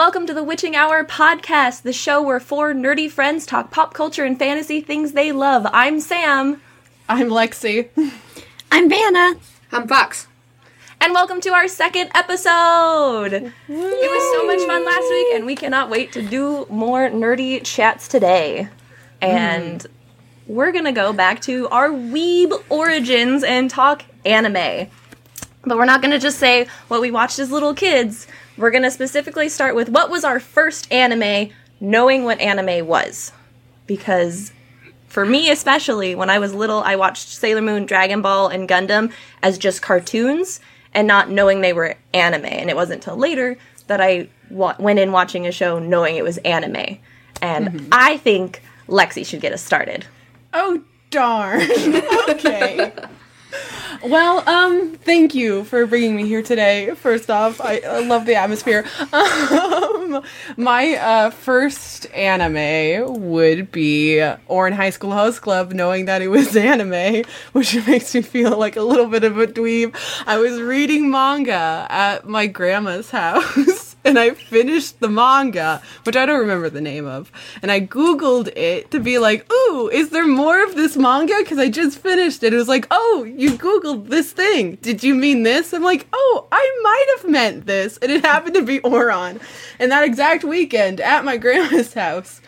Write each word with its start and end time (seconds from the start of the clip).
welcome 0.00 0.26
to 0.26 0.32
the 0.32 0.42
Witching 0.42 0.74
Hour 0.74 1.04
podcast, 1.04 1.82
the 1.82 1.92
show 1.92 2.22
where 2.22 2.40
four 2.40 2.72
nerdy 2.72 3.10
friends 3.10 3.44
talk 3.44 3.70
pop 3.70 3.92
culture 3.92 4.24
and 4.24 4.38
fantasy 4.38 4.80
things 4.80 5.12
they 5.12 5.30
love. 5.30 5.66
I'm 5.74 6.00
Sam. 6.00 6.62
I'm 7.06 7.28
Lexi. 7.28 7.90
I'm 8.72 8.88
Vanna. 8.88 9.34
I'm 9.70 9.86
Fox. 9.86 10.26
And 11.02 11.12
welcome 11.12 11.42
to 11.42 11.50
our 11.50 11.68
second 11.68 12.10
episode. 12.14 13.34
It 13.34 13.52
was 13.68 14.32
so 14.32 14.46
much 14.46 14.66
fun 14.66 14.86
last 14.86 15.06
week, 15.10 15.34
and 15.34 15.44
we 15.44 15.54
cannot 15.54 15.90
wait 15.90 16.12
to 16.12 16.22
do 16.22 16.66
more 16.70 17.10
nerdy 17.10 17.62
chats 17.62 18.08
today. 18.08 18.70
And 19.20 19.86
we're 20.46 20.72
gonna 20.72 20.92
go 20.92 21.12
back 21.12 21.42
to 21.42 21.68
our 21.68 21.90
weeb 21.90 22.54
origins 22.70 23.44
and 23.44 23.68
talk 23.68 24.04
anime. 24.24 24.88
But 25.62 25.76
we're 25.76 25.84
not 25.84 26.00
gonna 26.00 26.18
just 26.18 26.38
say 26.38 26.68
what 26.88 27.02
we 27.02 27.10
watched 27.10 27.38
as 27.38 27.50
little 27.50 27.74
kids. 27.74 28.26
We're 28.56 28.70
gonna 28.70 28.90
specifically 28.90 29.48
start 29.48 29.74
with 29.74 29.88
what 29.88 30.10
was 30.10 30.24
our 30.24 30.40
first 30.40 30.90
anime, 30.92 31.50
knowing 31.80 32.24
what 32.24 32.40
anime 32.40 32.86
was. 32.86 33.32
Because 33.86 34.52
for 35.08 35.26
me 35.26 35.50
especially 35.50 36.14
when 36.14 36.30
i 36.30 36.38
was 36.38 36.54
little 36.54 36.84
i 36.84 36.94
watched 36.94 37.26
sailor 37.26 37.60
moon 37.60 37.84
dragon 37.84 38.22
ball 38.22 38.46
and 38.46 38.68
gundam 38.68 39.12
as 39.42 39.58
just 39.58 39.82
cartoons 39.82 40.60
and 40.94 41.08
not 41.08 41.28
knowing 41.28 41.62
they 41.62 41.72
were 41.72 41.96
anime 42.14 42.44
and 42.44 42.70
it 42.70 42.76
wasn't 42.76 42.94
until 42.94 43.16
later 43.16 43.58
that 43.88 44.00
i 44.00 44.28
wa- 44.50 44.76
went 44.78 45.00
in 45.00 45.10
watching 45.10 45.48
a 45.48 45.50
show 45.50 45.80
knowing 45.80 46.14
it 46.14 46.22
was 46.22 46.38
anime 46.38 46.96
and 47.42 47.66
mm-hmm. 47.66 47.88
i 47.90 48.18
think 48.18 48.62
lexi 48.86 49.26
should 49.26 49.40
get 49.40 49.52
us 49.52 49.60
started 49.60 50.06
Oh 50.52 50.82
darn. 51.10 51.62
okay. 52.28 52.92
Well, 54.04 54.48
um, 54.48 54.94
thank 54.94 55.34
you 55.34 55.64
for 55.64 55.86
bringing 55.86 56.16
me 56.16 56.26
here 56.26 56.42
today. 56.42 56.94
First 56.94 57.30
off, 57.30 57.60
I, 57.60 57.78
I 57.80 58.00
love 58.00 58.26
the 58.26 58.34
atmosphere. 58.36 58.84
Um, 60.10 60.22
my 60.56 60.94
uh, 60.94 61.30
first 61.30 62.06
anime 62.12 63.30
would 63.30 63.70
be 63.70 64.16
Ouran 64.48 64.72
High 64.72 64.90
School 64.90 65.12
Host 65.12 65.40
Club, 65.42 65.72
knowing 65.72 66.06
that 66.06 66.20
it 66.22 66.28
was 66.28 66.56
anime, 66.70 67.24
which 67.52 67.74
makes 67.86 68.14
me 68.14 68.22
feel 68.22 68.56
like 68.58 68.76
a 68.76 68.82
little 68.82 69.06
bit 69.06 69.22
of 69.24 69.38
a 69.38 69.46
dweeb. 69.46 69.94
I 70.26 70.38
was 70.38 70.60
reading 70.60 71.10
manga 71.10 71.86
at 71.88 72.26
my 72.26 72.46
grandma's 72.46 73.10
house. 73.12 73.89
and 74.04 74.18
I 74.18 74.30
finished 74.30 75.00
the 75.00 75.08
manga, 75.08 75.82
which 76.04 76.16
I 76.16 76.24
don't 76.24 76.40
remember 76.40 76.70
the 76.70 76.80
name 76.80 77.06
of, 77.06 77.30
and 77.60 77.70
I 77.70 77.80
googled 77.80 78.48
it 78.56 78.90
to 78.92 79.00
be 79.00 79.18
like, 79.18 79.50
"Ooh, 79.52 79.90
is 79.92 80.08
there 80.08 80.26
more 80.26 80.64
of 80.64 80.74
this 80.74 80.96
manga?" 80.96 81.34
Because 81.38 81.58
I 81.58 81.68
just 81.68 81.98
finished 81.98 82.42
it. 82.42 82.54
It 82.54 82.56
was 82.56 82.68
like, 82.68 82.86
"Oh, 82.90 83.24
you 83.24 83.52
googled 83.52 84.08
this 84.08 84.32
thing. 84.32 84.76
Did 84.76 85.02
you 85.02 85.14
mean 85.14 85.42
this?" 85.42 85.74
I'm 85.74 85.82
like, 85.82 86.06
"Oh, 86.12 86.46
I 86.50 86.80
might 86.82 87.06
have 87.18 87.30
meant 87.30 87.66
this," 87.66 87.98
and 87.98 88.10
it 88.10 88.24
happened 88.24 88.54
to 88.54 88.62
be 88.62 88.80
Ouran. 88.80 89.40
And 89.78 89.92
that 89.92 90.04
exact 90.04 90.44
weekend 90.44 91.00
at 91.00 91.24
my 91.24 91.36
grandma's 91.44 91.92
house, 91.92 92.40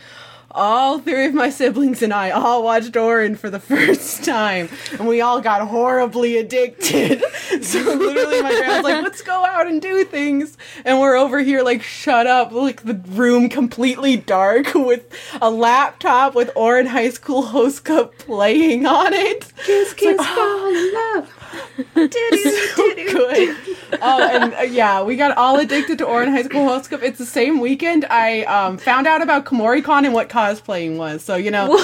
all 0.55 0.99
three 0.99 1.27
of 1.27 1.35
my 1.35 1.51
siblings 1.51 2.03
and 2.03 2.13
I 2.13 2.31
all 2.31 2.63
watched 2.63 2.93
Ouran 2.93 3.37
for 3.37 3.51
the 3.51 3.61
first 3.73 4.25
time, 4.25 4.69
and 4.93 5.09
we 5.09 5.21
all 5.21 5.41
got 5.41 5.67
horribly 5.67 6.37
addicted. 6.39 7.23
so 7.63 7.81
literally, 7.81 8.43
my 8.43 8.55
grandma's 8.55 8.85
like, 8.85 9.03
"Let's 9.03 9.23
go 9.23 9.45
out 9.45 9.67
and 9.67 9.81
do 9.81 10.05
things," 10.05 10.57
and 10.85 11.01
we're 11.01 11.17
over 11.17 11.41
here 11.41 11.63
like 11.63 11.83
shut 11.83 12.27
up, 12.27 12.53
like 12.53 12.83
the 12.83 12.95
room 12.95 13.49
completely 13.49 14.17
dark 14.17 14.75
with 14.75 15.07
a 15.41 15.51
laptop 15.51 16.35
with 16.35 16.51
Ouran 16.55 16.87
High 16.87 17.11
School 17.11 17.43
Host 17.43 17.85
Club 17.85 18.13
playing 18.19 18.87
on 18.87 19.13
it. 19.13 19.53
Kiss, 19.65 19.95
kiss, 19.95 20.17
fall 20.17 20.67
in 20.67 20.95
love. 20.95 21.39
so 21.95 22.95
good. 22.95 23.72
Oh, 24.01 24.29
and 24.31 24.55
uh, 24.55 24.63
yeah, 24.63 25.03
we 25.03 25.17
got 25.17 25.37
all 25.37 25.59
addicted 25.59 25.99
to 25.99 26.05
Ouran 26.07 26.31
High 26.31 26.43
School 26.45 26.67
Host 26.67 26.91
It's 26.93 27.19
the 27.19 27.27
same 27.27 27.61
weekend 27.61 28.05
I 28.07 28.43
um, 28.45 28.79
found 28.79 29.07
out 29.07 29.23
about 29.23 29.45
Kumoricon 29.45 30.05
and 30.05 30.15
what 30.15 30.29
cosplaying 30.29 30.97
was. 30.97 31.23
So 31.23 31.37
you 31.37 31.51
know, 31.51 31.77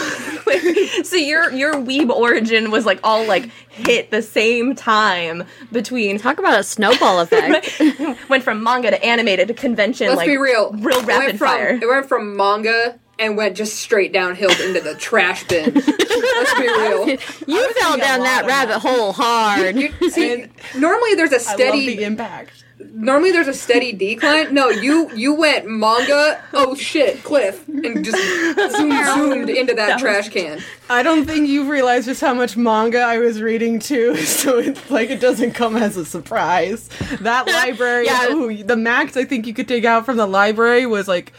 so 1.02 1.16
your 1.16 1.50
your 1.52 1.74
weeb 1.74 2.10
origin 2.10 2.70
was 2.70 2.86
like 2.86 3.00
all 3.04 3.26
like 3.26 3.50
hit 3.70 4.10
the 4.10 4.22
same 4.22 4.74
time 4.74 5.44
between 5.72 6.18
Talk 6.18 6.38
about 6.38 6.58
a 6.58 6.62
snowball 6.62 7.20
effect. 7.30 7.80
went 8.28 8.42
from 8.42 8.62
manga 8.62 8.90
to 8.90 9.04
animated 9.04 9.48
to 9.48 9.54
convention 9.54 10.08
Let's 10.08 10.18
like 10.18 10.26
be 10.28 10.36
real. 10.36 10.72
real 10.72 10.98
It 11.00 11.06
rapid 11.06 11.26
went 11.26 11.38
from, 11.38 11.48
fire 11.48 11.78
It 11.80 11.86
went 11.86 12.06
from 12.08 12.36
manga 12.36 12.98
and 13.18 13.36
went 13.36 13.56
just 13.56 13.76
straight 13.76 14.12
downhill 14.12 14.50
into 14.50 14.80
the 14.80 14.94
trash 14.94 15.44
bin. 15.44 15.74
Let's 15.74 16.54
be 16.54 16.68
real. 16.68 17.08
you 17.08 17.72
fell 17.74 17.96
down 17.98 18.20
that 18.20 18.40
of 18.42 18.48
rabbit 18.48 18.78
hole 18.80 19.12
hard. 19.12 19.76
You, 19.76 19.92
see, 20.10 20.42
And- 20.42 20.50
normally 20.76 21.14
there's 21.14 21.32
a 21.32 21.36
I 21.36 21.38
love 21.38 21.54
steady. 21.54 21.96
the 21.96 22.04
impact. 22.04 22.64
normally 22.80 23.32
there's 23.32 23.48
a 23.48 23.54
steady 23.54 23.92
decline. 23.92 24.54
No, 24.54 24.68
you 24.68 25.10
you 25.16 25.34
went 25.34 25.66
manga. 25.66 26.40
Oh 26.52 26.74
shit, 26.76 27.22
cliff, 27.24 27.66
and 27.68 28.04
just 28.04 28.16
zoomed, 28.76 29.04
zoomed 29.14 29.50
into 29.50 29.74
that, 29.74 29.98
trash 29.98 30.28
can. 30.28 30.60
I 30.88 31.02
don't 31.02 31.26
think 31.26 31.48
you 31.48 31.68
realize 31.70 32.04
just 32.06 32.20
how 32.20 32.34
much 32.34 32.56
manga 32.56 33.00
I 33.00 33.18
was 33.18 33.42
reading 33.42 33.78
too, 33.80 34.14
so 34.24 34.58
it's 34.58 34.90
like 34.90 35.10
it 35.10 35.20
doesn't 35.20 35.52
come 35.52 35.76
as 35.76 35.96
a 35.96 36.04
surprise. 36.04 36.88
That 37.20 37.46
library, 37.48 38.06
Yeah. 38.06 38.28
ooh, 38.30 38.62
the 38.62 38.76
max 38.76 39.16
I 39.16 39.24
think 39.24 39.46
you 39.46 39.54
could 39.54 39.66
take 39.68 39.84
out 39.84 40.04
from 40.06 40.16
the 40.16 40.26
library 40.26 40.86
was 40.86 41.08
like 41.08 41.32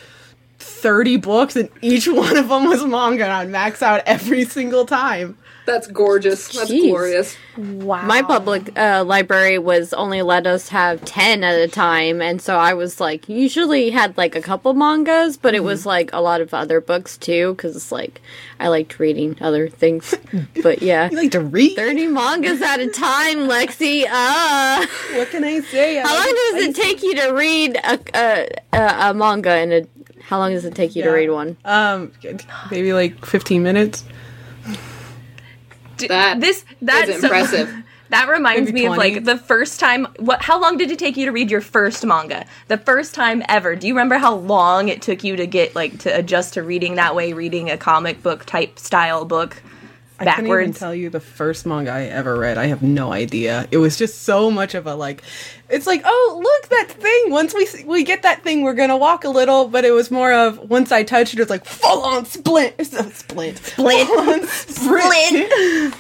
30 0.79 1.17
books, 1.17 1.56
and 1.56 1.69
each 1.81 2.07
one 2.09 2.38
of 2.38 2.50
them 2.50 2.66
was 2.66 2.84
manga, 2.85 3.23
and 3.23 3.34
I'd 3.34 3.50
max 3.50 3.81
out 3.81 4.01
every 4.06 4.45
single 4.45 4.85
time. 4.85 5.38
That's 5.69 5.85
gorgeous. 5.88 6.47
That's 6.47 6.72
Jeez. 6.72 6.90
glorious. 6.90 7.38
wow 7.56 8.01
My 8.07 8.23
public 8.23 8.75
uh, 8.75 9.03
library 9.06 9.59
was 9.59 9.94
only 9.94 10.23
let 10.23 10.47
us 10.47 10.69
have 10.69 11.06
10 11.06 11.44
at 11.44 11.59
a 11.59 11.67
time, 11.67 12.23
and 12.23 12.41
so 12.41 12.57
I 12.57 12.73
was 12.73 13.00
like, 13.00 13.29
usually 13.29 13.91
had 13.91 14.17
like 14.17 14.35
a 14.35 14.41
couple 14.41 14.73
mangas, 14.73 15.38
but 15.38 15.53
it 15.53 15.63
was 15.63 15.85
like 15.85 16.12
a 16.12 16.22
lot 16.22 16.41
of 16.41 16.56
other 16.56 16.81
books 16.81 17.17
too, 17.17 17.53
because 17.53 17.75
it's 17.75 17.91
like 17.91 18.19
I 18.59 18.69
liked 18.69 18.97
reading 18.97 19.38
other 19.41 19.69
things. 19.69 20.16
but 20.63 20.81
yeah. 20.81 21.07
You 21.11 21.17
like 21.17 21.31
to 21.31 21.40
read? 21.41 21.75
30 21.75 22.07
mangas 22.07 22.63
at 22.63 22.79
a 22.79 22.88
time, 22.88 23.47
Lexi. 23.47 24.06
Uh, 24.09 24.88
What 25.19 25.29
can 25.29 25.44
I 25.44 25.59
say? 25.59 26.00
I 26.00 26.01
how 26.01 26.16
like 26.16 26.25
long 26.25 26.35
does 26.53 26.63
it 26.63 26.75
take 26.75 27.03
you 27.03 27.13
to 27.16 27.29
read 27.29 27.75
a, 27.75 28.00
a, 28.16 28.50
a, 28.73 29.09
a 29.09 29.13
manga 29.13 29.56
in 29.59 29.72
a 29.72 29.81
how 30.29 30.38
long 30.38 30.51
does 30.51 30.63
it 30.63 30.75
take 30.75 30.95
you 30.95 31.01
to 31.01 31.09
Yeah. 31.09 31.16
read 31.16 31.29
one? 31.31 31.57
Um, 31.66 32.12
maybe 32.69 32.94
like 32.94 33.25
15 33.25 33.63
minutes. 33.63 34.03
That 36.07 36.40
this 36.40 36.63
that's 36.81 37.09
is 37.09 37.23
impressive. 37.23 37.73
that 38.09 38.29
reminds 38.29 38.67
Maybe 38.72 38.81
me 38.81 38.85
of 38.85 38.94
20. 38.95 39.16
like 39.16 39.23
the 39.25 39.38
first 39.38 39.79
time 39.79 40.07
what 40.17 40.41
how 40.44 40.59
long 40.62 40.78
did 40.78 40.90
it 40.91 40.97
take 41.00 41.17
you 41.17 41.25
to 41.25 41.31
read 41.31 41.51
your 41.51 41.62
first 41.62 42.06
manga 42.06 42.45
the 42.69 42.78
first 42.78 43.13
time 43.13 43.44
ever 43.50 43.75
do 43.75 43.85
you 43.88 43.94
remember 43.94 44.16
how 44.17 44.34
long 44.34 44.88
it 44.88 45.01
took 45.01 45.23
you 45.23 45.35
to 45.35 45.45
get 45.45 45.75
like 45.75 46.00
to 46.00 46.09
adjust 46.09 46.53
to 46.56 46.63
reading 46.63 46.96
that 46.96 47.16
way 47.16 47.34
reading 47.34 47.69
a 47.69 47.78
comic 47.78 48.23
book 48.23 48.46
type 48.46 48.79
style 48.79 49.25
book 49.25 49.61
I 50.19 50.35
couldn't 50.35 50.52
even 50.52 50.74
tell 50.74 50.94
you 50.94 51.09
the 51.09 51.19
first 51.19 51.66
manga 51.66 51.91
I 51.91 52.03
ever 52.03 52.38
read. 52.38 52.57
I 52.57 52.66
have 52.68 52.81
no 52.81 53.13
idea. 53.13 53.68
It 53.72 53.78
was 53.78 53.97
just 53.97 54.24
so 54.24 54.52
much 54.52 54.75
of 54.75 54.85
a 54.85 54.96
like. 54.96 55.24
It's 55.69 55.88
like, 55.88 56.02
oh, 56.03 56.40
look 56.44 56.69
that 56.69 56.90
thing. 56.91 57.31
Once 57.31 57.53
we 57.53 57.68
we 57.85 58.03
get 58.03 58.24
that 58.24 58.44
thing, 58.44 58.63
we're 58.63 58.74
gonna 58.74 58.97
walk 58.97 59.24
a 59.24 59.29
little. 59.29 59.68
But 59.68 59.85
it 59.85 59.91
was 59.91 60.12
more 60.12 60.34
of 60.34 60.69
once 60.69 60.91
I 60.91 61.03
touched 61.03 61.34
it, 61.34 61.40
it 61.40 61.44
was 61.44 61.50
like 61.50 61.66
full 61.66 62.03
on 62.03 62.25
splint, 62.25 62.75
it's 62.78 62.94
a 62.94 63.09
splint, 63.12 63.58
Splint. 63.59 64.08
Full 64.09 64.19
on 64.19 64.47
sprint. 64.47 65.96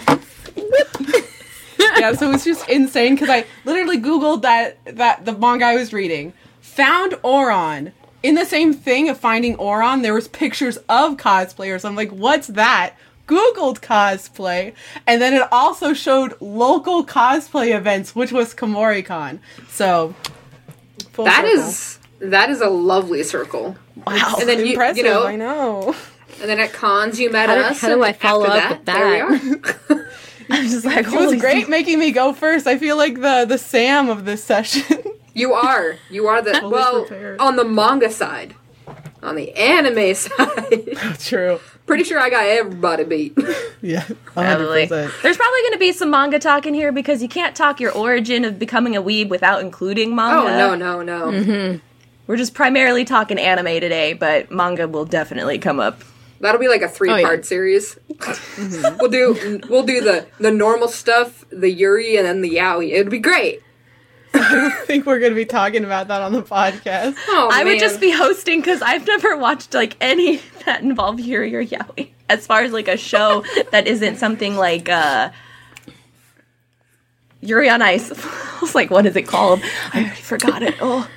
yeah, 1.99 2.13
so 2.13 2.29
it 2.29 2.33
was 2.33 2.43
just 2.43 2.67
insane 2.69 3.15
because 3.15 3.29
I 3.29 3.45
literally 3.65 3.97
googled 3.99 4.41
that 4.41 4.77
that 4.85 5.25
the 5.25 5.33
manga 5.33 5.65
I 5.65 5.75
was 5.75 5.93
reading, 5.93 6.33
found 6.61 7.13
Ouran. 7.23 7.93
In 8.21 8.35
the 8.35 8.45
same 8.45 8.73
thing 8.73 9.07
of 9.07 9.17
finding 9.17 9.55
Ouran, 9.55 10.01
there 10.01 10.13
was 10.13 10.27
pictures 10.27 10.75
of 10.89 11.15
cosplayers. 11.15 11.85
I'm 11.85 11.95
like, 11.95 12.09
what's 12.09 12.47
that? 12.47 12.95
Googled 13.29 13.79
cosplay, 13.81 14.73
and 15.05 15.21
then 15.21 15.33
it 15.33 15.43
also 15.51 15.93
showed 15.93 16.33
local 16.41 17.05
cosplay 17.05 17.75
events, 17.75 18.15
which 18.15 18.31
was 18.31 18.53
Kumoricon. 18.55 19.39
So, 19.69 20.15
full 21.13 21.25
That 21.25 21.45
circle. 21.45 21.59
is 21.69 21.99
that 22.21 22.49
is 22.49 22.59
a 22.61 22.69
lovely 22.69 23.23
circle. 23.23 23.77
wow 24.07 24.35
And 24.39 24.49
then 24.49 24.59
you 24.65 24.71
impressive. 24.73 24.97
you 24.97 25.03
know, 25.03 25.25
I 25.25 25.35
know. 25.35 25.95
and 26.41 26.49
then 26.49 26.59
at 26.59 26.73
cons 26.73 27.19
you 27.19 27.29
met 27.31 27.49
How 27.49 27.55
do- 27.55 27.61
us. 27.61 27.79
how 27.81 27.87
do 27.89 27.93
and 27.93 28.03
I 28.05 28.13
follow 28.13 28.47
after 28.47 28.73
up 28.73 28.79
with 28.79 28.85
There 28.85 29.07
we 29.07 29.19
are. 29.21 30.05
i'm 30.51 30.67
just 30.67 30.83
like 30.85 31.05
It 31.05 31.11
was 31.11 31.39
great 31.39 31.69
making 31.77 31.99
me 31.99 32.11
go 32.11 32.33
first. 32.33 32.65
I 32.67 32.77
feel 32.77 32.97
like 32.97 33.15
the 33.21 33.45
the 33.47 33.57
Sam 33.57 34.09
of 34.09 34.25
this 34.25 34.43
session. 34.43 34.97
You 35.35 35.53
are. 35.53 35.95
You 36.09 36.27
are 36.27 36.41
the 36.41 36.59
well 36.67 37.05
prepared. 37.05 37.39
on 37.39 37.55
the 37.55 37.63
manga 37.63 38.09
side. 38.09 38.55
On 39.21 39.35
the 39.35 39.53
anime 39.53 40.15
side, 40.15 40.97
True. 41.19 41.59
Pretty 41.89 42.03
sure 42.03 42.19
I 42.19 42.29
got 42.29 42.45
everybody 42.45 43.03
beat. 43.03 43.37
Yeah. 43.81 44.05
Probably. 44.25 44.87
100%. 44.87 45.21
There's 45.21 45.37
probably 45.37 45.61
going 45.61 45.71
to 45.71 45.77
be 45.79 45.93
some 45.93 46.09
manga 46.11 46.37
talk 46.37 46.65
in 46.65 46.73
here 46.73 46.91
because 46.91 47.21
you 47.21 47.29
can't 47.29 47.55
talk 47.55 47.79
your 47.79 47.93
origin 47.93 48.43
of 48.43 48.59
becoming 48.59 48.95
a 48.97 49.01
weeb 49.01 49.29
without 49.29 49.61
including 49.61 50.13
manga. 50.13 50.41
Oh 50.41 50.43
manga. 50.45 50.77
no 50.77 51.01
no 51.01 51.31
no! 51.31 51.37
Mm-hmm. 51.39 51.77
We're 52.27 52.35
just 52.35 52.53
primarily 52.53 53.05
talking 53.05 53.39
anime 53.39 53.79
today, 53.79 54.11
but 54.11 54.51
manga 54.51 54.85
will 54.87 55.05
definitely 55.05 55.59
come 55.59 55.79
up. 55.79 56.03
That'll 56.41 56.59
be 56.59 56.67
like 56.67 56.81
a 56.81 56.89
three 56.89 57.07
part 57.09 57.23
Oh, 57.25 57.33
yeah. 57.35 57.41
series. 57.41 57.97
we'll 58.99 59.09
do 59.09 59.61
we'll 59.69 59.83
do 59.85 60.01
the 60.01 60.27
the 60.39 60.51
normal 60.51 60.89
stuff, 60.89 61.45
the 61.49 61.69
Yuri, 61.71 62.17
and 62.17 62.25
then 62.25 62.41
the 62.41 62.55
Yaoi. 62.55 62.91
It'd 62.91 63.09
be 63.09 63.19
great. 63.19 63.61
I 64.33 64.53
don't 64.53 64.85
think 64.87 65.05
we're 65.05 65.19
going 65.19 65.31
to 65.31 65.35
be 65.35 65.45
talking 65.45 65.83
about 65.85 66.07
that 66.09 66.21
on 66.21 66.31
the 66.33 66.41
podcast. 66.43 67.15
Oh, 67.27 67.49
I 67.51 67.63
would 67.63 67.79
just 67.79 67.99
be 67.99 68.11
hosting 68.11 68.59
because 68.59 68.81
I've 68.81 69.05
never 69.07 69.37
watched 69.37 69.73
like 69.73 69.95
any 70.01 70.37
that 70.65 70.81
involve 70.81 71.19
Yuri 71.19 71.55
or 71.55 71.63
Yaoi. 71.65 72.09
As 72.29 72.45
far 72.45 72.61
as 72.61 72.71
like 72.71 72.87
a 72.87 72.97
show 72.97 73.43
that 73.71 73.87
isn't 73.87 74.17
something 74.17 74.55
like 74.55 74.87
uh 74.89 75.31
Yuri 77.41 77.69
on 77.69 77.81
Ice. 77.81 78.11
I 78.25 78.57
was 78.61 78.75
like, 78.75 78.91
what 78.91 79.05
is 79.05 79.15
it 79.15 79.23
called? 79.27 79.61
I 79.93 80.01
already 80.01 80.21
forgot 80.21 80.61
it. 80.63 80.75
Oh, 80.81 81.09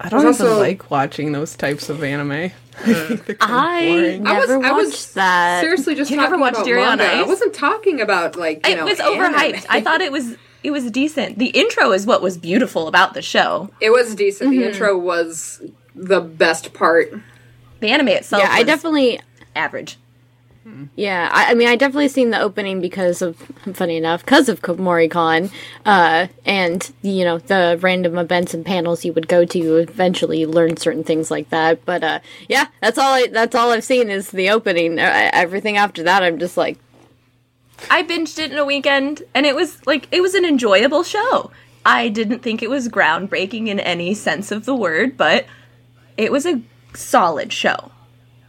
I 0.00 0.08
don't 0.08 0.22
There's 0.22 0.36
even 0.36 0.46
also- 0.48 0.58
like 0.60 0.90
watching 0.90 1.32
those 1.32 1.54
types 1.56 1.88
of 1.88 2.02
anime. 2.02 2.50
I 2.78 2.92
think 2.92 3.24
they're 3.24 3.34
kind 3.36 3.52
of 3.52 3.58
I 3.60 3.86
boring. 3.86 4.26
I 4.26 4.38
was- 4.38 4.48
never 4.48 4.64
I 4.66 4.72
was 4.72 4.88
watched 4.90 5.14
that. 5.14 5.60
Seriously, 5.62 5.94
just 5.94 6.10
You 6.10 6.16
talking 6.16 6.30
never 6.32 6.40
watched 6.40 6.56
about 6.56 6.66
Yuri 6.66 6.82
on 6.82 6.98
manga. 6.98 7.24
I 7.24 7.26
wasn't 7.26 7.54
talking 7.54 8.00
about 8.00 8.36
like 8.36 8.66
you 8.66 8.72
it 8.72 8.76
know. 8.76 8.84
was 8.84 8.98
overhyped. 8.98 9.54
anime. 9.54 9.62
I 9.70 9.80
thought 9.80 10.00
it 10.00 10.12
was 10.12 10.36
it 10.66 10.72
was 10.72 10.90
decent. 10.90 11.38
The 11.38 11.50
intro 11.50 11.92
is 11.92 12.06
what 12.06 12.20
was 12.20 12.36
beautiful 12.36 12.88
about 12.88 13.14
the 13.14 13.22
show. 13.22 13.70
it 13.80 13.90
was 13.90 14.16
decent. 14.16 14.50
Mm-hmm. 14.50 14.60
The 14.60 14.66
intro 14.66 14.98
was 14.98 15.62
the 15.94 16.20
best 16.20 16.74
part. 16.74 17.14
The 17.78 17.90
anime 17.90 18.08
itself, 18.08 18.42
yeah, 18.42 18.50
I 18.50 18.64
definitely 18.64 19.20
average. 19.54 19.96
Yeah, 20.96 21.30
I, 21.32 21.52
I 21.52 21.54
mean, 21.54 21.68
I 21.68 21.76
definitely 21.76 22.08
seen 22.08 22.30
the 22.30 22.40
opening 22.40 22.80
because 22.80 23.22
of, 23.22 23.36
funny 23.72 23.96
enough, 23.96 24.24
because 24.24 24.48
of 24.48 24.62
Kumori-Con, 24.62 25.50
uh, 25.84 26.26
and 26.44 26.92
you 27.02 27.24
know 27.24 27.38
the 27.38 27.78
random 27.80 28.18
events 28.18 28.52
and 28.52 28.66
panels 28.66 29.04
you 29.04 29.12
would 29.12 29.28
go 29.28 29.44
to. 29.44 29.76
Eventually, 29.76 30.44
learn 30.44 30.76
certain 30.76 31.04
things 31.04 31.30
like 31.30 31.50
that. 31.50 31.84
But 31.84 32.02
uh, 32.02 32.18
yeah, 32.48 32.66
that's 32.80 32.98
all. 32.98 33.12
I, 33.12 33.28
that's 33.28 33.54
all 33.54 33.70
I've 33.70 33.84
seen 33.84 34.10
is 34.10 34.32
the 34.32 34.50
opening. 34.50 34.98
Uh, 34.98 35.30
everything 35.32 35.76
after 35.76 36.02
that, 36.02 36.24
I'm 36.24 36.40
just 36.40 36.56
like, 36.56 36.78
I 37.90 38.02
binged 38.02 38.38
it 38.38 38.52
in 38.52 38.58
a 38.58 38.64
weekend, 38.64 39.22
and 39.34 39.46
it 39.46 39.54
was 39.54 39.84
like 39.86 40.08
it 40.10 40.20
was 40.20 40.34
an 40.34 40.44
enjoyable 40.44 41.02
show. 41.02 41.50
I 41.84 42.08
didn't 42.08 42.40
think 42.40 42.62
it 42.62 42.70
was 42.70 42.88
groundbreaking 42.88 43.68
in 43.68 43.78
any 43.78 44.14
sense 44.14 44.50
of 44.50 44.64
the 44.64 44.74
word, 44.74 45.16
but 45.16 45.46
it 46.16 46.32
was 46.32 46.46
a 46.46 46.60
solid 46.94 47.52
show. 47.52 47.92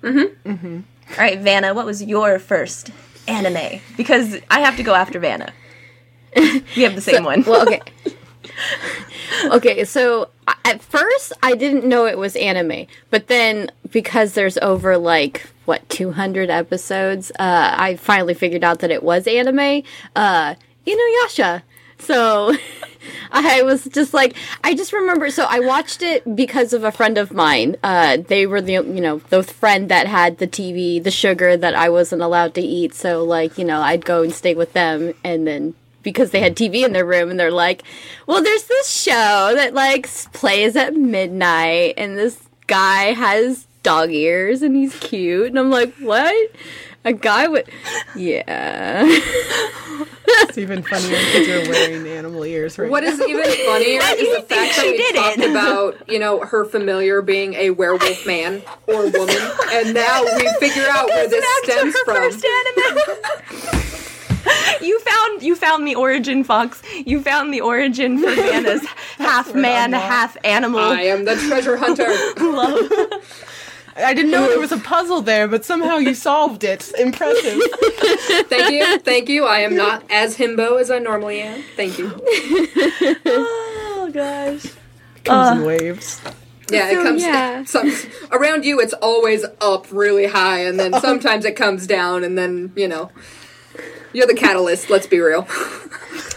Mm-hmm. 0.01 0.50
Mm-hmm. 0.50 0.79
All 1.12 1.18
right, 1.18 1.39
Vanna, 1.39 1.74
what 1.74 1.85
was 1.85 2.03
your 2.03 2.39
first 2.39 2.91
anime? 3.27 3.79
Because 3.95 4.38
I 4.50 4.62
have 4.62 4.77
to 4.77 4.83
go 4.83 4.94
after 4.94 5.19
Vanna. 5.19 5.53
We 6.75 6.83
have 6.83 6.95
the 6.95 7.01
same 7.01 7.23
one. 7.23 7.44
well, 7.44 7.63
okay. 7.63 7.81
okay, 9.45 9.83
so 9.85 10.30
at 10.65 10.81
first 10.81 11.33
I 11.44 11.55
didn't 11.55 11.85
know 11.85 12.05
it 12.05 12.17
was 12.17 12.35
anime, 12.35 12.88
but 13.09 13.27
then 13.27 13.71
because 13.91 14.33
there's 14.33 14.57
over 14.59 14.97
like 14.97 15.47
what 15.65 15.88
200 15.89 16.49
episodes, 16.49 17.31
uh, 17.31 17.75
I 17.77 17.95
finally 17.95 18.33
figured 18.33 18.63
out 18.63 18.79
that 18.79 18.91
it 18.91 19.03
was 19.03 19.27
anime. 19.27 19.83
Uh, 20.15 20.55
Inuyasha. 20.85 21.63
So 21.99 22.55
I 23.31 23.63
was 23.63 23.85
just 23.85 24.13
like, 24.13 24.35
I 24.63 24.75
just 24.75 24.94
remember. 24.94 25.29
So 25.29 25.45
I 25.49 25.59
watched 25.59 26.01
it 26.01 26.35
because 26.35 26.73
of 26.73 26.83
a 26.83 26.91
friend 26.91 27.17
of 27.17 27.33
mine. 27.33 27.75
Uh, 27.83 28.17
they 28.17 28.45
were 28.45 28.61
the 28.61 28.73
you 28.73 29.01
know 29.01 29.19
the 29.29 29.44
friend 29.44 29.89
that 29.89 30.07
had 30.07 30.38
the 30.38 30.47
TV, 30.47 31.03
the 31.03 31.11
sugar 31.11 31.57
that 31.57 31.75
I 31.75 31.89
wasn't 31.89 32.21
allowed 32.21 32.53
to 32.55 32.61
eat. 32.61 32.94
So 32.94 33.23
like 33.23 33.57
you 33.57 33.65
know 33.65 33.81
I'd 33.81 34.05
go 34.05 34.23
and 34.23 34.33
stay 34.33 34.53
with 34.53 34.73
them, 34.73 35.13
and 35.23 35.47
then 35.47 35.75
because 36.07 36.31
they 36.31 36.39
had 36.39 36.56
TV 36.56 36.86
in 36.86 36.94
their 36.94 37.04
room, 37.06 37.30
and 37.30 37.38
they're 37.38 37.51
like, 37.51 37.83
well, 38.27 38.42
there's 38.42 38.63
this 38.63 38.89
show 38.89 39.51
that 39.56 39.74
like 39.74 40.07
plays 40.31 40.77
at 40.77 40.95
midnight, 40.95 41.95
and 41.98 42.18
this 42.18 42.48
guy 42.65 43.12
has 43.12 43.68
dog 43.83 44.09
ears, 44.09 44.62
and 44.62 44.74
he's 44.74 44.98
cute, 45.00 45.48
and 45.48 45.59
I'm 45.59 45.69
like, 45.69 45.94
what? 45.95 46.50
A 47.04 47.12
guy 47.12 47.48
with, 47.50 47.68
yeah. 48.15 49.06
It's 50.30 50.57
even 50.57 50.83
funnier 50.83 51.18
because 51.18 51.48
you're 51.48 51.69
wearing 51.69 52.06
animal 52.07 52.44
ears 52.44 52.77
right 52.77 52.92
What 52.92 53.04
is 53.04 53.19
even 53.21 53.44
funnier 53.65 54.01
is 54.18 54.36
the 54.36 54.42
fact 54.42 54.50
that 54.50 54.81
she 54.81 54.92
we 54.92 54.98
did 54.98 55.15
talked 55.15 55.38
it. 55.39 55.50
about, 55.50 56.09
you 56.09 56.19
know, 56.19 56.42
her 56.42 56.65
familiar 56.65 57.21
being 57.21 57.54
a 57.56 57.71
werewolf 57.71 58.25
man 58.27 58.62
or 58.88 59.09
woman, 59.09 59.38
and 59.71 59.94
now 59.94 60.24
we 60.24 60.48
figure 60.59 60.86
out 60.89 61.07
where 61.07 61.27
this 61.30 61.44
Back 61.44 61.63
to 61.63 61.71
stems 61.71 61.95
her 62.06 63.71
from. 63.71 63.81
First 64.67 64.81
anime. 64.81 64.87
you 64.87 64.99
found 64.99 65.43
you 65.43 65.55
found 65.55 65.87
the 65.87 65.95
origin, 65.95 66.43
Fox. 66.43 66.81
You 67.05 67.21
found 67.21 67.53
the 67.53 67.61
origin 67.61 68.19
for 68.19 68.29
Vanna's 68.35 68.85
half 69.17 69.53
man, 69.53 69.93
half 69.93 70.37
animal 70.43 70.79
I 70.79 71.01
am 71.01 71.25
the 71.25 71.35
treasure 71.35 71.77
hunter. 71.77 72.07
love. 72.39 72.91
I 73.95 74.13
didn't 74.13 74.29
know 74.29 74.47
there 74.47 74.59
was 74.59 74.71
a 74.71 74.77
puzzle 74.77 75.21
there, 75.21 75.47
but 75.47 75.65
somehow 75.65 75.97
you 75.97 76.13
solved 76.13 76.63
it. 76.63 76.91
Impressive. 76.99 77.59
Thank 78.47 78.71
you, 78.71 78.99
thank 78.99 79.27
you. 79.27 79.45
I 79.45 79.59
am 79.59 79.75
not 79.75 80.03
as 80.11 80.37
himbo 80.37 80.79
as 80.79 80.91
I 80.91 80.99
normally 80.99 81.41
am. 81.41 81.63
Thank 81.75 81.97
you. 81.97 82.11
Oh 83.25 84.09
gosh. 84.13 84.71
Comes 85.23 85.57
in 85.57 85.63
uh, 85.63 85.65
waves. 85.65 86.21
Yeah, 86.69 86.89
So, 86.89 86.99
it 86.99 87.03
comes 87.03 87.21
yeah. 87.23 87.63
some 87.63 87.91
around 88.31 88.65
you. 88.65 88.79
It's 88.79 88.93
always 88.93 89.45
up 89.61 89.87
really 89.91 90.27
high, 90.27 90.59
and 90.59 90.79
then 90.79 90.93
oh. 90.93 90.99
sometimes 90.99 91.45
it 91.45 91.55
comes 91.55 91.87
down, 91.87 92.23
and 92.23 92.37
then 92.37 92.73
you 92.75 92.87
know. 92.87 93.11
You're 94.13 94.27
the 94.27 94.33
catalyst, 94.33 94.89
let's 94.89 95.07
be 95.07 95.19
real. 95.19 95.48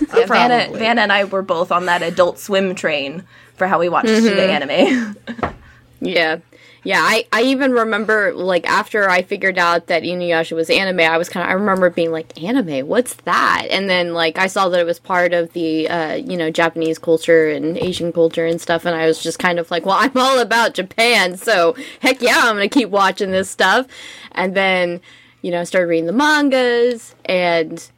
Yeah, 0.00 0.26
Vanna, 0.26 0.58
Probably. 0.64 0.78
Vanna 0.78 1.00
and 1.02 1.12
I 1.12 1.24
were 1.24 1.42
both 1.42 1.70
on 1.70 1.86
that 1.86 2.02
Adult 2.02 2.38
Swim 2.38 2.74
train 2.74 3.24
for 3.54 3.66
how 3.66 3.78
we 3.78 3.88
watched 3.88 4.08
the 4.08 4.42
anime. 4.42 5.16
Yeah. 6.00 6.38
Yeah, 6.82 7.00
I, 7.02 7.26
I 7.30 7.42
even 7.42 7.72
remember 7.72 8.32
like 8.32 8.66
after 8.66 9.08
I 9.08 9.20
figured 9.20 9.58
out 9.58 9.88
that 9.88 10.02
Inuyasha 10.02 10.56
was 10.56 10.70
anime, 10.70 11.00
I 11.00 11.18
was 11.18 11.28
kind 11.28 11.44
of 11.44 11.50
I 11.50 11.52
remember 11.52 11.90
being 11.90 12.10
like 12.10 12.42
anime, 12.42 12.86
what's 12.88 13.12
that? 13.24 13.66
And 13.70 13.90
then 13.90 14.14
like 14.14 14.38
I 14.38 14.46
saw 14.46 14.70
that 14.70 14.80
it 14.80 14.86
was 14.86 14.98
part 14.98 15.34
of 15.34 15.52
the 15.52 15.90
uh, 15.90 16.14
you 16.14 16.38
know 16.38 16.50
Japanese 16.50 16.98
culture 16.98 17.50
and 17.50 17.76
Asian 17.76 18.14
culture 18.14 18.46
and 18.46 18.58
stuff, 18.58 18.86
and 18.86 18.96
I 18.96 19.06
was 19.06 19.22
just 19.22 19.38
kind 19.38 19.58
of 19.58 19.70
like, 19.70 19.84
well, 19.84 19.98
I'm 20.00 20.16
all 20.16 20.38
about 20.38 20.72
Japan, 20.72 21.36
so 21.36 21.76
heck 22.00 22.22
yeah, 22.22 22.40
I'm 22.44 22.54
gonna 22.54 22.68
keep 22.68 22.88
watching 22.88 23.30
this 23.30 23.50
stuff. 23.50 23.86
And 24.32 24.54
then 24.54 25.02
you 25.42 25.50
know 25.50 25.64
started 25.64 25.86
reading 25.86 26.06
the 26.06 26.12
mangas 26.12 27.14
and 27.24 27.90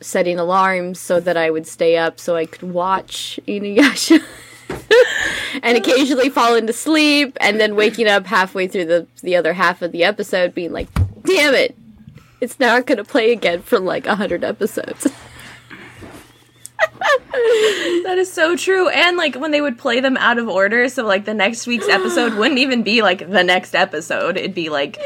setting 0.00 0.38
alarms 0.38 0.98
so 0.98 1.20
that 1.20 1.36
I 1.36 1.50
would 1.50 1.66
stay 1.66 1.96
up 1.96 2.20
so 2.20 2.36
I 2.36 2.46
could 2.46 2.70
watch 2.70 3.40
Inuyasha. 3.48 4.22
and 5.62 5.76
occasionally 5.76 6.28
falling 6.28 6.66
to 6.66 6.72
sleep 6.72 7.36
and 7.40 7.60
then 7.60 7.76
waking 7.76 8.08
up 8.08 8.26
halfway 8.26 8.66
through 8.66 8.84
the 8.84 9.06
the 9.22 9.36
other 9.36 9.52
half 9.52 9.80
of 9.80 9.92
the 9.92 10.04
episode 10.04 10.54
being 10.54 10.72
like 10.72 10.88
damn 11.22 11.54
it 11.54 11.76
it's 12.40 12.60
not 12.60 12.86
going 12.86 12.98
to 12.98 13.04
play 13.04 13.32
again 13.32 13.62
for 13.62 13.78
like 13.78 14.06
100 14.06 14.44
episodes 14.44 15.06
that 18.04 18.16
is 18.18 18.32
so 18.32 18.56
true. 18.56 18.88
And 18.88 19.16
like 19.16 19.34
when 19.34 19.50
they 19.50 19.60
would 19.60 19.78
play 19.78 20.00
them 20.00 20.16
out 20.16 20.38
of 20.38 20.48
order, 20.48 20.88
so 20.88 21.04
like 21.04 21.24
the 21.24 21.34
next 21.34 21.66
week's 21.66 21.88
episode 21.88 22.34
wouldn't 22.38 22.58
even 22.58 22.82
be 22.82 23.02
like 23.02 23.28
the 23.30 23.44
next 23.44 23.74
episode. 23.74 24.36
It'd 24.36 24.54
be 24.54 24.68
like 24.68 24.98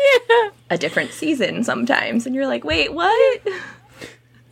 a 0.70 0.78
different 0.78 1.12
season 1.12 1.64
sometimes. 1.64 2.26
And 2.26 2.34
you're 2.34 2.46
like, 2.46 2.64
wait, 2.64 2.92
what? 2.92 3.40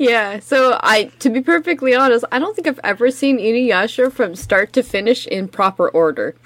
yeah 0.01 0.39
so 0.39 0.79
i 0.85 1.11
to 1.19 1.29
be 1.29 1.41
perfectly 1.41 1.93
honest 1.93 2.25
i 2.31 2.39
don't 2.39 2.55
think 2.55 2.69
i've 2.69 2.79
ever 2.85 3.11
seen 3.11 3.37
inuyasha 3.37 4.13
from 4.13 4.37
start 4.37 4.73
to 4.73 4.81
finish 4.81 5.27
in 5.27 5.49
proper 5.49 5.89
order 5.89 6.37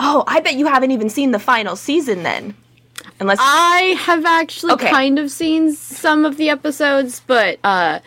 Oh, 0.00 0.24
I 0.26 0.40
bet 0.40 0.54
you 0.54 0.66
haven't 0.66 0.92
even 0.92 1.10
seen 1.10 1.32
the 1.32 1.38
final 1.38 1.74
season 1.74 2.22
then. 2.22 2.54
Unless 3.20 3.38
i 3.40 3.96
have 3.98 4.24
actually 4.24 4.72
Okay. 4.74 4.90
kind 4.90 5.18
of 5.18 5.30
seen 5.30 5.72
some 5.74 6.24
of 6.24 6.36
the 6.36 6.48
episodes 6.50 7.20
but 7.26 7.58
uh 7.64 7.98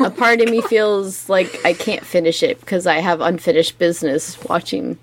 a 0.00 0.10
part 0.10 0.40
of 0.40 0.48
me 0.50 0.60
feels 0.68 1.28
like 1.28 1.64
i 1.64 1.72
can't 1.72 2.04
finish 2.04 2.42
it 2.42 2.58
because 2.60 2.86
i 2.86 2.98
have 2.98 3.20
unfinished 3.20 3.78
business 3.78 4.42
watching 4.44 4.98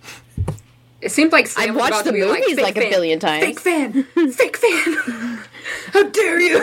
It 1.02 1.12
seems 1.12 1.32
like 1.32 1.48
Sam 1.48 1.72
I've 1.72 1.76
watched 1.76 1.90
about 1.92 2.04
the 2.06 2.12
to 2.12 2.16
be 2.18 2.26
like, 2.26 2.40
movies 2.42 2.56
"Fake 2.56 2.64
like 2.76 2.78
a 2.78 2.90
billion 2.90 3.20
times." 3.20 3.44
Fake 3.44 3.60
fan, 3.60 4.04
fake 4.32 4.56
fan. 4.58 5.40
How 5.94 6.04
dare 6.04 6.40
you? 6.42 6.60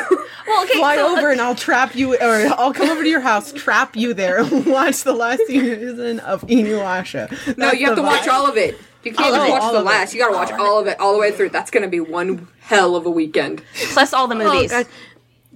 well, 0.46 0.64
okay, 0.64 0.78
Fly 0.78 0.96
so, 0.96 1.16
over 1.16 1.30
and 1.30 1.40
I'll 1.42 1.54
trap 1.54 1.94
you, 1.94 2.14
or 2.16 2.48
I'll 2.58 2.72
come 2.72 2.88
over 2.90 3.02
to 3.02 3.08
your 3.08 3.20
house, 3.20 3.52
trap 3.52 3.96
you 3.96 4.14
there, 4.14 4.40
and 4.40 4.64
watch 4.78 5.02
the 5.04 5.12
last 5.12 5.42
season 5.46 6.20
of 6.20 6.40
Inuyasha. 6.46 7.56
No, 7.58 7.72
you 7.72 7.86
have 7.86 7.96
the 7.96 8.02
to 8.02 8.08
watch 8.08 8.28
all 8.28 8.46
of 8.46 8.56
it. 8.56 8.78
You 9.02 9.12
can't 9.12 9.34
oh, 9.34 9.34
oh, 9.34 9.40
All 9.40 9.46
just 9.48 9.50
watch 9.50 9.72
the 9.72 9.78
of 9.78 9.82
it. 9.82 9.86
last. 9.86 10.14
You 10.14 10.20
gotta 10.20 10.34
watch 10.34 10.52
all 10.52 10.78
of 10.78 10.86
it, 10.86 11.00
all 11.00 11.14
the 11.14 11.18
way 11.18 11.32
through. 11.32 11.50
That's 11.50 11.70
gonna 11.70 11.88
be 11.88 12.00
one 12.00 12.48
hell 12.60 12.96
of 12.96 13.06
a 13.06 13.10
weekend. 13.10 13.62
plus 13.92 14.12
all 14.12 14.28
the 14.28 14.34
oh, 14.34 14.52
movies. 14.52 14.70
God. 14.70 14.86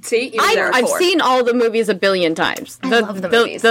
See, 0.02 0.26
even 0.26 0.40
I, 0.40 0.54
there 0.54 0.66
are 0.68 0.74
I've 0.74 0.86
four. 0.86 0.98
seen 0.98 1.20
all 1.20 1.44
the 1.44 1.54
movies 1.54 1.88
a 1.88 1.94
billion 1.94 2.34
times. 2.34 2.78
I 2.82 3.00
love 3.00 3.22
the 3.22 3.28
movies. 3.28 3.64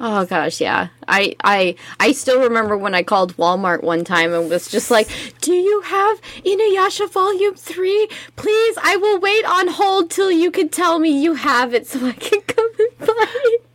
oh 0.00 0.24
gosh, 0.26 0.60
yeah. 0.60 0.88
I, 1.08 1.34
I 1.42 1.74
I 1.98 2.12
still 2.12 2.40
remember 2.40 2.76
when 2.76 2.94
I 2.94 3.02
called 3.02 3.36
Walmart 3.36 3.82
one 3.82 4.04
time 4.04 4.32
and 4.32 4.48
was 4.48 4.68
just 4.70 4.90
like, 4.90 5.08
"Do 5.40 5.52
you 5.52 5.80
have 5.82 6.20
Inuyasha 6.44 7.10
Volume 7.10 7.54
Three? 7.54 8.08
Please, 8.36 8.78
I 8.82 8.96
will 8.96 9.18
wait 9.20 9.44
on 9.44 9.68
hold 9.68 10.10
till 10.10 10.30
you 10.30 10.50
can 10.50 10.68
tell 10.68 10.98
me 10.98 11.10
you 11.10 11.34
have 11.34 11.74
it, 11.74 11.86
so 11.86 12.04
I 12.06 12.12
can 12.12 12.40
come 12.42 12.70
and 12.78 12.98
buy 13.06 13.26
it." 13.44 13.69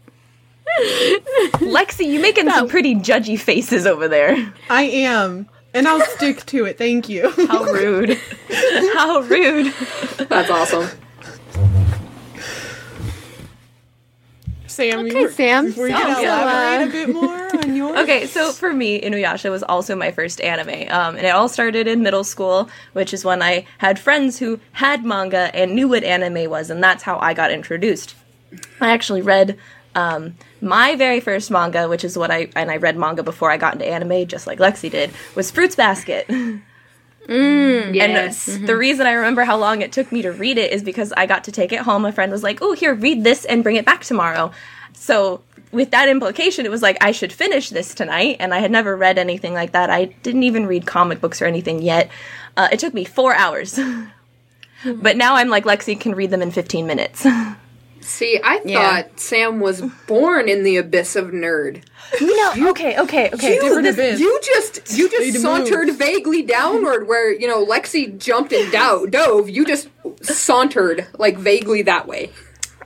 Lexi, 1.62 2.06
you 2.06 2.20
making 2.20 2.50
some 2.50 2.68
pretty 2.68 2.96
judgy 2.96 3.40
faces 3.40 3.86
over 3.86 4.08
there. 4.08 4.54
I 4.70 4.84
am, 4.84 5.48
and 5.74 5.88
I'll 5.88 6.02
stick 6.02 6.46
to 6.48 6.66
it. 6.66 6.78
Thank 6.78 7.08
you. 7.10 7.30
How 7.48 7.64
rude. 7.64 8.18
How 8.94 9.22
rude. 9.22 9.74
That's 10.30 10.50
awesome. 10.50 10.90
Sam, 14.68 15.06
Okay, 15.06 15.22
you, 15.22 15.32
Sam. 15.32 15.66
before 15.68 15.88
you 15.88 15.96
So, 15.96 16.02
can 16.04 16.24
elaborate 16.26 16.86
uh, 16.86 16.90
a 16.90 16.92
bit 17.06 17.14
more 17.16 17.58
on 17.64 17.76
yours. 17.78 17.98
Okay, 18.00 18.26
so 18.28 18.52
for 18.52 18.74
me, 18.74 19.00
Inuyasha 19.00 19.50
was 19.50 19.64
also 19.64 19.96
my 19.96 20.12
first 20.12 20.42
anime. 20.42 20.92
Um, 20.92 21.16
and 21.16 21.26
it 21.26 21.30
all 21.30 21.48
started 21.48 21.88
in 21.88 22.02
middle 22.04 22.26
school, 22.26 22.70
which 22.92 23.14
is 23.14 23.24
when 23.24 23.42
I 23.42 23.66
had 23.78 23.98
friends 24.00 24.38
who 24.40 24.60
had 24.74 25.06
manga 25.06 25.50
and 25.56 25.76
knew 25.76 25.88
what 25.88 26.04
anime 26.04 26.50
was, 26.50 26.70
and 26.70 26.84
that's 26.84 27.04
how 27.04 27.18
I 27.20 27.34
got 27.34 27.52
introduced. 27.52 28.16
I 28.82 28.90
actually 28.92 29.22
read 29.22 29.58
um, 29.96 30.36
my 30.62 30.96
very 30.96 31.20
first 31.20 31.50
manga, 31.50 31.88
which 31.90 32.04
is 32.04 32.18
what 32.18 32.30
I 32.30 32.50
and 32.56 32.70
I 32.70 32.78
read 32.78 32.98
manga 32.98 33.24
before 33.24 33.50
I 33.50 33.58
got 33.58 33.74
into 33.74 33.88
anime, 33.88 34.28
just 34.28 34.46
like 34.46 34.60
Lexi 34.60 34.92
did, 34.92 35.12
was 35.36 35.50
Fruits 35.50 35.76
Basket. 35.76 36.30
Yes. 37.94 38.48
And 38.48 38.68
the 38.68 38.78
reason 38.78 39.08
I 39.08 39.14
remember 39.14 39.44
how 39.46 39.58
long 39.58 39.82
it 39.82 39.92
took 39.92 40.12
me 40.12 40.22
to 40.22 40.32
read 40.32 40.58
it 40.58 40.72
is 40.72 40.84
because 40.84 41.12
I 41.18 41.26
got 41.26 41.44
to 41.46 41.52
take 41.52 41.72
it 41.72 41.80
home. 41.80 42.06
A 42.06 42.12
friend 42.12 42.32
was 42.32 42.44
like, 42.44 42.60
"Oh, 42.62 42.74
here, 42.74 42.94
read 42.94 43.24
this 43.24 43.46
and 43.46 43.64
bring 43.64 43.78
it 43.78 43.86
back 43.86 44.04
tomorrow." 44.04 44.52
So 44.94 45.42
with 45.72 45.92
that 45.92 46.08
implication, 46.08 46.66
it 46.66 46.72
was 46.72 46.82
like 46.82 46.98
I 47.02 47.12
should 47.12 47.34
finish 47.34 47.70
this 47.70 47.96
tonight, 47.96 48.38
and 48.40 48.54
I 48.54 48.60
had 48.60 48.72
never 48.72 48.96
read 48.96 49.18
anything 49.18 49.54
like 49.54 49.72
that. 49.72 49.90
I 49.90 50.06
didn't 50.06 50.44
even 50.44 50.68
read 50.68 50.86
comic 50.86 51.20
books 51.20 51.42
or 51.42 51.46
anything 51.46 51.82
yet. 51.82 52.12
Uh, 52.56 52.70
it 52.72 52.80
took 52.80 52.94
me 52.94 53.06
four 53.06 53.34
hours, 53.34 53.80
but 54.86 55.18
now 55.18 55.36
I'm 55.36 55.50
like 55.50 55.66
Lexi 55.66 56.00
can 56.00 56.14
read 56.14 56.30
them 56.30 56.42
in 56.42 56.52
15 56.52 56.86
minutes. 56.86 57.26
See, 58.06 58.40
I 58.44 58.62
Yeah. 58.64 59.02
thought 59.02 59.20
Sam 59.20 59.60
was 59.60 59.82
born 60.08 60.48
in 60.48 60.64
the 60.64 60.78
abyss 60.78 61.16
of 61.16 61.28
nerd. 61.32 61.82
You 62.22 62.36
no, 62.56 62.70
okay, 62.70 62.98
okay, 63.00 63.32
okay. 63.34 63.60
Different 63.60 63.84
this- 63.84 63.96
abyss. 63.96 64.20
you 64.20 64.40
just 64.44 64.96
you 64.98 65.10
just 65.10 65.34
to 65.34 65.40
sauntered 65.40 65.88
move. 65.88 65.96
vaguely 65.98 66.44
downward 66.44 67.08
where 67.08 67.34
you 67.34 67.48
know 67.48 67.66
Lexi 67.66 68.16
jumped 68.18 68.54
and 68.54 68.72
do- 68.72 69.08
dove. 69.10 69.50
You 69.50 69.66
just 69.66 69.88
sauntered 70.22 71.08
like 71.18 71.38
vaguely 71.38 71.82
that 71.82 72.08
way. 72.08 72.30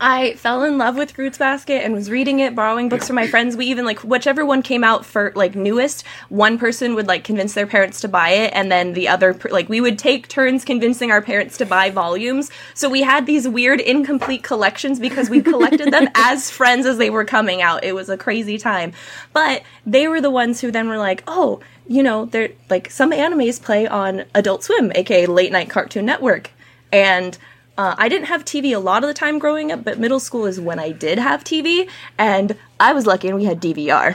I 0.01 0.35
fell 0.35 0.63
in 0.63 0.77
love 0.77 0.95
with 0.95 1.11
Fruits 1.11 1.37
Basket 1.37 1.83
and 1.83 1.93
was 1.93 2.09
reading 2.09 2.39
it, 2.39 2.55
borrowing 2.55 2.87
books 2.87 3.07
from 3.07 3.17
my 3.17 3.27
friends. 3.27 3.57
We 3.57 3.65
even 3.65 3.83
like 3.83 3.99
whichever 3.99 4.45
one 4.45 4.61
came 4.61 4.83
out 4.83 5.05
for 5.05 5.33
like 5.35 5.55
newest, 5.55 6.05
one 6.29 6.57
person 6.57 6.95
would 6.95 7.07
like 7.07 7.25
convince 7.25 7.53
their 7.53 7.67
parents 7.67 7.99
to 8.01 8.07
buy 8.07 8.29
it, 8.29 8.51
and 8.55 8.71
then 8.71 8.93
the 8.93 9.09
other 9.09 9.33
per- 9.33 9.49
like 9.49 9.67
we 9.67 9.81
would 9.81 9.99
take 9.99 10.29
turns 10.29 10.63
convincing 10.63 11.11
our 11.11 11.21
parents 11.21 11.57
to 11.57 11.65
buy 11.65 11.89
volumes. 11.89 12.49
So 12.73 12.89
we 12.89 13.01
had 13.01 13.25
these 13.25 13.45
weird 13.47 13.81
incomplete 13.81 14.41
collections 14.41 14.99
because 14.99 15.29
we 15.29 15.41
collected 15.41 15.91
them 15.91 16.07
as 16.15 16.49
friends 16.49 16.85
as 16.85 16.97
they 16.97 17.09
were 17.09 17.25
coming 17.25 17.61
out. 17.61 17.83
It 17.83 17.93
was 17.93 18.07
a 18.07 18.17
crazy 18.17 18.57
time, 18.57 18.93
but 19.33 19.63
they 19.85 20.07
were 20.07 20.21
the 20.21 20.31
ones 20.31 20.61
who 20.61 20.71
then 20.71 20.87
were 20.87 20.97
like, 20.97 21.23
oh. 21.27 21.59
You 21.91 22.03
know, 22.03 22.25
they're 22.25 22.51
like 22.69 22.91
some 22.91 23.11
animes 23.11 23.59
play 23.59 23.87
on 23.87 24.25
Adult 24.35 24.63
Swim, 24.63 24.91
aka 24.93 25.25
Late 25.25 25.51
Night 25.51 25.71
Cartoon 25.71 26.05
Network. 26.05 26.51
And 26.91 27.35
uh, 27.79 27.95
I 27.97 28.09
didn't 28.09 28.27
have 28.27 28.43
TV 28.43 28.75
a 28.75 28.79
lot 28.79 29.03
of 29.03 29.07
the 29.07 29.13
time 29.13 29.39
growing 29.39 29.71
up, 29.71 29.83
but 29.85 29.97
middle 29.99 30.19
school 30.19 30.45
is 30.45 30.59
when 30.59 30.79
I 30.79 30.91
did 30.91 31.17
have 31.17 31.43
TV, 31.43 31.89
and 32.17 32.55
I 32.79 32.91
was 32.93 33.05
lucky 33.11 33.27
and 33.29 33.37
we 33.37 33.45
had 33.45 33.61
DVR. 33.61 34.07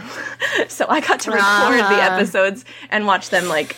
so 0.68 0.84
I 0.88 1.00
got 1.00 1.20
to 1.20 1.30
record 1.30 1.78
the 1.94 2.00
Ah. 2.02 2.14
episodes 2.16 2.64
and 2.90 3.06
watch 3.06 3.30
them 3.30 3.48
like 3.48 3.74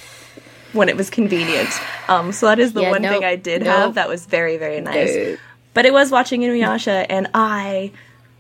when 0.73 0.89
it 0.89 0.97
was 0.97 1.09
convenient. 1.09 1.69
Um, 2.09 2.33
so 2.33 2.47
that 2.47 2.59
is 2.59 2.73
the 2.73 2.83
Yeah, 2.83 2.91
one 2.91 3.03
nope, 3.03 3.13
thing 3.13 3.25
I 3.25 3.37
did 3.37 3.63
nope. 3.63 3.75
have 3.77 3.95
that 3.95 4.09
was 4.09 4.27
very, 4.27 4.57
very 4.57 4.81
nice. 4.81 5.15
Nope. 5.15 5.39
But 5.73 5.87
it 5.87 5.93
was 5.93 6.11
watching 6.11 6.41
Inuyasha, 6.41 7.07
and 7.09 7.29
I 7.33 7.93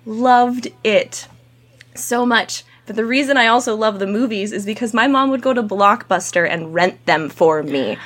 loved 0.04 0.68
it 0.84 1.28
so 1.94 2.26
much. 2.26 2.64
But 2.86 2.96
the 2.96 3.04
reason 3.04 3.36
I 3.36 3.46
also 3.48 3.74
love 3.76 3.98
the 3.98 4.06
movies 4.06 4.52
is 4.52 4.64
because 4.64 4.94
my 4.94 5.06
mom 5.06 5.30
would 5.30 5.42
go 5.42 5.52
to 5.52 5.62
Blockbuster 5.62 6.48
and 6.48 6.72
rent 6.74 7.04
them 7.06 7.28
for 7.28 7.62
me. 7.62 7.98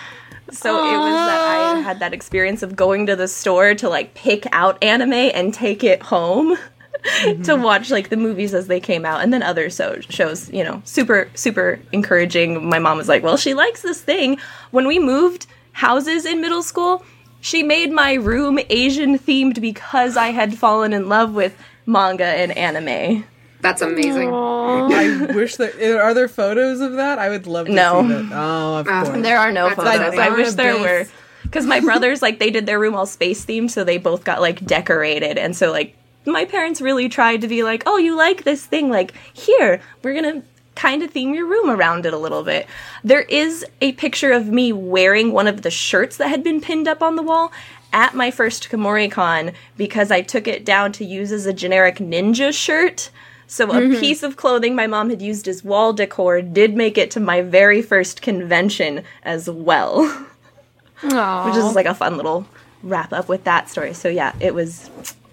So 0.52 0.76
it 0.76 0.96
was 0.98 1.14
that 1.14 1.40
I 1.40 1.80
had 1.80 2.00
that 2.00 2.12
experience 2.12 2.62
of 2.62 2.76
going 2.76 3.06
to 3.06 3.16
the 3.16 3.28
store 3.28 3.74
to 3.76 3.88
like 3.88 4.14
pick 4.14 4.46
out 4.52 4.82
anime 4.82 5.12
and 5.12 5.52
take 5.52 5.84
it 5.84 6.02
home 6.02 6.56
to 7.02 7.34
mm-hmm. 7.34 7.62
watch 7.62 7.90
like 7.90 8.08
the 8.08 8.16
movies 8.16 8.52
as 8.54 8.66
they 8.66 8.80
came 8.80 9.04
out 9.04 9.22
and 9.22 9.32
then 9.32 9.42
other 9.42 9.70
so- 9.70 10.00
shows, 10.00 10.50
you 10.52 10.64
know, 10.64 10.82
super 10.84 11.30
super 11.34 11.80
encouraging. 11.92 12.68
My 12.68 12.78
mom 12.78 12.98
was 12.98 13.08
like, 13.08 13.22
"Well, 13.22 13.36
she 13.36 13.54
likes 13.54 13.82
this 13.82 14.00
thing." 14.00 14.38
When 14.70 14.86
we 14.86 14.98
moved 14.98 15.46
houses 15.72 16.26
in 16.26 16.40
middle 16.40 16.62
school, 16.62 17.04
she 17.40 17.62
made 17.62 17.90
my 17.90 18.14
room 18.14 18.58
Asian 18.68 19.18
themed 19.18 19.60
because 19.60 20.16
I 20.16 20.28
had 20.28 20.58
fallen 20.58 20.92
in 20.92 21.08
love 21.08 21.34
with 21.34 21.56
manga 21.86 22.24
and 22.24 22.52
anime. 22.56 23.24
That's 23.62 23.82
amazing. 23.82 24.30
I 24.32 25.26
wish 25.34 25.56
that 25.56 25.80
are 25.80 26.14
there 26.14 26.28
photos 26.28 26.80
of 26.80 26.94
that? 26.94 27.18
I 27.18 27.28
would 27.28 27.46
love 27.46 27.66
to 27.66 27.72
No. 27.72 28.02
see 28.02 28.08
that. 28.08 28.28
Oh, 28.32 28.76
of 28.78 28.88
uh, 28.88 29.04
course. 29.04 29.22
There 29.22 29.38
are 29.38 29.52
no 29.52 29.68
That's 29.68 29.76
photos. 29.76 29.94
amazing. 29.98 30.20
I 30.20 30.30
wish 30.30 30.50
there 30.52 30.72
Abyss. 30.76 30.82
were. 31.08 31.14
Because 31.42 31.66
my 31.66 31.80
brothers, 31.80 32.22
like, 32.22 32.38
they 32.38 32.50
did 32.50 32.66
their 32.66 32.78
room 32.78 32.94
all 32.94 33.06
space 33.06 33.44
themed, 33.44 33.70
so 33.70 33.82
they 33.82 33.98
both 33.98 34.24
got, 34.24 34.40
like, 34.40 34.64
decorated. 34.64 35.36
And 35.36 35.56
so, 35.56 35.72
like, 35.72 35.96
my 36.24 36.44
parents 36.44 36.80
really 36.80 37.08
tried 37.08 37.40
to 37.40 37.48
be 37.48 37.62
like, 37.64 37.82
oh, 37.86 37.96
you 37.96 38.16
like 38.16 38.44
this 38.44 38.64
thing? 38.64 38.88
Like, 38.90 39.12
here, 39.32 39.80
we're 40.02 40.14
gonna 40.14 40.42
kind 40.76 41.02
of 41.02 41.10
theme 41.10 41.34
your 41.34 41.46
room 41.46 41.68
around 41.68 42.06
it 42.06 42.12
a 42.14 42.18
little 42.18 42.42
bit. 42.44 42.66
There 43.02 43.22
is 43.22 43.66
a 43.80 43.92
picture 43.92 44.30
of 44.32 44.46
me 44.48 44.72
wearing 44.72 45.32
one 45.32 45.46
of 45.48 45.62
the 45.62 45.70
shirts 45.70 46.16
that 46.18 46.28
had 46.28 46.44
been 46.44 46.60
pinned 46.60 46.86
up 46.88 47.02
on 47.02 47.16
the 47.16 47.22
wall 47.22 47.52
at 47.92 48.14
my 48.14 48.30
first 48.30 48.70
Kumoricon 48.70 49.52
because 49.76 50.10
I 50.10 50.20
took 50.22 50.46
it 50.46 50.64
down 50.64 50.92
to 50.92 51.04
use 51.04 51.32
as 51.32 51.46
a 51.46 51.52
generic 51.52 51.96
ninja 51.96 52.52
shirt. 52.52 53.10
So 53.50 53.64
a 53.64 53.80
mm-hmm. 53.80 53.98
piece 53.98 54.22
of 54.22 54.36
clothing 54.36 54.76
my 54.76 54.86
mom 54.86 55.10
had 55.10 55.20
used 55.20 55.48
as 55.48 55.64
wall 55.64 55.92
decor 55.92 56.40
did 56.40 56.76
make 56.76 56.96
it 56.96 57.10
to 57.10 57.20
my 57.20 57.42
very 57.42 57.82
first 57.82 58.22
convention 58.22 59.02
as 59.24 59.50
well, 59.50 60.04
which 61.02 61.56
is 61.56 61.74
like 61.74 61.86
a 61.86 61.94
fun 61.94 62.16
little 62.16 62.46
wrap 62.84 63.12
up 63.12 63.28
with 63.28 63.42
that 63.42 63.68
story. 63.68 63.92
So 63.92 64.08
yeah, 64.08 64.36
it 64.38 64.54
was 64.54 64.88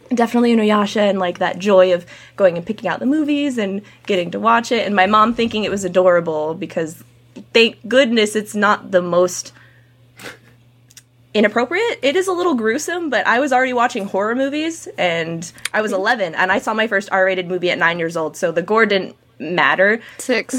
definitely 0.09 0.55
Inuyasha 0.55 1.07
and 1.07 1.19
like 1.19 1.37
that 1.37 1.59
joy 1.59 1.93
of 1.93 2.07
going 2.37 2.57
and 2.57 2.65
picking 2.65 2.89
out 2.89 2.99
the 2.99 3.05
movies 3.05 3.59
and 3.59 3.83
getting 4.07 4.31
to 4.31 4.39
watch 4.39 4.71
it. 4.71 4.87
And 4.87 4.95
my 4.95 5.05
mom 5.05 5.35
thinking 5.35 5.63
it 5.63 5.69
was 5.69 5.85
adorable 5.85 6.55
because 6.55 7.03
thank 7.53 7.87
goodness 7.87 8.35
it's 8.35 8.55
not 8.55 8.89
the 8.89 9.03
most 9.03 9.53
inappropriate. 11.37 11.99
It 12.01 12.15
is 12.15 12.27
a 12.27 12.33
little 12.33 12.55
gruesome, 12.55 13.09
but 13.09 13.25
I 13.27 13.39
was 13.39 13.53
already 13.53 13.73
watching 13.73 14.05
horror 14.05 14.35
movies 14.35 14.87
and 14.97 15.51
I 15.73 15.81
was 15.81 15.93
11 15.93 16.35
and 16.35 16.51
I 16.51 16.59
saw 16.59 16.73
my 16.73 16.87
first 16.87 17.09
R-rated 17.11 17.47
movie 17.47 17.69
at 17.69 17.77
9 17.77 17.99
years 17.99 18.17
old, 18.17 18.35
so 18.35 18.51
the 18.51 18.61
gore 18.61 18.85
didn't 18.85 19.15
matter. 19.39 20.01
Six. 20.17 20.55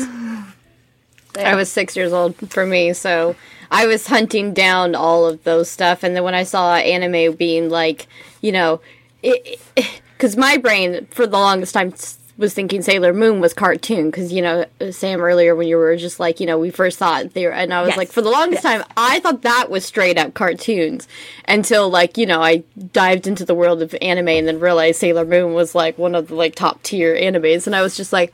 I 1.39 1.55
was 1.55 1.71
six 1.71 1.97
years 1.97 2.13
old 2.13 2.35
for 2.51 2.65
me, 2.67 2.93
so 2.93 3.37
I 3.71 3.87
was 3.87 4.07
hunting 4.07 4.55
down 4.55 4.95
all 4.95 5.27
of 5.27 5.45
those 5.45 5.71
stuff. 5.71 6.03
And 6.03 6.17
then 6.17 6.25
when 6.25 6.35
I 6.35 6.43
saw 6.43 6.75
anime 6.77 7.37
being 7.37 7.69
like, 7.69 8.07
you 8.41 8.53
know, 8.53 8.81
because 9.23 10.37
my 10.37 10.57
brain 10.57 11.07
for 11.11 11.27
the 11.27 11.37
longest 11.37 11.75
time 11.75 11.93
was 12.39 12.55
thinking 12.55 12.81
Sailor 12.81 13.13
Moon 13.13 13.41
was 13.41 13.53
cartoon. 13.53 14.07
Because 14.11 14.33
you 14.33 14.41
know, 14.41 14.65
Sam 14.91 15.21
earlier 15.21 15.55
when 15.55 15.69
you 15.69 15.77
were 15.77 15.95
just 15.97 16.19
like, 16.19 16.41
you 16.41 16.47
know, 16.47 16.59
we 16.59 16.71
first 16.71 16.97
thought 16.99 17.35
there, 17.35 17.53
and 17.53 17.75
I 17.75 17.83
was 17.83 17.89
Yes. 17.89 17.99
like, 17.99 18.11
for 18.13 18.23
the 18.23 18.31
longest 18.31 18.65
Yes. 18.65 18.79
time, 18.81 18.85
I 18.97 19.21
thought 19.21 19.43
that 19.43 19.69
was 19.69 19.85
straight 19.85 20.17
up 20.17 20.33
cartoons 20.35 21.07
until 21.47 21.91
like 21.91 22.17
you 22.17 22.25
know 22.25 22.41
I 22.41 22.63
dived 22.93 23.27
into 23.27 23.45
the 23.45 23.55
world 23.55 23.83
of 23.83 23.95
anime 24.01 24.29
and 24.29 24.49
then 24.49 24.61
realized 24.61 25.01
Sailor 25.01 25.25
Moon 25.27 25.53
was 25.53 25.75
like 25.75 25.99
one 25.99 26.15
of 26.15 26.29
the 26.29 26.35
like 26.35 26.55
top 26.55 26.83
tier 26.83 27.15
animes, 27.15 27.67
and 27.67 27.77
I 27.77 27.83
was 27.83 27.97
just 27.97 28.13
like. 28.13 28.33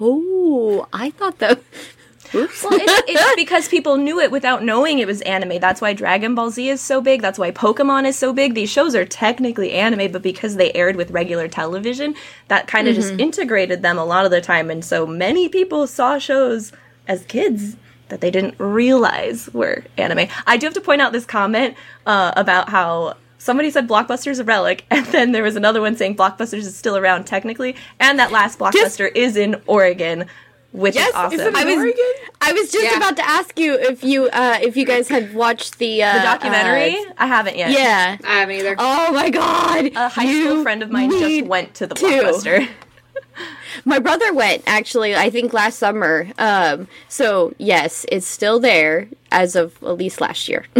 Oh, 0.00 0.86
I 0.92 1.08
thought 1.12 1.38
that. 1.38 1.60
Oops. 2.34 2.64
Well, 2.64 2.72
it's, 2.74 3.02
it's 3.08 3.34
because 3.36 3.68
people 3.68 3.96
knew 3.96 4.20
it 4.20 4.30
without 4.30 4.62
knowing 4.62 4.98
it 4.98 5.06
was 5.06 5.20
anime. 5.22 5.58
That's 5.60 5.80
why 5.80 5.92
Dragon 5.92 6.34
Ball 6.34 6.50
Z 6.50 6.68
is 6.68 6.80
so 6.80 7.00
big. 7.00 7.22
That's 7.22 7.38
why 7.38 7.50
Pokemon 7.50 8.06
is 8.06 8.18
so 8.18 8.32
big. 8.32 8.54
These 8.54 8.70
shows 8.70 8.94
are 8.94 9.04
technically 9.04 9.72
anime, 9.72 10.12
but 10.12 10.22
because 10.22 10.56
they 10.56 10.72
aired 10.72 10.96
with 10.96 11.10
regular 11.10 11.48
television, 11.48 12.14
that 12.48 12.66
kind 12.66 12.88
of 12.88 12.94
just 12.94 13.12
integrated 13.18 13.82
them 13.82 13.98
a 13.98 14.04
lot 14.04 14.24
of 14.24 14.30
the 14.30 14.40
time. 14.40 14.70
And 14.70 14.84
so 14.84 15.06
many 15.06 15.48
people 15.48 15.86
saw 15.86 16.18
shows 16.18 16.72
as 17.06 17.24
kids 17.24 17.76
that 18.08 18.20
they 18.20 18.30
didn't 18.30 18.54
realize 18.58 19.52
were 19.52 19.84
anime. 19.96 20.28
I 20.46 20.56
do 20.56 20.66
have 20.66 20.74
to 20.74 20.80
point 20.80 21.00
out 21.00 21.12
this 21.12 21.26
comment 21.26 21.76
uh, 22.06 22.32
about 22.36 22.68
how 22.68 23.16
somebody 23.38 23.70
said 23.70 23.88
Blockbuster's 23.88 24.38
a 24.38 24.44
relic, 24.44 24.84
and 24.90 25.06
then 25.06 25.32
there 25.32 25.42
was 25.42 25.56
another 25.56 25.80
one 25.80 25.96
saying 25.96 26.16
Blockbusters 26.16 26.58
is 26.58 26.76
still 26.76 26.96
around 26.96 27.24
technically, 27.24 27.76
and 28.00 28.18
that 28.18 28.32
last 28.32 28.58
Blockbuster 28.58 29.10
is 29.14 29.36
in 29.36 29.60
Oregon, 29.66 30.26
which 30.72 30.94
Yes, 30.94 31.08
is 31.08 31.14
awesome. 31.14 31.40
Is 31.40 31.46
it 31.46 31.54
I 31.54 31.62
in 31.62 31.66
was- 31.68 31.76
Oregon? 31.78 32.12
I 32.40 32.52
was 32.52 32.70
just 32.70 32.84
Yeah. 32.84 32.96
about 32.98 33.16
to 33.16 33.26
ask 33.28 33.58
you 33.58 33.74
if 33.74 34.04
you 34.04 34.28
uh 34.28 34.58
if 34.62 34.76
you 34.76 34.84
guys 34.84 35.08
had 35.08 35.34
watched 35.34 35.78
the 35.78 36.02
uh, 36.02 36.12
The 36.14 36.20
documentary? 36.22 36.96
uh, 36.96 37.12
I 37.18 37.26
haven't 37.26 37.56
yet. 37.56 37.70
yeah. 37.72 38.16
I 38.24 38.40
haven't 38.40 38.54
either. 38.56 38.76
Oh 38.78 39.12
my 39.12 39.30
god. 39.30 39.90
A 39.96 40.08
high 40.08 40.24
You 40.24 40.44
school 40.50 40.62
friend 40.62 40.82
of 40.82 40.90
mine 40.90 41.10
just 41.10 41.46
went 41.46 41.74
to 41.74 41.86
the 41.86 41.94
to. 41.96 42.04
blockbuster. 42.04 42.68
My 43.84 43.98
brother 44.00 44.32
went 44.34 44.62
actually, 44.66 45.14
I 45.14 45.30
think 45.30 45.52
last 45.52 45.78
summer. 45.78 46.28
Um 46.38 46.86
so 47.08 47.54
yes, 47.58 48.04
it's 48.10 48.26
still 48.26 48.60
there 48.60 49.08
as 49.32 49.56
of 49.56 49.82
at 49.82 49.96
least 49.96 50.20
last 50.20 50.48
year. 50.48 50.66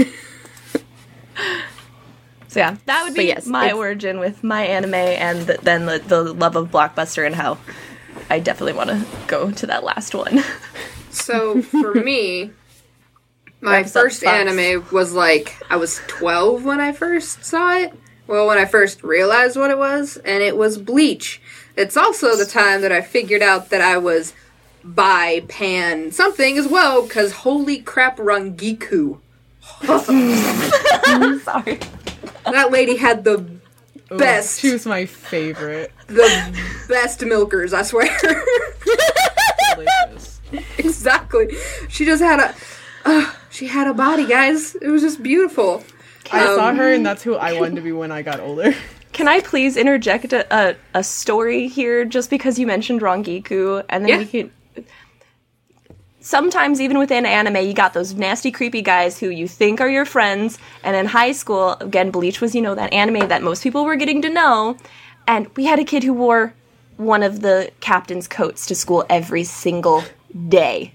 So 2.51 2.61
yeah, 2.61 2.77
that 2.87 3.05
would 3.05 3.13
be 3.15 3.25
yes, 3.27 3.45
my 3.47 3.73
origin 3.73 4.19
with 4.21 4.43
my 4.43 4.63
anime, 4.65 4.95
and 4.95 5.47
th- 5.47 5.61
then 5.61 5.85
the, 5.85 5.99
the 5.99 6.23
love 6.33 6.57
of 6.57 6.71
blockbuster 6.71 7.27
and 7.27 7.35
how 7.35 7.59
I 8.31 8.39
definitely 8.39 8.75
want 8.75 8.91
to 8.91 9.07
go 9.27 9.51
to 9.51 9.67
that 9.67 9.85
last 9.85 10.15
one. 10.15 10.43
So 11.11 11.63
for 11.63 11.95
me, 11.95 12.53
my 13.61 13.83
first 13.83 14.23
anime 14.25 14.87
was 14.93 15.13
like 15.13 15.57
I 15.71 15.77
was 15.77 16.01
12 16.07 16.65
when 16.65 16.81
I 16.81 16.93
first 16.93 17.45
saw 17.45 17.77
it. 17.77 17.93
Well, 18.27 18.47
when 18.47 18.59
I 18.59 18.67
first 18.67 19.03
realized 19.03 19.57
what 19.57 19.71
it 19.71 19.79
was, 19.79 20.19
and 20.19 20.43
it 20.43 20.57
was 20.57 20.77
Bleach. 20.77 21.41
It's 21.77 21.97
also 21.97 22.37
the 22.37 22.45
time 22.45 22.83
that 22.83 22.93
I 22.93 23.01
figured 23.01 23.41
out 23.41 23.71
that 23.71 23.81
I 23.81 23.97
was 23.97 24.35
by 24.85 25.45
pan 25.49 26.13
something 26.13 26.59
as 26.59 26.69
well, 26.69 27.03
because 27.03 27.33
holy 27.33 27.79
crap, 27.79 28.19
Rangiku. 28.19 29.19
Sorry. 31.43 31.81
That 32.45 32.71
lady 32.71 32.97
had 32.97 33.25
the 33.25 33.58
best, 34.11 34.61
She 34.61 34.73
was 34.73 34.87
my 34.87 35.07
favorite. 35.07 35.93
the 36.07 36.61
best 36.89 37.23
milkers, 37.25 37.73
I 37.73 37.83
swear. 37.83 38.09
Exactly. 40.79 41.49
She 41.89 42.05
just 42.07 42.23
had 42.23 42.41
a, 42.41 42.55
uh, 43.05 43.33
she 43.51 43.67
had 43.67 43.87
a 43.87 43.93
body, 43.95 44.27
guys. 44.27 44.75
It 44.77 44.89
was 44.89 45.03
just 45.03 45.23
beautiful. 45.23 45.85
I 46.33 46.45
saw 46.47 46.69
Um, 46.69 46.77
her, 46.77 46.91
and 46.93 47.05
that's 47.05 47.23
who 47.23 47.35
I 47.35 47.59
wanted 47.61 47.77
to 47.77 47.81
be 47.83 47.93
when 47.93 48.11
I 48.11 48.23
got 48.23 48.41
older. 48.41 48.75
Can 49.13 49.29
I 49.29 49.41
please 49.41 49.77
interject 49.77 50.33
a, 50.33 50.47
a, 50.55 50.77
a 50.95 51.03
story 51.05 51.69
here 51.69 52.05
just 52.05 52.31
because 52.31 52.59
you 52.59 52.67
mentioned 52.67 53.01
Rangiku 53.03 53.85
and 53.89 54.05
then 54.05 54.09
Yeah. 54.11 54.19
we 54.19 54.27
can 54.27 54.51
Sometimes 56.29 56.79
even 56.79 56.99
within 56.99 57.25
anime 57.25 57.65
you 57.65 57.73
got 57.73 57.95
those 57.95 58.13
nasty 58.13 58.51
creepy 58.51 58.83
guys 58.83 59.19
who 59.19 59.31
you 59.31 59.49
think 59.49 59.81
are 59.81 59.89
your 59.89 60.05
friends 60.05 60.59
and 60.83 60.95
in 60.95 61.07
high 61.07 61.33
school 61.33 61.79
again 61.81 62.11
Bleach 62.11 62.43
was 62.43 62.55
you 62.55 62.61
know 62.61 62.75
that 62.75 62.93
anime 62.93 63.29
that 63.29 63.43
most 63.43 63.63
people 63.63 63.87
were 63.87 63.97
getting 63.97 64.21
to 64.21 64.29
know 64.29 64.77
and 65.27 65.49
we 65.57 65.65
had 65.65 65.79
a 65.79 65.85
kid 65.85 66.05
who 66.05 66.13
wore 66.13 66.53
one 66.99 67.23
of 67.23 67.41
the 67.41 67.71
captain's 67.81 68.29
coats 68.29 68.67
to 68.67 68.75
school 68.75 69.07
every 69.09 69.43
single 69.43 70.05
day 70.51 70.93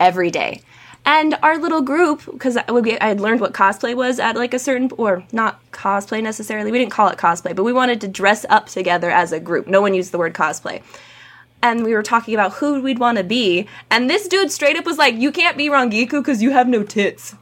every 0.00 0.30
day. 0.30 0.62
And 1.04 1.36
our 1.42 1.58
little 1.58 1.82
group, 1.82 2.24
because 2.24 2.56
I 2.56 2.64
had 3.06 3.20
learned 3.20 3.42
what 3.42 3.52
cosplay 3.52 3.94
was 3.94 4.18
at 4.18 4.36
like 4.36 4.54
a 4.54 4.58
certain, 4.58 4.90
or 4.96 5.22
not 5.32 5.60
cosplay 5.70 6.22
necessarily, 6.22 6.72
we 6.72 6.78
didn't 6.78 6.92
call 6.92 7.08
it 7.08 7.18
cosplay, 7.18 7.54
but 7.54 7.62
we 7.62 7.74
wanted 7.74 8.00
to 8.00 8.08
dress 8.08 8.46
up 8.48 8.68
together 8.68 9.10
as 9.10 9.32
a 9.32 9.38
group. 9.38 9.66
No 9.66 9.82
one 9.82 9.92
used 9.92 10.12
the 10.12 10.18
word 10.18 10.32
cosplay. 10.32 10.82
And 11.62 11.82
we 11.84 11.94
were 11.94 12.02
talking 12.02 12.34
about 12.34 12.54
who 12.54 12.80
we'd 12.80 12.98
want 12.98 13.18
to 13.18 13.24
be. 13.24 13.66
And 13.90 14.08
this 14.08 14.28
dude 14.28 14.52
straight 14.52 14.76
up 14.76 14.84
was 14.86 14.98
like, 14.98 15.14
You 15.14 15.32
can't 15.32 15.56
be 15.56 15.68
Rangiku 15.68 16.10
because 16.12 16.42
you 16.42 16.50
have 16.50 16.68
no 16.68 16.82
tits. 16.82 17.34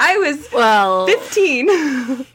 I 0.00 0.16
was 0.18 0.48
Well, 0.52 1.06
15. 1.06 2.26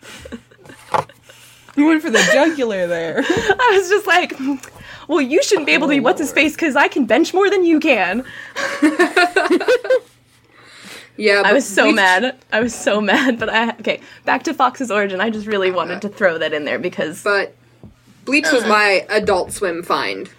You 1.76 1.88
went 1.88 2.02
for 2.04 2.10
the 2.12 2.24
jugular 2.32 2.86
there. 2.88 3.24
I 3.28 3.78
was 3.78 3.90
just 3.90 4.06
like, 4.06 4.34
well, 5.08 5.22
you 5.22 5.42
shouldn't 5.42 5.66
be 5.66 5.72
able 5.74 5.88
to 5.88 5.94
be 5.96 6.00
what's 6.00 6.20
his 6.20 6.32
face 6.32 6.54
because 6.54 6.76
I 6.76 6.88
can 6.88 7.06
bench 7.06 7.34
more 7.34 7.50
than 7.50 7.64
you 7.66 7.80
can. 7.80 8.24
Yeah, 11.16 11.44
I 11.46 11.54
was 11.54 11.68
so 11.68 11.92
mad. 11.92 12.38
I 12.52 12.60
was 12.60 12.74
so 12.74 13.00
mad. 13.12 13.40
But 13.40 13.50
I 13.50 13.72
okay. 13.72 14.02
Back 14.26 14.44
to 14.44 14.54
Fox's 14.54 14.92
origin. 14.92 15.22
I 15.22 15.30
just 15.30 15.48
really 15.48 15.72
wanted 15.72 16.02
to 16.02 16.10
throw 16.10 16.38
that 16.38 16.54
in 16.54 16.66
there 16.66 16.80
because 16.80 17.24
But 17.24 17.56
Bleach 18.26 18.52
was 18.52 18.66
my 18.66 19.06
Adult 19.10 19.52
Swim 19.52 19.84
find, 19.84 20.30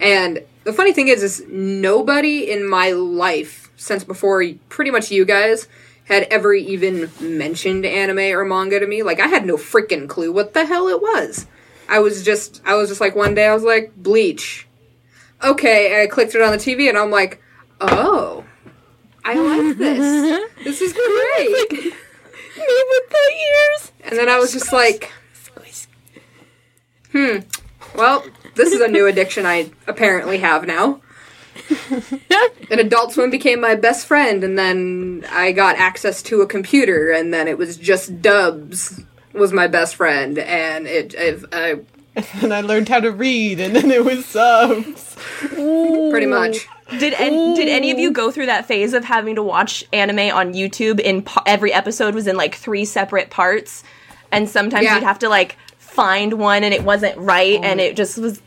and 0.00 0.42
the 0.64 0.72
funny 0.72 0.92
thing 0.92 1.08
is, 1.08 1.22
is 1.22 1.44
nobody 1.48 2.50
in 2.50 2.68
my 2.68 2.92
life 2.92 3.70
since 3.76 4.04
before 4.04 4.44
pretty 4.68 4.90
much 4.90 5.10
you 5.10 5.24
guys 5.24 5.68
had 6.04 6.24
ever 6.24 6.54
even 6.54 7.10
mentioned 7.20 7.84
anime 7.84 8.18
or 8.18 8.44
manga 8.44 8.80
to 8.80 8.86
me. 8.86 9.02
Like 9.02 9.20
I 9.20 9.26
had 9.26 9.46
no 9.46 9.56
freaking 9.56 10.08
clue 10.08 10.32
what 10.32 10.54
the 10.54 10.66
hell 10.66 10.88
it 10.88 11.00
was. 11.00 11.46
I 11.88 12.00
was 12.00 12.22
just, 12.22 12.60
I 12.64 12.74
was 12.74 12.88
just 12.88 13.00
like 13.00 13.14
one 13.14 13.34
day 13.34 13.46
I 13.46 13.54
was 13.54 13.62
like 13.62 13.94
Bleach. 13.96 14.66
Okay, 15.42 16.02
I 16.02 16.06
clicked 16.06 16.34
it 16.34 16.42
on 16.42 16.50
the 16.50 16.58
TV 16.58 16.88
and 16.88 16.98
I'm 16.98 17.10
like, 17.10 17.40
oh, 17.80 18.44
I 19.28 19.34
like 19.34 19.76
this. 19.78 20.50
this 20.64 20.80
is 20.80 20.92
great. 20.92 21.72
me 21.72 21.92
with 22.56 23.10
the 23.10 23.32
ears. 23.34 23.92
And 24.04 24.18
then 24.18 24.28
I 24.28 24.38
was 24.38 24.52
just 24.52 24.72
like, 24.72 25.12
hmm, 27.12 27.38
well, 27.94 28.24
this 28.54 28.72
is 28.72 28.80
a 28.80 28.88
new 28.88 29.06
addiction 29.06 29.44
I 29.44 29.70
apparently 29.86 30.38
have 30.38 30.66
now. 30.66 31.00
And 32.70 32.80
Adult 32.80 33.12
Swim 33.12 33.30
became 33.30 33.62
my 33.62 33.74
best 33.76 34.06
friend, 34.06 34.44
and 34.44 34.58
then 34.58 35.24
I 35.30 35.52
got 35.52 35.76
access 35.76 36.22
to 36.24 36.42
a 36.42 36.46
computer, 36.46 37.10
and 37.10 37.32
then 37.32 37.48
it 37.48 37.56
was 37.56 37.78
just 37.78 38.20
Dubs 38.20 39.00
was 39.32 39.54
my 39.54 39.68
best 39.68 39.96
friend, 39.96 40.38
and 40.38 40.86
it, 40.86 41.14
it 41.14 41.44
I, 41.50 41.80
and 42.42 42.52
I 42.52 42.60
learned 42.60 42.90
how 42.90 43.00
to 43.00 43.10
read, 43.10 43.58
and 43.58 43.74
then 43.74 43.90
it 43.90 44.04
was 44.04 44.26
subs. 44.26 45.16
pretty 45.48 46.26
much. 46.26 46.68
Did 46.98 47.12
an- 47.14 47.54
did 47.54 47.68
any 47.68 47.90
of 47.90 47.98
you 47.98 48.10
go 48.10 48.30
through 48.30 48.46
that 48.46 48.66
phase 48.66 48.92
of 48.94 49.04
having 49.04 49.34
to 49.34 49.42
watch 49.42 49.84
anime 49.92 50.34
on 50.34 50.54
YouTube? 50.54 51.00
In 51.00 51.22
pa- 51.22 51.42
every 51.46 51.72
episode 51.72 52.14
was 52.14 52.26
in 52.26 52.36
like 52.36 52.54
three 52.54 52.84
separate 52.84 53.30
parts, 53.30 53.82
and 54.32 54.48
sometimes 54.48 54.84
Yeah. 54.84 54.94
you'd 54.94 55.04
have 55.04 55.18
to 55.20 55.28
like 55.28 55.56
find 55.78 56.34
one 56.34 56.62
and 56.64 56.72
it 56.72 56.84
wasn't 56.84 57.16
right, 57.18 57.58
and 57.62 57.80
it 57.80 57.96
just 57.96 58.18
was. 58.18 58.40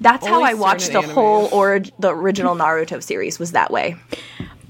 That's 0.00 0.26
how 0.26 0.36
Only 0.36 0.50
I 0.50 0.54
watched 0.54 0.88
the 0.88 1.00
certain 1.00 1.10
whole 1.10 1.48
or 1.50 1.80
the 1.98 2.14
original 2.14 2.54
Naruto 2.54 3.02
series 3.02 3.38
was 3.38 3.52
that 3.52 3.70
way. 3.70 3.96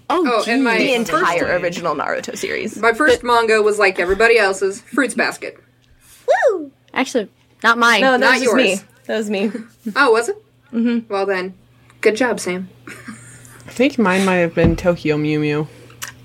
Oh, 0.09 0.25
Oh, 0.25 0.45
and 0.47 0.63
my 0.63 0.77
The 0.79 0.95
entire 0.95 1.41
Firstly. 1.41 1.51
original 1.63 1.95
Naruto 1.97 2.37
series. 2.39 2.77
My 2.79 2.93
first 2.93 3.25
manga 3.25 3.63
was 3.63 3.79
like 3.81 3.99
everybody 3.99 4.39
else's, 4.39 4.81
Fruits 4.81 5.15
Basket. 5.15 5.59
Woo! 6.51 6.71
Actually, 6.95 7.29
not 7.65 7.79
mine. 7.79 8.01
No, 8.03 8.13
that 8.13 8.21
Not 8.21 8.33
was 8.35 8.43
just 8.43 8.55
me. 8.55 8.69
yours. 8.69 8.85
That 9.07 9.17
was 9.17 9.31
me. 9.31 9.51
Oh, 9.97 10.13
was 10.13 10.29
it? 10.29 10.37
Mm-hmm. 10.73 11.13
Well 11.13 11.27
then, 11.27 11.55
good 12.03 12.17
job, 12.17 12.41
Sam. 12.41 12.69
I 12.87 13.71
think 13.71 13.97
mine 13.97 14.25
might 14.25 14.37
have 14.37 14.55
been 14.55 14.77
Tokyo 14.77 15.17
Mew 15.17 15.39
Mew. 15.39 15.69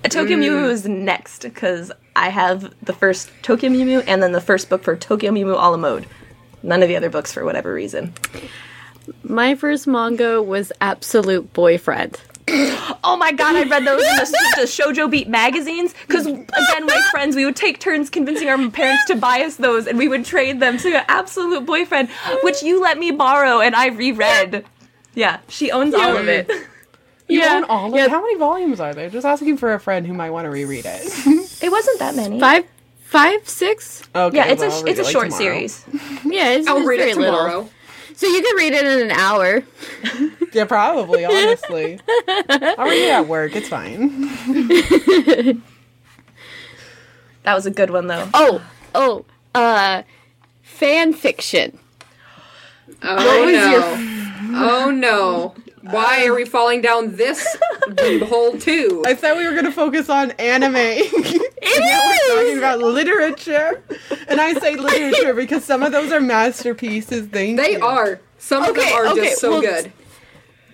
Tokyo 0.10 0.38
Mew 0.38 0.52
Mew 0.52 0.68
mm. 0.68 0.72
is 0.72 0.88
next 0.88 1.44
because 1.44 1.92
I 2.16 2.30
have 2.30 2.74
the 2.84 2.94
first 2.94 3.30
Tokyo 3.44 3.70
Mew 3.70 3.86
Mew 3.86 4.00
and 4.02 4.22
then 4.22 4.32
the 4.32 4.42
first 4.42 4.70
book 4.70 4.84
for 4.84 4.96
Tokyo 4.96 5.32
Mew 5.32 5.46
Mew 5.46 5.54
a 5.54 5.70
la 5.70 5.78
mode. 5.78 6.08
None 6.64 6.82
of 6.82 6.90
the 6.90 6.98
other 6.98 7.10
books 7.10 7.32
for 7.32 7.46
whatever 7.46 7.74
reason. 7.74 8.14
My 9.24 9.56
first 9.56 9.88
manga 9.88 10.42
was 10.42 10.72
Absolute 10.82 11.54
Boyfriend. 11.54 12.20
Oh 13.04 13.16
my 13.18 13.32
god, 13.32 13.56
I 13.56 13.64
read 13.64 13.86
those 13.86 14.02
in 14.02 14.16
the, 14.16 14.54
the 14.56 14.62
Shoujo 14.64 15.10
Beat 15.10 15.30
magazines 15.30 15.94
because 16.08 16.26
again, 16.26 16.86
my 16.86 17.02
friends, 17.12 17.36
we 17.36 17.46
would 17.46 17.56
take 17.56 17.80
turns 17.80 18.10
convincing 18.10 18.50
our 18.50 18.70
parents 18.70 19.06
to 19.06 19.16
buy 19.16 19.42
us 19.42 19.58
those, 19.58 19.86
and 19.86 19.98
we 19.98 20.08
would 20.08 20.26
trade 20.26 20.60
them. 20.60 20.80
So, 20.80 20.90
Absolute 21.08 21.66
Boyfriend, 21.66 22.10
which 22.44 22.64
you 22.64 22.82
let 22.82 22.98
me 22.98 23.12
borrow, 23.12 23.60
and 23.60 23.76
I 23.76 23.88
reread. 23.88 24.66
Yeah, 25.18 25.40
she 25.50 25.72
owns 25.72 25.96
all 25.96 26.16
of 26.16 26.28
it. 26.28 26.48
You 27.28 27.40
Yeah. 27.42 27.56
own 27.58 27.64
all 27.64 27.88
of 27.90 27.96
Yeah. 27.96 28.06
it? 28.06 28.12
How 28.12 28.22
many 28.22 28.38
volumes 28.38 28.80
are 28.80 28.94
there? 28.94 29.10
Just 29.10 29.26
asking 29.26 29.58
for 29.58 29.74
a 29.74 29.80
friend 29.80 30.06
who 30.06 30.14
might 30.14 30.30
want 30.30 30.46
to 30.46 30.50
reread 30.52 30.86
it. 30.86 31.02
It 31.64 31.72
wasn't 31.72 31.98
that 32.00 32.16
many. 32.16 32.40
Five, 32.40 32.66
five, 33.02 33.50
six. 33.50 34.04
okay, 34.16 34.38
Yeah, 34.38 34.46
it's 34.46 34.62
well, 34.62 34.72
I'll 34.72 34.84
a 34.86 34.90
it's 34.92 35.00
a 35.00 35.04
like, 35.04 35.12
short 35.12 35.26
tomorrow. 35.32 35.44
series. 35.44 35.84
Yeah, 36.24 36.52
it's, 36.52 36.68
I'll 36.68 36.78
it's 36.78 36.86
read 36.88 37.00
very 37.00 37.12
it 37.12 37.16
tomorrow. 37.16 37.44
little. 37.48 37.70
So 38.16 38.28
you 38.28 38.42
could 38.44 38.58
read 38.58 38.74
it 38.74 38.86
in 38.86 39.00
an 39.10 39.12
hour. 39.12 39.64
Yeah, 40.54 40.66
probably. 40.66 41.26
Honestly, 41.26 42.00
I'll 42.28 42.86
read 42.88 43.06
it 43.08 43.12
at 43.12 43.28
work. 43.28 43.56
It's 43.56 43.68
fine. 43.68 44.22
That 47.44 47.54
was 47.56 47.66
a 47.66 47.72
good 47.72 47.90
one 47.90 48.08
though. 48.08 48.30
Oh, 48.34 48.62
oh, 48.96 49.26
uh, 49.56 50.04
fan 50.64 51.14
fiction. 51.14 51.78
Oh 53.04 53.46
was 53.46 53.54
no! 53.54 53.70
your- 53.72 54.17
oh 54.50 54.92
no! 54.92 55.56
Why 55.82 56.26
are 56.26 56.36
we 56.36 56.46
falling 56.46 56.82
down 56.82 57.16
this 57.16 57.58
hole 58.24 58.58
too? 58.58 59.04
I 59.06 59.16
said 59.16 59.38
we 59.38 59.46
were 59.46 59.54
going 59.54 59.66
to 59.66 59.72
focus 59.72 60.10
on 60.10 60.32
anime. 60.32 60.76
It 60.76 62.28
talking 62.36 62.58
about 62.58 62.80
literature, 62.80 63.84
and 64.28 64.42
I 64.42 64.54
say 64.54 64.76
literature 64.76 65.34
because 65.34 65.64
some 65.64 65.84
of 65.84 65.92
those 65.92 66.12
are 66.12 66.20
masterpieces. 66.20 67.28
Thank 67.28 67.58
They 67.58 67.74
you. 67.74 67.86
are. 67.86 68.20
Some 68.38 68.64
of 68.64 68.76
them 68.76 68.88
are 68.94 69.08
okay, 69.08 69.30
just 69.30 69.42
so 69.42 69.52
well, 69.52 69.62
good. 69.62 69.92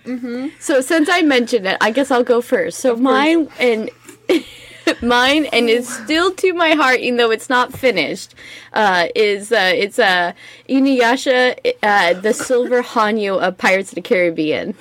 Mm-hmm. 0.04 0.48
So 0.60 0.80
since 0.80 1.08
I 1.08 1.22
mentioned 1.22 1.66
it, 1.66 1.78
I 1.80 1.90
guess 1.90 2.10
I'll 2.10 2.24
go 2.24 2.40
first. 2.40 2.78
So 2.80 2.96
mine 2.96 3.48
and 3.58 3.90
mine 5.02 5.46
and 5.46 5.68
it's 5.70 5.88
still 5.92 6.32
to 6.34 6.52
my 6.52 6.70
heart, 6.72 7.00
even 7.00 7.16
though 7.16 7.30
it's 7.30 7.48
not 7.48 7.72
finished. 7.72 8.34
Uh, 8.72 9.06
is 9.14 9.52
uh, 9.52 9.72
it's 9.74 9.98
uh, 9.98 10.32
Inuyasha, 10.68 11.74
uh, 11.82 12.14
the 12.20 12.32
Silver 12.34 12.82
Hanyu 12.82 13.40
of 13.40 13.56
Pirates 13.58 13.90
of 13.90 13.96
the 13.96 14.02
Caribbean. 14.02 14.74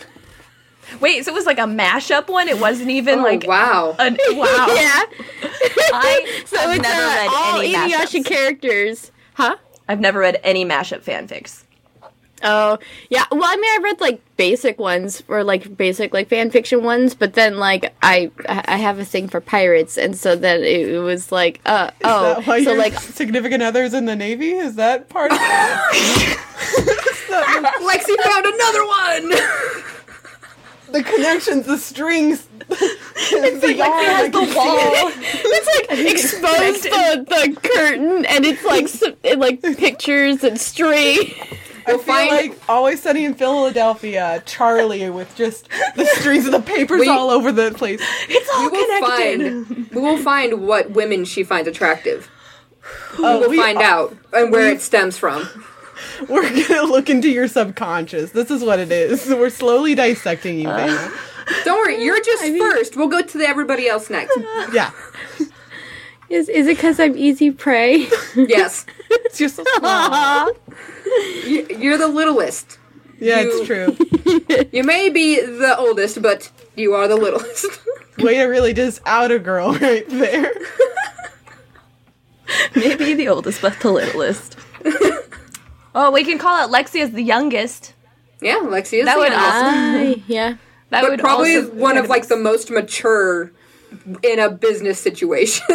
Wait, 1.00 1.26
so 1.26 1.32
it 1.32 1.36
was 1.36 1.46
like 1.46 1.58
a 1.58 1.62
mashup 1.64 2.28
one. 2.28 2.48
It 2.48 2.60
wasn't 2.60 2.90
even 2.90 3.20
Oh 3.20 3.24
like 3.24 3.46
wow! 3.48 3.96
an 4.00 4.18
wow. 4.32 4.68
yeah. 4.76 5.04
I 5.92 6.44
So 6.46 6.58
have 6.58 6.70
it's 6.72 6.82
never 6.82 7.02
uh, 7.02 7.16
read 7.16 7.34
all 7.34 7.60
any 7.60 7.74
Inuyasha 7.74 8.22
mashups. 8.22 8.26
characters, 8.26 9.12
huh? 9.34 9.56
I've 9.88 10.00
never 10.00 10.20
read 10.20 10.40
any 10.44 10.66
mashup 10.66 11.02
fanfics. 11.04 11.63
Oh 12.44 12.78
yeah. 13.10 13.24
Well, 13.32 13.46
I 13.46 13.56
mean, 13.56 13.72
I 13.72 13.80
read 13.84 14.02
like 14.02 14.22
basic 14.36 14.80
ones 14.80 15.24
or 15.28 15.44
like 15.44 15.78
basic 15.78 16.14
like 16.14 16.28
fan 16.28 16.52
fiction 16.52 16.84
ones, 16.84 17.16
but 17.16 17.34
then 17.34 17.58
like 17.58 17.94
I 18.04 18.32
I 18.48 18.78
have 18.78 19.00
a 19.00 19.06
thing 19.06 19.30
for 19.30 19.40
pirates, 19.40 19.98
and 19.98 20.18
so 20.18 20.36
then 20.36 20.62
it, 20.62 20.90
it 20.90 21.00
was 21.00 21.32
like 21.32 21.62
uh 21.66 21.90
Is 21.94 22.02
oh 22.04 22.24
that 22.36 22.48
why 22.48 22.64
so 22.64 22.72
your 22.72 22.80
like 22.80 22.94
significant 23.00 23.64
others 23.64 23.94
in 23.94 24.06
the 24.06 24.16
Navy? 24.16 24.52
Is 24.52 24.76
that 24.76 25.10
part 25.10 25.32
of 25.32 25.38
it? 25.40 26.38
Lexi 27.34 28.16
found 28.24 28.46
another 28.46 28.86
one. 28.86 29.30
the 30.92 31.04
connections, 31.04 31.66
the 31.66 31.78
strings. 31.78 32.48
it's 32.70 33.64
like, 33.64 33.78
has 33.78 34.32
the 34.32 34.40
wall. 34.40 35.12
It's 35.16 35.90
like 35.90 36.00
expose 36.12 36.82
the, 36.82 37.26
the 37.28 37.60
curtain 37.62 38.26
and 38.26 38.46
it's 38.46 38.64
like 38.64 38.88
some, 38.88 39.16
and, 39.24 39.40
like 39.40 39.62
pictures 39.62 40.44
and 40.44 40.60
string. 40.60 41.34
I 41.86 41.92
feel 41.92 42.00
find- 42.00 42.32
like 42.32 42.70
Always 42.70 43.02
Sunny 43.02 43.26
in 43.26 43.34
Philadelphia, 43.34 44.42
Charlie 44.46 45.10
with 45.10 45.36
just 45.36 45.68
the 45.96 46.06
strings 46.06 46.46
of 46.46 46.52
the 46.52 46.62
papers 46.62 47.02
We- 47.02 47.08
all 47.10 47.30
over 47.30 47.52
the 47.52 47.72
place. 47.72 48.02
It's 48.30 48.50
all 48.56 48.70
We 48.70 48.78
will 48.78 48.86
connected. 49.00 49.68
find. 49.68 49.90
We 49.92 50.02
will 50.02 50.18
find 50.18 50.62
what 50.68 50.92
women 50.92 51.26
she 51.26 51.44
finds 51.44 51.68
attractive. 51.68 52.30
Uh, 53.14 53.18
oh, 53.20 53.40
We'll 53.42 53.50
we- 53.52 53.58
find 53.58 53.78
out 53.80 54.16
and 54.34 54.52
where 54.52 54.70
it 54.70 54.82
stems 54.82 55.18
from. 55.18 55.48
We're 56.28 56.50
gonna 56.68 56.84
look 56.84 57.10
into 57.10 57.30
your 57.30 57.48
subconscious. 57.48 58.32
This 58.32 58.52
is 58.52 58.62
what 58.64 58.80
it 58.80 58.92
is. 58.92 59.26
We're 59.30 59.50
slowly 59.50 59.96
dissecting 59.96 60.60
you, 60.60 60.68
Vanna. 60.68 61.12
Don't 61.66 61.78
worry, 61.78 62.04
you're 62.04 62.22
just 62.22 62.44
first. 62.58 62.96
We'll 62.96 63.08
go 63.10 63.22
to 63.22 63.38
the 63.38 63.46
everybody 63.48 63.88
else 63.88 64.10
next. 64.10 64.38
Yeah, 64.72 64.92
Is 66.30 66.50
is 66.50 66.68
it 66.68 66.78
because 66.78 67.00
I'm 67.00 67.18
easy 67.18 67.52
prey? 67.52 68.08
Yes, 68.36 68.86
it's 69.26 69.38
just 69.38 69.56
so 69.58 69.64
small. 69.78 70.52
You- 71.46 71.68
you're 71.78 71.98
the 71.98 72.08
littlest. 72.08 72.78
Yeah, 73.20 73.42
You- 73.42 73.52
it's 73.62 73.68
true. 73.68 73.98
You 74.72 74.84
may 74.84 75.10
be 75.10 75.40
the 75.40 75.78
oldest, 75.78 76.22
but 76.22 76.50
you 76.76 76.94
are 76.94 77.08
the 77.08 77.16
littlest. 77.16 77.66
Way 78.20 78.36
to 78.36 78.44
really 78.46 78.74
just 78.74 79.02
out 79.06 79.32
a 79.32 79.40
girl 79.40 79.74
right 79.74 80.08
there. 80.10 80.52
Maybe 82.76 83.14
the 83.14 83.28
oldest, 83.30 83.62
but 83.62 83.80
the 83.80 83.92
littlest. 83.92 84.58
oh, 85.96 86.12
we 86.12 86.24
can 86.24 86.38
call 86.38 86.56
out 86.56 86.70
Lexi 86.72 87.02
as 87.02 87.12
the 87.12 87.22
youngest. 87.24 87.94
yeah, 88.42 88.56
Lexi 88.64 89.00
is 89.00 89.06
That 89.06 89.16
the 89.16 89.20
would 89.20 89.32
youngest, 89.32 90.20
I, 90.20 90.24
yeah. 90.28 90.56
That 90.90 91.02
but 91.02 91.12
would 91.12 91.20
probably 91.20 91.56
also 91.58 91.72
one 91.74 91.98
of 91.98 92.10
like 92.10 92.28
the 92.28 92.36
most 92.38 92.70
mature 92.70 93.52
in 94.24 94.40
a 94.40 94.50
business 94.50 95.00
situation. 95.00 95.66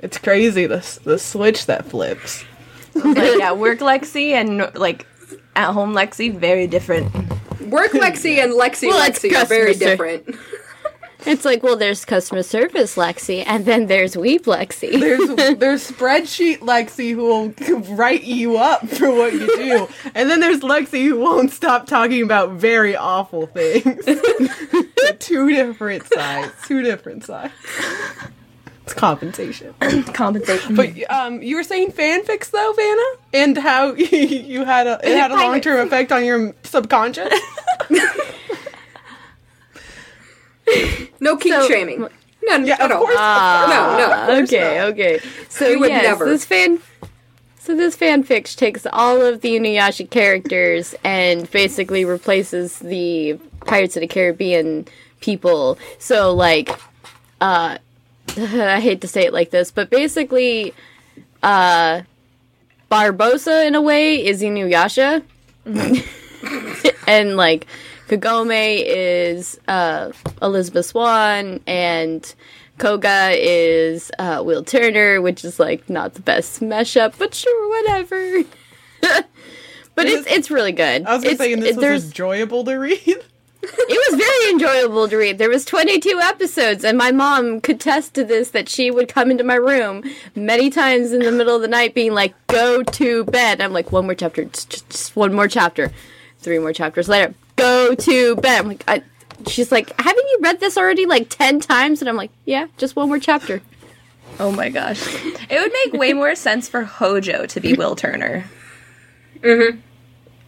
It's 0.00 0.18
crazy 0.18 0.66
the 0.66 0.78
the 1.04 1.16
switch 1.18 1.66
that 1.66 1.86
flips. 1.86 2.44
like 3.04 3.38
yeah, 3.38 3.52
work 3.52 3.78
Lexi 3.78 4.32
and 4.32 4.70
like 4.74 5.06
at 5.56 5.72
home 5.72 5.94
Lexi 5.94 6.34
very 6.34 6.66
different. 6.66 7.12
Work 7.62 7.92
Lexi 7.92 8.42
and 8.42 8.52
Lexi 8.52 8.88
Well, 8.88 9.08
Lexi 9.10 9.34
are 9.40 9.46
very 9.46 9.74
ser- 9.74 9.90
different. 9.90 10.36
It's 11.24 11.44
like, 11.44 11.62
well, 11.62 11.76
there's 11.76 12.04
customer 12.04 12.42
service 12.42 12.96
Lexi, 12.96 13.44
and 13.46 13.64
then 13.64 13.86
there's 13.86 14.16
Weeb 14.16 14.40
Lexi. 14.42 14.98
There's 14.98 15.56
there's 15.58 15.88
spreadsheet 15.88 16.58
Lexi 16.58 17.12
who 17.12 17.18
will 17.18 17.80
write 17.94 18.24
you 18.24 18.56
up 18.56 18.88
for 18.88 19.10
what 19.14 19.32
you 19.32 19.46
do, 19.56 19.88
and 20.14 20.28
then 20.28 20.40
there's 20.40 20.60
Lexi 20.60 21.04
who 21.04 21.20
won't 21.20 21.52
stop 21.52 21.86
talking 21.86 22.22
about 22.22 22.52
very 22.52 22.96
awful 22.96 23.46
things. 23.46 24.04
two 25.20 25.48
different 25.50 26.04
sides. 26.12 26.52
Two 26.66 26.82
different 26.82 27.24
sides. 27.24 27.52
It's 28.92 29.00
compensation. 29.00 29.74
Compensation. 30.12 30.74
But 30.76 30.90
um, 31.10 31.42
you 31.42 31.56
were 31.56 31.62
saying 31.62 31.92
fanfics 31.92 32.50
though, 32.50 32.74
Vanna, 32.76 33.02
and 33.32 33.56
how 33.56 33.92
you 33.94 34.64
had 34.66 34.86
a 34.86 35.00
it 35.02 35.16
had 35.16 35.30
a 35.30 35.34
long 35.34 35.60
term 35.62 35.86
effect 35.86 36.12
on 36.12 36.24
your 36.26 36.54
subconscious. 36.62 37.32
No 41.20 41.36
kink 41.36 41.54
So- 41.54 41.68
shaming. 41.68 42.00
No, 42.00 42.08
Yeah, 42.56 42.76
no, 42.76 42.84
of 42.84 42.90
no. 42.90 42.98
course. 42.98 43.14
no, 43.14 44.26
no. 44.28 44.42
okay, 44.42 44.80
okay. 44.82 45.20
So 45.48 45.68
You 45.68 45.78
would 45.80 45.90
yes, 45.90 46.02
never. 46.02 46.24
this 46.24 46.44
fan. 46.44 46.80
So 47.60 47.76
this 47.76 47.96
fanfic 47.96 48.56
takes 48.56 48.84
all 48.92 49.20
of 49.22 49.42
the 49.42 49.54
Inuyasha 49.56 50.10
characters 50.10 50.94
and 51.04 51.48
basically 51.52 52.04
replaces 52.04 52.78
the 52.80 53.38
Pirates 53.66 53.96
of 53.96 54.00
the 54.00 54.08
Caribbean 54.08 54.86
people. 55.20 55.78
So 56.00 56.34
like, 56.34 56.70
uh, 57.40 57.78
I 58.36 58.80
hate 58.80 59.00
to 59.02 59.08
say 59.08 59.24
it 59.26 59.32
like 59.32 59.50
this, 59.50 59.70
but 59.70 59.90
basically, 59.90 60.72
uh, 61.42 62.02
Barbossa 62.90 63.66
in 63.66 63.74
a 63.74 63.80
way 63.82 64.24
is 64.24 64.42
Inuyasha, 64.42 65.22
and 67.06 67.36
like 67.36 67.66
Kagome 68.08 68.82
is 68.84 69.58
uh, 69.68 70.12
Elizabeth 70.40 70.86
Swann, 70.86 71.60
and 71.66 72.34
Koga 72.78 73.30
is 73.34 74.10
uh, 74.18 74.42
Will 74.44 74.64
Turner, 74.64 75.20
which 75.20 75.44
is 75.44 75.58
like 75.60 75.88
not 75.90 76.14
the 76.14 76.20
best 76.22 76.60
mashup, 76.60 77.14
but 77.18 77.34
sure, 77.34 77.68
whatever. 77.68 78.42
but 79.94 80.06
it's 80.06 80.26
it's 80.30 80.50
really 80.50 80.72
good. 80.72 81.04
I 81.06 81.14
was 81.14 81.22
gonna 81.22 81.34
It's- 81.34 81.38
say, 81.38 81.52
and 81.52 81.62
this 81.62 81.76
was 81.76 82.06
enjoyable 82.06 82.64
to 82.64 82.74
read. 82.76 83.24
It 83.62 84.10
was 84.12 84.18
very 84.20 84.50
enjoyable 84.52 85.08
to 85.08 85.16
read. 85.16 85.38
There 85.38 85.48
was 85.48 85.64
22 85.64 86.18
episodes, 86.22 86.84
and 86.84 86.98
my 86.98 87.12
mom 87.12 87.60
could 87.60 87.80
test 87.80 88.14
to 88.14 88.24
this 88.24 88.50
that 88.50 88.68
she 88.68 88.90
would 88.90 89.08
come 89.08 89.30
into 89.30 89.44
my 89.44 89.54
room 89.54 90.02
many 90.34 90.68
times 90.70 91.12
in 91.12 91.20
the 91.20 91.30
middle 91.32 91.54
of 91.56 91.62
the 91.62 91.68
night, 91.68 91.94
being 91.94 92.12
like, 92.12 92.34
"Go 92.48 92.82
to 92.82 93.24
bed." 93.24 93.60
I'm 93.60 93.72
like, 93.72 93.92
"One 93.92 94.04
more 94.06 94.14
chapter, 94.14 94.44
just, 94.44 94.70
just- 94.70 94.90
just 94.90 95.16
one 95.16 95.32
more 95.32 95.48
chapter." 95.48 95.92
Three 96.40 96.58
more 96.58 96.72
chapters 96.72 97.08
later, 97.08 97.34
"Go 97.56 97.94
to 97.94 98.36
bed." 98.36 98.60
I'm 98.60 98.68
like, 98.68 98.84
I, 98.88 99.02
she's 99.46 99.70
like, 99.70 99.92
"Haven't 100.00 100.26
you 100.30 100.38
read 100.42 100.58
this 100.60 100.76
already 100.76 101.06
like 101.06 101.28
10 101.28 101.60
times?" 101.60 102.02
And 102.02 102.08
I'm 102.08 102.16
like, 102.16 102.32
"Yeah, 102.44 102.66
just 102.78 102.96
one 102.96 103.08
more 103.08 103.20
chapter." 103.20 103.62
oh 104.40 104.50
my 104.50 104.70
gosh. 104.70 105.00
It 105.50 105.60
would 105.60 105.72
make 105.84 106.00
way 106.00 106.14
more 106.14 106.34
sense 106.34 106.66
for 106.68 106.82
Hojo 106.82 107.44
to 107.46 107.60
be 107.60 107.74
Will 107.74 107.94
Turner. 107.94 108.46
Mhm. 109.42 109.78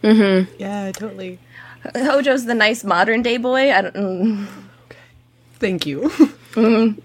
Mhm. 0.03 0.47
Yeah, 0.57 0.91
totally. 0.91 1.37
Hojo's 1.93 2.45
the 2.45 2.55
nice 2.55 2.83
modern 2.83 3.21
day 3.21 3.37
boy. 3.37 3.71
I 3.71 3.81
don't 3.81 3.95
mm, 3.95 4.47
Thank 5.59 5.85
you. 5.85 6.11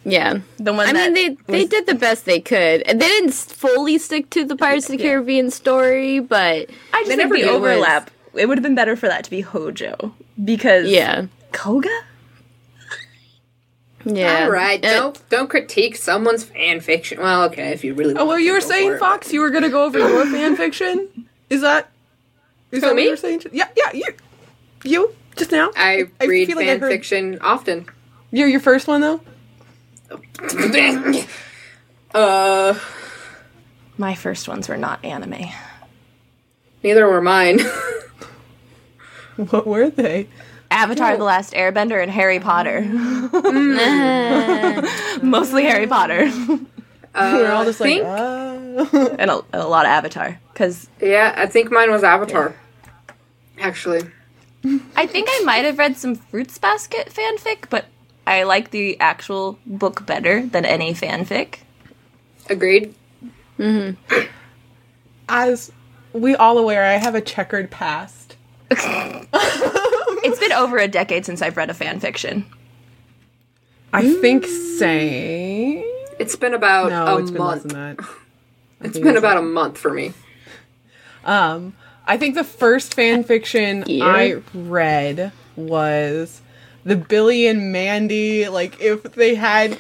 Yeah. 0.05 0.39
the 0.59 0.73
one 0.73 0.87
I 0.87 0.93
that 0.93 1.13
mean, 1.13 1.37
they 1.47 1.53
they 1.53 1.67
did 1.67 1.87
the 1.87 1.97
best 1.97 2.25
they 2.25 2.41
could, 2.41 2.83
and 2.83 3.01
they 3.01 3.09
didn't 3.09 3.33
fully 3.35 3.99
stick 3.99 4.31
to 4.31 4.45
the 4.45 4.57
Pirates 4.57 4.89
of 4.89 4.97
the 4.97 5.03
Caribbean 5.03 5.51
story, 5.51 6.21
but 6.21 6.71
I 6.93 7.01
just 7.01 7.09
think 7.09 7.19
never 7.19 7.35
the 7.35 7.43
did. 7.43 7.51
overlap. 7.51 8.11
It 8.35 8.47
would 8.47 8.59
have 8.59 8.63
been 8.63 8.77
better 8.77 8.95
for 8.95 9.09
that 9.09 9.25
to 9.25 9.31
be 9.31 9.41
Hojo 9.41 10.15
because 10.45 10.89
yeah, 10.89 11.27
Koga. 11.51 11.89
yeah. 14.05 14.45
All 14.45 14.51
right, 14.51 14.85
Uh, 14.85 14.89
don't 14.89 15.29
don't 15.31 15.51
critique 15.51 15.97
someone's 15.97 16.45
fan 16.45 16.81
fiction. 16.81 17.21
Well, 17.21 17.43
okay, 17.45 17.71
if 17.73 17.83
you 17.85 17.95
really. 17.95 18.13
Oh, 18.15 18.19
well, 18.19 18.27
want 18.29 18.43
you 18.45 18.53
were 18.53 18.61
saying, 18.61 18.91
for 18.91 18.97
it. 18.97 19.01
Fox, 19.01 19.33
you 19.33 19.41
were 19.41 19.51
gonna 19.51 19.69
go 19.69 19.85
over 19.85 19.99
your 19.99 20.25
fan 20.27 20.57
fiction. 20.57 21.09
Is 21.51 21.61
that? 21.63 21.91
Is 22.71 22.77
Who, 22.77 22.81
that 22.83 22.87
what 22.89 22.97
me? 22.97 23.05
you 23.05 23.11
were 23.11 23.17
saying? 23.17 23.43
Yeah, 23.53 23.69
yeah, 23.77 23.93
you, 23.93 24.05
you 24.85 25.15
just 25.37 25.53
now. 25.53 25.71
I 25.77 26.07
I 26.21 26.25
read 26.27 26.47
feel 26.47 26.57
like 26.57 26.67
I 26.67 26.71
fan 26.73 26.81
heard- 26.81 26.91
fiction 26.93 27.39
often. 27.41 27.87
You're 28.33 28.49
your 28.49 28.61
first 28.61 28.87
one 28.89 29.01
though. 29.01 29.21
uh, 32.15 32.79
My 33.99 34.15
first 34.15 34.49
ones 34.49 34.69
were 34.69 34.77
not 34.77 35.05
anime. 35.05 35.47
neither 36.83 37.07
were 37.07 37.21
mine. 37.23 37.61
What 39.51 39.67
were 39.67 39.89
they? 39.89 40.29
Avatar: 40.71 41.17
The 41.17 41.25
Last 41.25 41.55
Airbender 41.55 42.03
and 42.03 42.11
Harry 42.13 42.41
Potter. 42.41 42.83
Mostly 45.23 45.65
Harry 45.65 45.87
Potter 45.87 46.31
we're 47.15 47.51
all 47.51 47.65
just 47.65 47.81
like, 47.81 48.03
uh, 48.03 49.17
and 49.19 49.31
a, 49.31 49.39
and 49.53 49.63
a 49.63 49.67
lot 49.67 49.85
of 49.87 49.91
Avatar 49.91 50.39
because 50.53 50.89
yeah, 51.01 51.33
I 51.37 51.47
think 51.47 51.73
mine 51.73 51.91
was 51.91 52.05
Avatar. 52.05 52.55
Actually, 53.59 54.03
I 54.65 55.07
think 55.07 55.29
I 55.31 55.43
might 55.45 55.65
have 55.65 55.79
read 55.79 55.97
some 55.97 56.15
Fruits 56.15 56.59
Basket 56.59 57.09
fanfic, 57.09 57.71
but 57.71 57.87
I 58.27 58.43
like 58.43 58.71
the 58.71 58.99
actual 59.01 59.59
book 59.67 60.05
better 60.07 60.45
than 60.47 60.65
any 60.65 60.93
fanfic. 60.93 61.61
agreed. 62.49 62.95
as 65.29 65.73
we 66.13 66.35
all 66.35 66.59
aware, 66.59 66.85
I 66.85 66.95
have 66.95 67.15
a 67.15 67.21
checkered 67.21 67.71
past. 67.71 68.37
It's 70.23 70.39
been 70.39 70.53
over 70.53 70.77
a 70.77 70.87
decade 70.87 71.25
since 71.25 71.41
I've 71.41 71.57
read 71.57 71.71
a 71.71 71.75
fanfiction. 71.75 72.45
I 73.91 74.03
think 74.21 74.45
same. 74.45 75.83
It's 76.19 76.37
been 76.37 76.53
about 76.53 76.91
No, 76.91 77.17
a 77.17 77.21
it's 77.23 77.31
been 77.31 77.41
less 77.43 77.63
than 77.63 77.97
that. 77.97 78.07
It's 78.83 78.99
been 78.99 79.17
about 79.17 79.39
a 79.39 79.43
month 79.43 79.79
for 79.79 79.93
me. 79.93 80.13
Um, 81.25 81.75
I 82.11 82.17
think 82.17 82.35
the 82.35 82.43
first 82.43 82.95
fan 82.95 83.23
fiction 83.23 83.85
Year? 83.87 84.05
I 84.05 84.43
read 84.53 85.31
was 85.55 86.41
the 86.83 86.97
Billy 86.97 87.47
and 87.47 87.71
Mandy. 87.71 88.49
Like 88.49 88.81
if 88.81 89.05
they 89.05 89.37
had, 89.37 89.79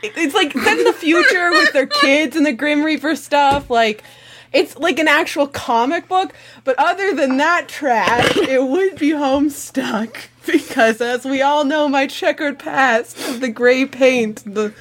it's 0.00 0.34
like 0.34 0.52
set 0.52 0.78
in 0.78 0.84
the 0.84 0.92
future 0.92 1.50
with 1.50 1.72
their 1.72 1.86
kids 2.02 2.36
and 2.36 2.46
the 2.46 2.52
Grim 2.52 2.84
Reaper 2.84 3.16
stuff. 3.16 3.70
Like 3.70 4.04
it's 4.52 4.76
like 4.78 5.00
an 5.00 5.08
actual 5.08 5.48
comic 5.48 6.06
book. 6.06 6.32
But 6.62 6.76
other 6.78 7.12
than 7.12 7.38
that 7.38 7.66
trash, 7.66 8.36
it 8.36 8.62
would 8.62 8.96
be 8.96 9.10
Homestuck 9.10 10.14
because, 10.46 11.00
as 11.00 11.24
we 11.24 11.42
all 11.42 11.64
know, 11.64 11.88
my 11.88 12.06
checkered 12.06 12.60
past 12.60 13.18
of 13.28 13.40
the 13.40 13.48
gray 13.48 13.84
paint, 13.84 14.44
the 14.46 14.72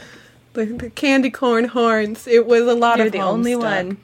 the, 0.53 0.65
the 0.65 0.89
candy 0.91 1.31
corn 1.31 1.69
horns. 1.69 2.27
It 2.27 2.45
was 2.45 2.67
a 2.67 2.75
lot 2.75 2.99
You're 2.99 3.07
of 3.07 3.13
the 3.13 3.21
only 3.21 3.55
one. 3.55 3.97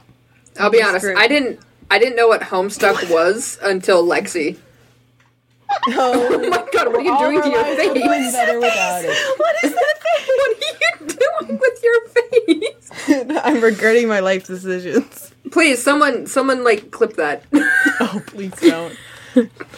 I'll 0.60 0.72
be 0.72 0.82
honest. 0.82 1.06
screwed. 1.06 1.20
I 1.20 1.28
didn't. 1.28 1.60
I 1.92 1.98
didn't 1.98 2.16
know 2.16 2.28
what 2.28 2.42
Homestuck 2.42 3.10
was 3.10 3.58
until 3.62 4.06
Lexi. 4.06 4.58
Oh, 5.88 6.30
oh 6.32 6.50
my 6.50 6.66
god, 6.72 6.88
what 6.88 6.96
are 6.96 7.02
you 7.02 7.18
doing 7.18 7.42
to 7.42 7.50
your 7.50 7.64
face? 7.64 7.88
What 7.90 8.22
is, 8.22 8.34
better 8.34 8.60
without 8.60 9.04
it. 9.04 9.38
what 9.38 9.56
is 9.64 9.74
that 9.74 9.96
face? 10.04 10.28
what 10.38 10.50
are 10.52 10.62
you 10.82 11.48
doing 11.48 11.60
with 11.60 11.84
your 11.84 12.08
face? 12.10 13.40
I'm 13.44 13.62
regretting 13.62 14.08
my 14.08 14.20
life 14.20 14.46
decisions. 14.46 15.32
Please, 15.52 15.82
someone 15.82 16.28
someone 16.28 16.64
like 16.64 16.92
clip 16.92 17.16
that. 17.16 17.44
oh, 17.54 18.22
please 18.28 18.54
don't. 18.60 18.96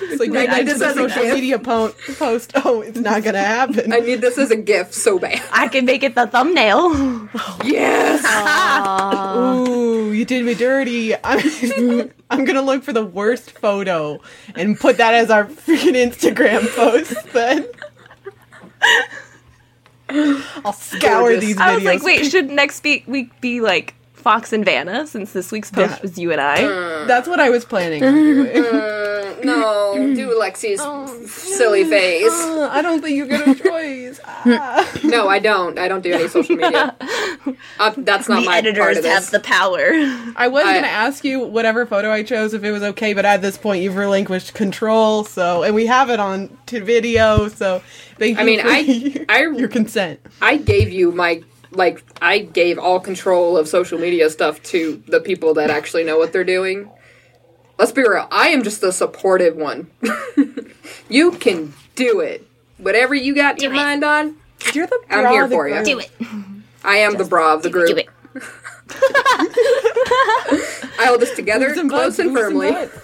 It's 0.01 0.19
like 0.19 0.31
I 0.31 0.43
I 0.43 0.45
need 0.47 0.65
did 0.65 0.67
this 0.67 0.79
this 0.79 0.81
as 0.81 0.97
a 0.97 1.09
social 1.09 1.33
media 1.35 1.59
po- 1.59 1.93
post. 2.17 2.51
Oh, 2.55 2.81
it's 2.81 2.99
not 2.99 3.23
gonna 3.23 3.39
happen. 3.43 3.91
I 3.93 3.99
need 3.99 4.21
this 4.21 4.37
as 4.37 4.51
a 4.51 4.55
gift 4.55 4.93
so 4.93 5.19
bad. 5.19 5.41
I 5.51 5.67
can 5.67 5.85
make 5.85 6.03
it 6.03 6.15
the 6.15 6.27
thumbnail. 6.27 7.29
Yes. 7.63 8.25
Ooh, 9.37 10.11
you 10.11 10.25
did 10.25 10.45
me 10.45 10.53
dirty. 10.53 11.15
I'm, 11.23 12.11
I'm 12.29 12.45
gonna 12.45 12.61
look 12.61 12.83
for 12.83 12.93
the 12.93 13.05
worst 13.05 13.51
photo 13.51 14.19
and 14.55 14.79
put 14.79 14.97
that 14.97 15.13
as 15.13 15.29
our 15.29 15.45
freaking 15.45 15.95
Instagram 15.95 16.67
post. 16.75 17.13
Then 17.33 17.67
I'll 20.65 20.73
scour 20.73 21.21
Gorgeous. 21.21 21.41
these 21.45 21.55
videos. 21.55 21.61
I 21.61 21.75
was 21.75 21.83
like, 21.83 22.03
wait, 22.03 22.29
should 22.29 22.49
next 22.49 22.81
be- 22.81 23.03
week 23.07 23.39
be 23.41 23.61
like 23.61 23.93
Fox 24.21 24.53
and 24.53 24.63
Vanna 24.63 25.05
since 25.07 25.31
this 25.33 25.51
week's 25.51 25.71
post 25.71 25.91
Yeah. 25.95 26.01
was 26.01 26.17
you 26.17 26.31
and 26.31 26.39
I? 26.39 27.05
That's 27.05 27.27
what 27.27 27.39
I 27.39 27.49
was 27.49 27.65
planning 27.65 28.03
on 28.03 28.13
doing. 28.13 28.47
Uh, 28.65 29.35
no, 29.43 29.93
do 30.15 30.29
Lexi's 30.39 31.31
silly 31.31 31.83
face. 31.83 32.31
Uh, 32.31 32.69
I 32.71 32.81
don't 32.81 33.01
think 33.01 33.15
you 33.17 33.25
get 33.25 33.47
a 33.47 33.55
choice. 33.55 34.19
Ah. 34.23 34.87
No, 35.03 35.27
I 35.27 35.39
don't. 35.39 35.77
I 35.79 35.87
don't 35.87 36.01
do 36.01 36.13
any 36.13 36.27
social 36.27 36.55
media. 36.55 36.95
Uh, 37.79 37.91
that's 37.97 38.29
not 38.29 38.41
the 38.41 38.45
my 38.45 38.61
part 38.61 38.65
editors 38.65 38.97
of 38.97 39.03
this. 39.03 39.11
have 39.13 39.31
the 39.31 39.39
power. 39.39 39.79
I 40.35 40.47
was 40.47 40.63
gonna 40.63 40.85
ask 40.85 41.23
you 41.25 41.39
whatever 41.39 41.87
photo 41.87 42.11
I 42.11 42.21
chose 42.21 42.53
if 42.53 42.63
it 42.63 42.71
was 42.71 42.83
okay, 42.83 43.13
but 43.13 43.25
at 43.25 43.41
this 43.41 43.57
point 43.57 43.81
you've 43.81 43.95
relinquished 43.95 44.53
control. 44.53 45.23
So, 45.23 45.63
and 45.63 45.73
we 45.73 45.87
have 45.87 46.11
it 46.11 46.19
on 46.19 46.55
to 46.67 46.83
video. 46.83 47.47
So, 47.47 47.81
thank 48.19 48.37
you. 48.37 48.41
I 48.41 48.45
mean, 48.45 48.59
for 48.61 48.67
I- 48.67 48.77
your, 48.79 49.25
I- 49.27 49.57
your 49.57 49.67
consent. 49.69 50.19
I 50.41 50.57
gave 50.57 50.91
you 50.91 51.11
my 51.11 51.41
like 51.71 52.03
I 52.21 52.39
gave 52.39 52.77
all 52.77 52.99
control 52.99 53.57
of 53.57 53.67
social 53.67 53.99
media 53.99 54.29
stuff 54.29 54.61
to 54.63 55.01
the 55.07 55.19
people 55.19 55.53
that 55.55 55.69
actually 55.69 56.03
know 56.03 56.17
what 56.17 56.31
they're 56.33 56.43
doing. 56.43 56.89
Let's 57.77 57.91
be 57.91 58.01
real. 58.07 58.27
I 58.31 58.49
am 58.49 58.61
just 58.63 58.81
the 58.81 58.91
supportive 58.91 59.55
one. 59.55 59.89
you 61.09 61.31
can 61.31 61.73
do 61.95 62.19
it. 62.19 62.45
Whatever 62.77 63.15
you 63.15 63.33
got 63.33 63.61
your 63.61 63.71
it. 63.71 63.75
mind 63.75 64.03
on, 64.03 64.35
You're 64.73 64.87
the 64.87 64.99
I'm 65.09 65.31
here 65.31 65.47
the 65.47 65.55
for 65.55 65.67
you. 65.67 65.83
Do 65.83 65.99
it. 65.99 66.11
I 66.83 66.97
am 66.97 67.17
the 67.17 67.25
bra 67.25 67.53
of 67.53 67.63
the 67.63 67.69
group. 67.69 67.87
Do 67.87 67.97
it. 67.97 68.07
I 70.99 71.05
hold 71.07 71.21
this 71.21 71.35
together 71.35 71.73
Boobs 71.73 71.89
close 71.89 72.19
and 72.19 72.29
and 72.29 72.37
firmly. 72.37 72.71
butts. 72.71 72.99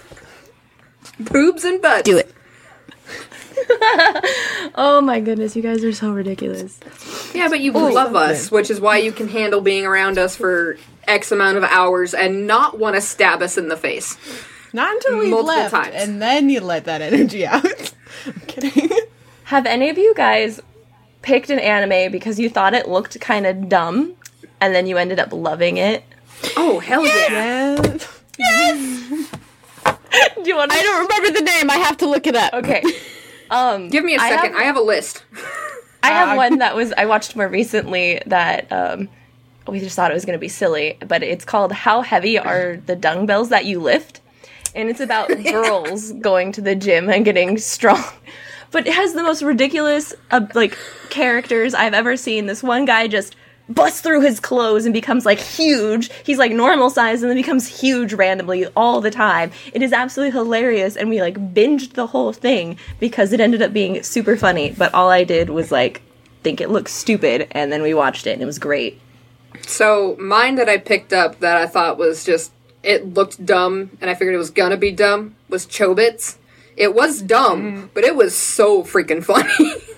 Boobs 1.18 1.64
and 1.64 1.82
butts. 1.82 2.02
Do 2.02 2.18
it. 2.18 2.32
oh 4.74 5.00
my 5.02 5.20
goodness, 5.20 5.56
you 5.56 5.62
guys 5.62 5.84
are 5.84 5.92
so 5.92 6.12
ridiculous. 6.12 6.78
Yeah, 7.34 7.48
but 7.48 7.60
you 7.60 7.72
oh, 7.74 7.88
love 7.88 8.14
us, 8.14 8.50
which 8.50 8.70
is 8.70 8.80
why 8.80 8.98
you 8.98 9.12
can 9.12 9.28
handle 9.28 9.60
being 9.60 9.86
around 9.86 10.18
us 10.18 10.36
for 10.36 10.76
X 11.06 11.32
amount 11.32 11.56
of 11.56 11.64
hours 11.64 12.14
and 12.14 12.46
not 12.46 12.78
want 12.78 12.94
to 12.96 13.00
stab 13.00 13.42
us 13.42 13.56
in 13.58 13.68
the 13.68 13.76
face. 13.76 14.16
Not 14.72 14.92
until 14.94 15.18
we 15.18 15.30
Multiple 15.30 15.46
left, 15.46 15.74
times. 15.74 15.94
and 15.94 16.20
then 16.20 16.50
you 16.50 16.60
let 16.60 16.84
that 16.84 17.00
energy 17.00 17.46
out. 17.46 17.64
I'm 18.26 18.40
kidding. 18.46 18.90
Have 19.44 19.64
any 19.66 19.88
of 19.88 19.96
you 19.96 20.12
guys 20.14 20.60
picked 21.22 21.50
an 21.50 21.58
anime 21.58 22.12
because 22.12 22.38
you 22.38 22.50
thought 22.50 22.74
it 22.74 22.88
looked 22.88 23.18
kind 23.20 23.46
of 23.46 23.68
dumb 23.68 24.14
and 24.60 24.74
then 24.74 24.86
you 24.86 24.98
ended 24.98 25.18
up 25.18 25.32
loving 25.32 25.78
it? 25.78 26.04
Oh, 26.56 26.78
hell 26.80 27.04
yeah. 27.06 27.98
yes. 28.38 29.08
Do 30.42 30.42
you 30.44 30.56
want 30.56 30.72
I 30.72 30.82
don't 30.82 31.08
remember 31.08 31.38
the 31.38 31.44
name. 31.44 31.70
I 31.70 31.76
have 31.76 31.96
to 31.98 32.06
look 32.06 32.26
it 32.26 32.36
up. 32.36 32.52
Okay. 32.54 32.82
Um, 33.50 33.88
Give 33.88 34.04
me 34.04 34.14
a 34.14 34.18
second. 34.18 34.52
have- 34.52 34.60
I 34.60 34.64
have 34.64 34.76
a 34.76 34.80
list. 34.82 35.22
I 36.02 36.08
have 36.10 36.30
Uh, 36.30 36.36
one 36.36 36.58
that 36.58 36.76
was 36.76 36.92
I 36.96 37.06
watched 37.06 37.34
more 37.34 37.48
recently 37.48 38.22
that 38.26 38.70
um, 38.70 39.08
we 39.66 39.80
just 39.80 39.96
thought 39.96 40.10
it 40.10 40.14
was 40.14 40.24
going 40.24 40.36
to 40.38 40.40
be 40.40 40.48
silly, 40.48 40.96
but 41.06 41.22
it's 41.24 41.44
called 41.44 41.72
"How 41.72 42.02
Heavy 42.02 42.38
Are 42.38 42.76
the 42.86 42.94
Dumbbells 42.94 43.48
That 43.48 43.64
You 43.64 43.80
Lift," 43.80 44.20
and 44.76 44.88
it's 44.88 45.00
about 45.00 45.28
girls 45.44 46.12
going 46.12 46.52
to 46.52 46.60
the 46.60 46.74
gym 46.76 47.08
and 47.10 47.24
getting 47.24 47.58
strong. 47.58 48.02
But 48.70 48.86
it 48.86 48.92
has 48.92 49.14
the 49.14 49.22
most 49.22 49.40
ridiculous 49.40 50.12
uh, 50.30 50.42
like 50.54 50.76
characters 51.08 51.72
I've 51.72 51.94
ever 51.94 52.18
seen. 52.18 52.44
This 52.44 52.62
one 52.62 52.84
guy 52.84 53.08
just 53.08 53.34
busts 53.68 54.00
through 54.00 54.22
his 54.22 54.40
clothes 54.40 54.84
and 54.84 54.92
becomes 54.92 55.26
like 55.26 55.38
huge. 55.38 56.10
He's 56.24 56.38
like 56.38 56.52
normal 56.52 56.90
size 56.90 57.22
and 57.22 57.30
then 57.30 57.36
becomes 57.36 57.66
huge 57.66 58.12
randomly 58.12 58.66
all 58.76 59.00
the 59.00 59.10
time. 59.10 59.50
It 59.72 59.82
is 59.82 59.92
absolutely 59.92 60.32
hilarious 60.32 60.96
and 60.96 61.08
we 61.08 61.20
like 61.20 61.54
binged 61.54 61.94
the 61.94 62.06
whole 62.06 62.32
thing 62.32 62.78
because 63.00 63.32
it 63.32 63.40
ended 63.40 63.62
up 63.62 63.72
being 63.72 64.02
super 64.02 64.36
funny, 64.36 64.74
but 64.76 64.92
all 64.94 65.10
I 65.10 65.24
did 65.24 65.50
was 65.50 65.70
like 65.70 66.02
think 66.42 66.60
it 66.60 66.70
looked 66.70 66.90
stupid 66.90 67.48
and 67.50 67.72
then 67.72 67.82
we 67.82 67.94
watched 67.94 68.26
it 68.26 68.32
and 68.32 68.42
it 68.42 68.46
was 68.46 68.58
great. 68.58 69.00
So, 69.66 70.16
mine 70.20 70.54
that 70.56 70.68
I 70.68 70.78
picked 70.78 71.12
up 71.12 71.40
that 71.40 71.56
I 71.56 71.66
thought 71.66 71.98
was 71.98 72.24
just, 72.24 72.52
it 72.82 73.14
looked 73.14 73.44
dumb 73.44 73.90
and 74.00 74.08
I 74.08 74.14
figured 74.14 74.34
it 74.34 74.38
was 74.38 74.50
gonna 74.50 74.76
be 74.76 74.92
dumb 74.92 75.34
was 75.48 75.66
Chobits. 75.66 76.36
It 76.76 76.94
was 76.94 77.20
dumb, 77.22 77.62
mm-hmm. 77.62 77.86
but 77.92 78.04
it 78.04 78.14
was 78.14 78.36
so 78.36 78.84
freaking 78.84 79.24
funny. 79.24 79.72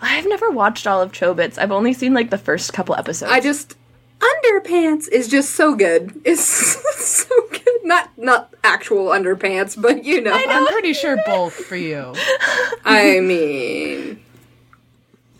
I've 0.00 0.26
never 0.26 0.50
watched 0.50 0.86
all 0.86 1.00
of 1.02 1.12
Chobits. 1.12 1.58
I've 1.58 1.72
only 1.72 1.92
seen 1.92 2.14
like 2.14 2.30
the 2.30 2.38
first 2.38 2.72
couple 2.72 2.94
episodes. 2.94 3.30
I 3.32 3.40
just, 3.40 3.76
underpants 4.18 5.08
is 5.08 5.28
just 5.28 5.50
so 5.54 5.74
good. 5.74 6.20
It's 6.24 6.42
so 7.04 7.34
good. 7.50 7.60
Not, 7.84 8.10
not 8.16 8.54
actual 8.64 9.06
underpants, 9.08 9.80
but 9.80 10.04
you 10.04 10.20
know. 10.20 10.32
I'm 10.32 10.66
pretty 10.68 10.92
sure 10.92 11.18
both 11.26 11.54
for 11.54 11.76
you. 11.76 12.14
I 12.84 13.20
mean, 13.20 14.22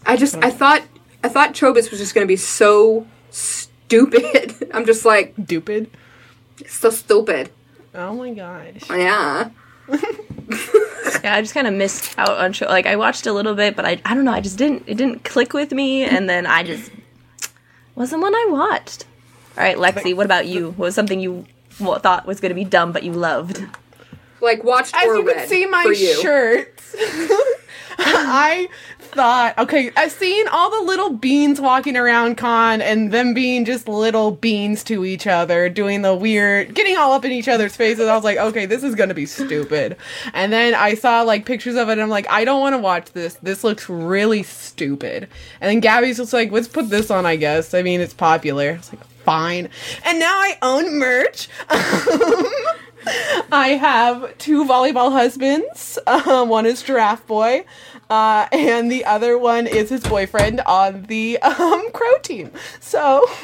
I 0.06 0.16
just 0.16 0.36
I 0.36 0.50
thought 0.50 0.82
I 1.22 1.28
thought 1.28 1.52
Chobits 1.54 1.90
was 1.90 2.00
just 2.00 2.14
going 2.14 2.26
to 2.26 2.28
be 2.28 2.36
so 2.36 3.06
stupid. 3.30 4.70
I'm 4.74 4.86
just 4.86 5.04
like 5.04 5.34
Stupid. 5.44 5.90
so 6.66 6.90
stupid. 6.90 7.50
Oh 7.94 8.14
my 8.14 8.32
gosh. 8.32 8.88
Yeah. 8.90 9.50
Yeah, 11.24 11.34
I 11.34 11.42
just 11.42 11.52
kind 11.52 11.66
of 11.66 11.74
missed 11.74 12.14
out 12.18 12.30
on 12.38 12.52
show. 12.54 12.66
Like 12.66 12.86
I 12.86 12.96
watched 12.96 13.26
a 13.26 13.32
little 13.32 13.54
bit, 13.54 13.76
but 13.76 13.84
I 13.84 14.00
I 14.06 14.14
don't 14.14 14.24
know. 14.24 14.32
I 14.32 14.40
just 14.40 14.56
didn't 14.56 14.84
it 14.86 14.94
didn't 14.94 15.22
click 15.24 15.52
with 15.52 15.70
me, 15.72 16.02
and 16.04 16.30
then 16.30 16.46
I 16.46 16.62
just 16.62 16.90
wasn't 17.94 18.22
one 18.22 18.34
I 18.34 18.46
watched. 18.50 19.04
All 19.58 19.64
right, 19.64 19.76
Lexi, 19.76 20.14
what 20.16 20.24
about 20.24 20.46
you? 20.46 20.68
What 20.70 20.78
was 20.86 20.94
something 20.94 21.20
you 21.20 21.44
thought 21.72 22.26
was 22.26 22.40
going 22.40 22.50
to 22.50 22.54
be 22.54 22.64
dumb 22.64 22.92
but 22.92 23.02
you 23.02 23.12
loved? 23.12 23.62
Like 24.40 24.64
watched 24.64 24.94
As 24.94 25.04
or 25.04 25.16
you 25.16 25.26
read 25.26 25.36
can 25.36 25.48
see 25.48 25.66
my 25.66 25.82
for 25.82 25.92
you. 25.92 26.22
shirts. 26.22 26.96
I 27.98 28.68
thought, 29.10 29.58
okay, 29.58 29.90
I've 29.96 30.12
seen 30.12 30.48
all 30.48 30.70
the 30.70 30.86
little 30.86 31.10
beans 31.10 31.60
walking 31.60 31.96
around 31.96 32.36
con 32.36 32.80
and 32.80 33.12
them 33.12 33.34
being 33.34 33.64
just 33.64 33.88
little 33.88 34.30
beans 34.30 34.82
to 34.84 35.04
each 35.04 35.26
other, 35.26 35.68
doing 35.68 36.02
the 36.02 36.14
weird, 36.14 36.74
getting 36.74 36.96
all 36.96 37.12
up 37.12 37.24
in 37.24 37.32
each 37.32 37.48
other's 37.48 37.76
faces. 37.76 38.08
I 38.08 38.14
was 38.14 38.24
like, 38.24 38.38
okay, 38.38 38.66
this 38.66 38.82
is 38.82 38.94
gonna 38.94 39.14
be 39.14 39.26
stupid. 39.26 39.96
And 40.32 40.52
then 40.52 40.74
I 40.74 40.94
saw 40.94 41.22
like 41.22 41.46
pictures 41.46 41.76
of 41.76 41.88
it 41.88 41.92
and 41.92 42.02
I'm 42.02 42.08
like, 42.08 42.28
I 42.30 42.44
don't 42.44 42.60
wanna 42.60 42.78
watch 42.78 43.12
this. 43.12 43.34
This 43.42 43.64
looks 43.64 43.88
really 43.88 44.42
stupid. 44.42 45.28
And 45.60 45.70
then 45.70 45.80
Gabby's 45.80 46.16
just 46.16 46.32
like, 46.32 46.50
let's 46.52 46.68
put 46.68 46.90
this 46.90 47.10
on, 47.10 47.26
I 47.26 47.36
guess. 47.36 47.74
I 47.74 47.82
mean, 47.82 48.00
it's 48.00 48.14
popular. 48.14 48.72
I 48.72 48.76
was 48.76 48.92
like, 48.92 49.04
fine. 49.24 49.68
And 50.04 50.18
now 50.18 50.34
I 50.34 50.58
own 50.62 50.98
merch. 50.98 51.48
I 53.52 53.78
have 53.80 54.36
two 54.38 54.64
volleyball 54.64 55.12
husbands. 55.12 55.98
Um, 56.06 56.48
one 56.48 56.66
is 56.66 56.82
Giraffe 56.82 57.26
Boy, 57.26 57.64
uh, 58.10 58.46
and 58.52 58.90
the 58.92 59.04
other 59.06 59.38
one 59.38 59.66
is 59.66 59.88
his 59.88 60.02
boyfriend 60.02 60.60
on 60.66 61.04
the 61.04 61.38
um, 61.38 61.90
Crow 61.92 62.18
team. 62.22 62.50
So, 62.80 63.24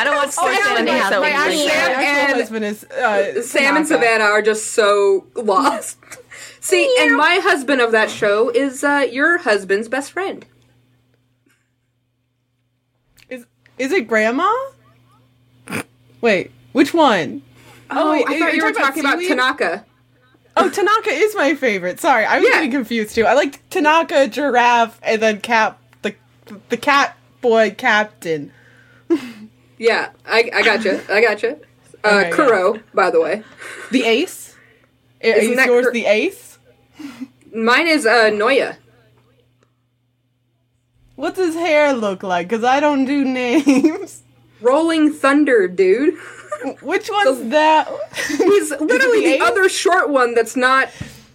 I 0.00 0.04
don't 0.04 0.16
watch 0.16 0.30
sports 0.30 0.58
yeah, 0.64 0.74
anime, 0.74 0.86
my- 0.86 1.10
so 1.10 1.20
my 1.20 1.28
it's 1.28 1.36
actual- 1.36 1.64
like- 1.66 1.68
my 1.68 1.72
Sam 1.72 1.90
actual 1.90 2.06
and- 2.06 2.32
husband 2.40 2.64
is 2.64 2.84
uh, 2.84 3.42
Sam 3.42 3.76
and 3.76 3.86
Savannah 3.86 4.24
are 4.24 4.42
just 4.42 4.72
so 4.72 5.26
lost. 5.34 5.98
See, 6.60 6.94
and 7.00 7.16
my 7.16 7.40
husband 7.42 7.80
of 7.80 7.90
that 7.92 8.08
show 8.10 8.48
is 8.50 8.84
uh, 8.84 9.06
your 9.10 9.38
husband's 9.38 9.88
best 9.88 10.12
friend. 10.12 10.46
Is 13.28 13.46
is 13.78 13.90
it 13.92 14.06
Grandma? 14.06 14.50
Wait, 16.20 16.52
which 16.72 16.94
one? 16.94 17.42
Oh, 17.90 18.12
wait, 18.12 18.24
I 18.28 18.38
thought 18.38 18.54
you 18.54 18.64
were 18.64 18.72
talking 18.72 19.02
talking 19.02 19.26
about 19.32 19.58
Tanaka. 19.58 19.84
Oh, 20.56 20.68
Tanaka 20.68 21.10
is 21.10 21.34
my 21.34 21.54
favorite. 21.54 21.98
Sorry, 22.00 22.24
I 22.24 22.38
was 22.38 22.46
Yeah. 22.48 22.54
getting 22.56 22.70
confused 22.72 23.14
too. 23.14 23.24
I 23.24 23.34
like 23.34 23.66
Tanaka, 23.70 24.28
Giraffe, 24.28 24.98
and 25.02 25.20
then 25.22 25.40
Cap, 25.40 25.80
the 26.02 26.14
the 26.68 26.76
cat 26.76 27.16
boy 27.40 27.74
captain. 27.76 28.52
Yeah, 29.78 30.10
I, 30.26 30.50
I 30.54 30.62
got 30.62 30.84
you. 30.84 31.00
I 31.08 31.20
got 31.22 31.42
you. 31.42 31.58
Uh, 32.04 32.08
Okay, 32.08 32.28
yeah. 32.28 32.36
Kuroo, 32.36 32.82
by 32.94 33.10
the 33.10 33.20
way. 33.20 33.42
The 33.90 34.04
ace. 34.04 34.56
Isn't 35.20 35.50
Is 35.52 35.56
that 35.56 35.66
yours 35.66 35.86
the 35.92 36.06
ace? 36.06 36.58
Mine 37.54 37.86
is 37.86 38.06
uh, 38.06 38.30
Noya. 38.30 38.76
What's 41.16 41.38
his 41.38 41.54
hair 41.54 41.92
look 41.92 42.22
like? 42.22 42.48
Because 42.48 42.64
I 42.64 42.80
don't 42.80 43.04
do 43.04 43.24
names. 43.24 44.22
Rolling 44.60 45.12
Thunder, 45.12 45.68
dude. 45.68 46.14
Which 46.82 47.10
one's 47.10 47.50
that? 47.50 47.88
He's 48.28 48.70
literally 48.70 49.24
the 49.24 49.38
the, 49.38 49.44
other 49.44 49.68
short 49.68 50.10
one 50.10 50.34
that's 50.34 50.56
not 50.56 50.88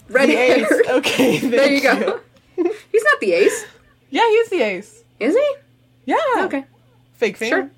red 0.10 0.30
the 0.30 0.36
ace. 0.36 0.68
haired. 0.70 0.88
Okay, 0.88 1.38
There 1.50 1.72
you 1.72 1.82
go. 1.82 2.20
He's 2.56 3.04
not 3.04 3.20
the 3.20 3.34
ace, 3.34 3.66
Yeah, 4.10 4.28
he's 4.30 4.50
the 4.50 4.62
ace. 4.62 5.04
is 5.20 5.36
he? 5.36 5.56
Yeah. 6.06 6.18
Okay. 6.40 6.66
Fake 7.16 7.38
fan. 7.38 7.50
Sure. 7.50 7.70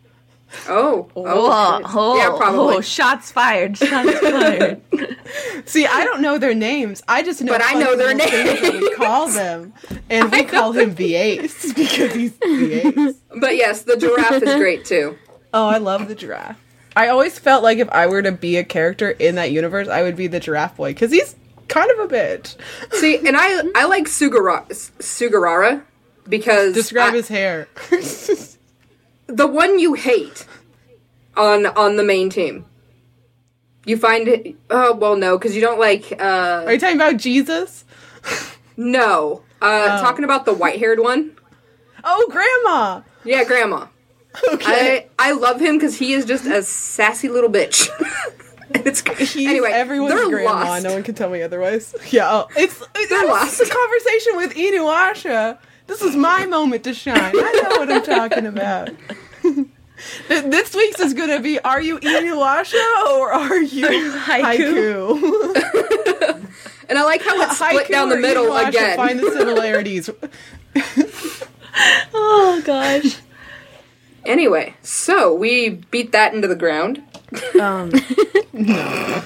Oh. 0.67 1.09
Oh. 1.15 1.23
Oh, 1.25 1.81
oh, 1.85 2.17
yeah, 2.17 2.35
probably. 2.37 2.75
oh, 2.77 2.81
shots 2.81 3.31
fired. 3.31 3.77
Shots 3.77 4.19
fired. 4.19 4.81
See, 5.65 5.85
I 5.85 6.03
don't 6.05 6.21
know 6.21 6.37
their 6.37 6.55
names. 6.55 7.03
I 7.07 7.21
just 7.23 7.41
know. 7.41 7.51
But 7.51 7.61
I 7.63 7.73
know 7.73 7.95
their 7.95 8.07
funny 8.07 8.23
little 8.25 8.55
things 8.55 8.61
that 8.61 8.81
we 8.81 8.95
call 8.95 9.27
them, 9.29 9.73
and 10.09 10.31
we 10.31 10.43
call 10.45 10.71
him 10.71 10.95
the 10.95 11.15
Ace 11.15 11.71
because 11.73 12.13
he's 12.13 12.35
the 12.37 12.81
Ace. 12.87 13.15
But 13.39 13.55
yes, 13.57 13.83
the 13.83 13.95
giraffe 13.97 14.41
is 14.41 14.55
great 14.55 14.85
too. 14.85 15.17
Oh, 15.53 15.67
I 15.67 15.77
love 15.77 16.07
the 16.07 16.15
giraffe. 16.15 16.57
I 16.99 17.07
always 17.07 17.39
felt 17.39 17.63
like 17.63 17.77
if 17.77 17.89
I 17.91 18.07
were 18.07 18.21
to 18.21 18.31
be 18.33 18.57
a 18.57 18.63
character 18.65 19.09
in 19.11 19.35
that 19.35 19.51
universe, 19.51 19.87
I 19.87 20.03
would 20.03 20.15
be 20.17 20.27
the 20.27 20.39
giraffe 20.41 20.75
boy 20.75 20.91
because 20.91 21.11
he's 21.11 21.33
kind 21.69 21.89
of 21.91 21.99
a 21.99 22.07
bitch. 22.13 22.55
See, 22.93 23.15
and 23.25 23.37
I 23.37 23.61
I 23.75 23.85
like 23.85 24.05
Sugara, 24.05 24.67
Sugarara 24.99 25.83
because 26.27 26.73
Describe 26.73 27.13
I- 27.13 27.17
his 27.17 27.27
hair. 27.29 27.67
the 29.27 29.47
one 29.47 29.79
you 29.79 29.93
hate 29.93 30.45
on 31.37 31.65
on 31.67 31.95
the 31.95 32.03
main 32.03 32.29
team. 32.29 32.65
You 33.85 33.97
find 33.97 34.27
it. 34.27 34.55
Oh 34.69 34.93
well, 34.93 35.15
no, 35.15 35.37
because 35.37 35.55
you 35.55 35.61
don't 35.61 35.79
like. 35.79 36.11
uh 36.19 36.63
Are 36.65 36.73
you 36.73 36.79
talking 36.79 36.97
about 36.97 37.15
Jesus? 37.17 37.85
No, 38.75 39.43
uh 39.61 40.01
talking 40.01 40.25
about 40.25 40.43
the 40.45 40.53
white 40.53 40.79
haired 40.79 40.99
one. 40.99 41.35
Oh, 42.03 42.27
Grandma. 42.29 43.01
Yeah, 43.23 43.43
Grandma. 43.45 43.87
Okay. 44.53 45.07
I 45.17 45.29
I 45.29 45.31
love 45.33 45.59
him 45.59 45.77
because 45.77 45.97
he 45.97 46.13
is 46.13 46.25
just 46.25 46.45
a 46.45 46.61
sassy 46.63 47.29
little 47.29 47.49
bitch. 47.49 47.89
it's 48.71 49.01
He's 49.33 49.47
anyway. 49.49 49.71
everyone's 49.71 50.13
they're 50.13 50.29
grandma. 50.29 50.51
lost. 50.65 50.83
No 50.83 50.93
one 50.93 51.03
can 51.03 51.15
tell 51.15 51.29
me 51.29 51.41
otherwise. 51.41 51.95
Yeah, 52.11 52.43
it's 52.55 52.81
it's 52.95 53.09
They're 53.09 53.25
lost. 53.27 53.57
the 53.57 53.65
conversation 53.65 54.37
with 54.37 54.53
Inuyasha. 54.55 55.57
This 55.87 56.01
is 56.03 56.15
my 56.15 56.45
moment 56.45 56.83
to 56.83 56.93
shine. 56.93 57.17
I 57.35 57.61
know 57.63 57.79
what 57.79 57.91
I'm 57.91 58.03
talking 58.03 58.45
about. 58.45 58.89
This 60.29 60.73
week's 60.73 61.01
is 61.01 61.13
gonna 61.13 61.41
be: 61.41 61.59
Are 61.59 61.81
you 61.81 61.99
Inuyasha 61.99 63.07
or 63.09 63.33
are 63.33 63.57
you 63.57 63.85
Haikyuu. 63.87 65.19
Haikyuu? 65.19 66.45
And 66.87 66.97
I 66.97 67.03
like 67.03 67.21
how 67.21 67.39
it's 67.41 67.57
split 67.57 67.87
Haikyuu 67.87 67.91
down 67.91 68.07
the 68.09 68.15
middle 68.15 68.45
Inuyasha? 68.45 68.67
again. 68.69 68.95
Find 68.95 69.19
the 69.19 69.29
similarities. 69.31 70.09
oh 72.13 72.61
gosh. 72.65 73.17
Anyway, 74.25 74.73
so 74.81 75.33
we 75.33 75.69
beat 75.91 76.11
that 76.11 76.33
into 76.33 76.47
the 76.47 76.55
ground. 76.55 77.01
Um, 77.59 77.91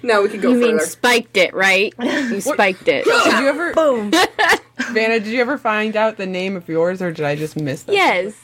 No, 0.00 0.22
we 0.22 0.28
could 0.28 0.40
go 0.40 0.52
You 0.52 0.58
mean 0.60 0.78
spiked 0.80 1.36
it, 1.36 1.52
right? 1.54 1.92
You 2.00 2.40
spiked 2.40 2.86
it. 2.86 3.04
did 3.04 3.40
you 3.40 3.48
ever, 3.48 3.74
Boom. 3.74 4.12
Vanna? 4.92 5.18
Did 5.18 5.26
you 5.26 5.40
ever 5.40 5.58
find 5.58 5.96
out 5.96 6.16
the 6.16 6.26
name 6.26 6.54
of 6.56 6.68
yours, 6.68 7.02
or 7.02 7.10
did 7.12 7.24
I 7.24 7.34
just 7.34 7.56
miss 7.56 7.82
that? 7.82 7.92
Yes. 7.92 8.34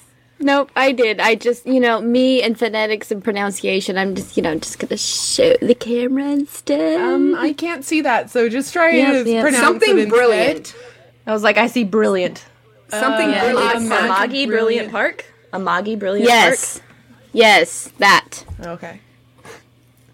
Nope, 0.41 0.73
I 0.75 0.91
did. 0.91 1.21
I 1.21 1.37
just, 1.37 1.65
you 1.65 1.79
know, 1.79 2.01
me 2.01 2.43
and 2.43 2.59
phonetics 2.59 3.13
and 3.13 3.23
pronunciation, 3.23 3.97
I'm 3.97 4.17
just, 4.17 4.37
you 4.37 4.43
know, 4.43 4.59
just 4.59 4.81
gonna 4.81 4.97
show 4.97 5.55
the 5.63 5.77
camera 5.77 6.25
instead. 6.33 7.01
Um, 7.01 7.37
I 7.37 7.53
can't 7.53 7.85
see 7.85 8.01
that, 8.01 8.31
so 8.31 8.49
just 8.49 8.73
try 8.73 8.91
Yep, 8.91 9.25
to 9.25 9.31
yep. 9.31 9.43
pronounce 9.43 9.65
Something 9.65 9.91
instead. 9.91 10.09
brilliant. 10.11 10.75
I 11.27 11.33
was 11.33 11.45
like, 11.45 11.57
I 11.57 11.69
see 11.69 11.85
brilliant. 11.85 12.45
Something 12.89 13.31
Uh, 13.31 13.41
brilliant. 13.45 13.59
yeah, 13.59 13.81
Amagi 13.81 14.09
Amagi 14.09 14.29
Brilliant, 14.29 14.51
Brilliant. 14.51 14.91
Park. 14.91 15.25
Amagi 15.55 15.99
Brilliant 15.99 16.29
yes. 16.29 16.81
Yes, 17.33 17.91
that. 17.99 18.45
Okay. 18.61 19.01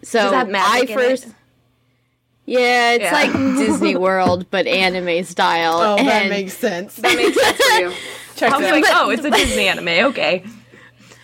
So 0.02 0.18
Does 0.18 0.32
it 0.32 0.36
have 0.36 0.48
I 0.48 0.50
magic 0.50 0.90
in 0.90 0.98
first. 0.98 1.26
it? 1.26 1.32
Yeah, 2.46 2.92
it's 2.92 3.04
Yeah. 3.04 3.12
like 3.12 3.32
Disney 3.58 3.96
World, 3.96 4.46
but 4.50 4.66
anime 4.66 5.24
style. 5.24 5.80
Oh, 5.80 5.96
that 5.96 6.28
makes 6.28 6.54
sense. 6.54 6.96
That 6.96 7.14
makes 7.16 7.40
sense 7.40 7.56
for 7.58 7.80
you. 7.80 7.92
Check 8.36 8.52
I 8.52 8.56
was 8.56 8.66
that. 8.66 8.72
like, 8.72 8.84
But- 8.84 8.92
oh, 8.96 9.10
it's 9.10 9.24
a 9.24 9.30
Disney 9.30 9.68
anime. 9.68 10.10
Okay. 10.10 10.44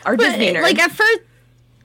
Our 0.05 0.17
but, 0.17 0.25
Disney 0.25 0.53
nerd. 0.53 0.63
like 0.63 0.79
at 0.79 0.93
first 0.93 1.21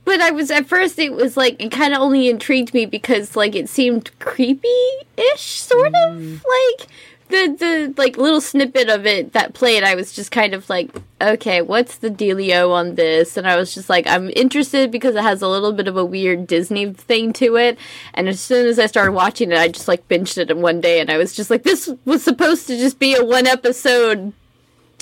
but 0.04 0.20
i 0.20 0.30
was 0.30 0.50
at 0.50 0.66
first 0.66 0.98
it 0.98 1.12
was 1.12 1.36
like 1.36 1.60
it 1.62 1.70
kind 1.70 1.94
of 1.94 2.00
only 2.00 2.28
intrigued 2.28 2.74
me 2.74 2.86
because 2.86 3.36
like 3.36 3.54
it 3.54 3.68
seemed 3.68 4.10
creepy-ish 4.18 5.42
sort 5.60 5.94
of 5.94 6.16
mm. 6.16 6.40
like 6.44 6.88
the 7.32 7.56
the 7.58 7.94
like 7.96 8.16
little 8.16 8.40
snippet 8.40 8.88
of 8.88 9.06
it 9.06 9.32
that 9.32 9.54
played 9.54 9.82
i 9.82 9.94
was 9.94 10.12
just 10.12 10.30
kind 10.30 10.54
of 10.54 10.68
like 10.70 10.90
okay 11.20 11.60
what's 11.60 11.96
the 11.96 12.10
dealio 12.10 12.70
on 12.70 12.94
this 12.94 13.36
and 13.36 13.46
i 13.48 13.56
was 13.56 13.74
just 13.74 13.90
like 13.90 14.06
i'm 14.06 14.30
interested 14.36 14.90
because 14.90 15.16
it 15.16 15.22
has 15.22 15.42
a 15.42 15.48
little 15.48 15.72
bit 15.72 15.88
of 15.88 15.96
a 15.96 16.04
weird 16.04 16.46
disney 16.46 16.92
thing 16.92 17.32
to 17.32 17.56
it 17.56 17.76
and 18.14 18.28
as 18.28 18.40
soon 18.40 18.66
as 18.66 18.78
i 18.78 18.86
started 18.86 19.12
watching 19.12 19.50
it 19.50 19.58
i 19.58 19.66
just 19.66 19.88
like 19.88 20.06
binged 20.08 20.38
it 20.38 20.50
in 20.50 20.62
one 20.62 20.80
day 20.80 21.00
and 21.00 21.10
i 21.10 21.16
was 21.16 21.34
just 21.34 21.50
like 21.50 21.64
this 21.64 21.90
was 22.04 22.22
supposed 22.22 22.68
to 22.68 22.76
just 22.76 22.98
be 22.98 23.14
a 23.14 23.24
one 23.24 23.46
episode 23.46 24.32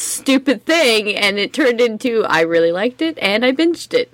stupid 0.00 0.64
thing 0.64 1.14
and 1.14 1.38
it 1.38 1.52
turned 1.52 1.80
into 1.80 2.24
I 2.24 2.40
really 2.42 2.72
liked 2.72 3.02
it 3.02 3.18
and 3.18 3.44
I 3.44 3.52
binged 3.52 3.94
it. 3.94 4.12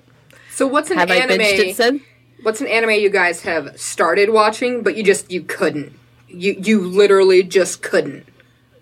So 0.51 0.67
what's 0.67 0.91
an 0.91 0.97
Have 0.97 1.11
I 1.11 1.21
binged 1.21 1.39
it 1.39 1.75
since? 1.75 2.03
What's 2.43 2.61
an 2.61 2.67
anime 2.67 2.91
you 2.91 3.09
guys 3.09 3.41
have 3.41 3.79
started 3.79 4.29
watching, 4.29 4.83
but 4.83 4.95
you 4.95 5.03
just 5.03 5.31
you 5.31 5.41
couldn't. 5.41 5.93
You 6.29 6.55
you 6.61 6.81
literally 6.81 7.43
just 7.43 7.81
couldn't. 7.81 8.25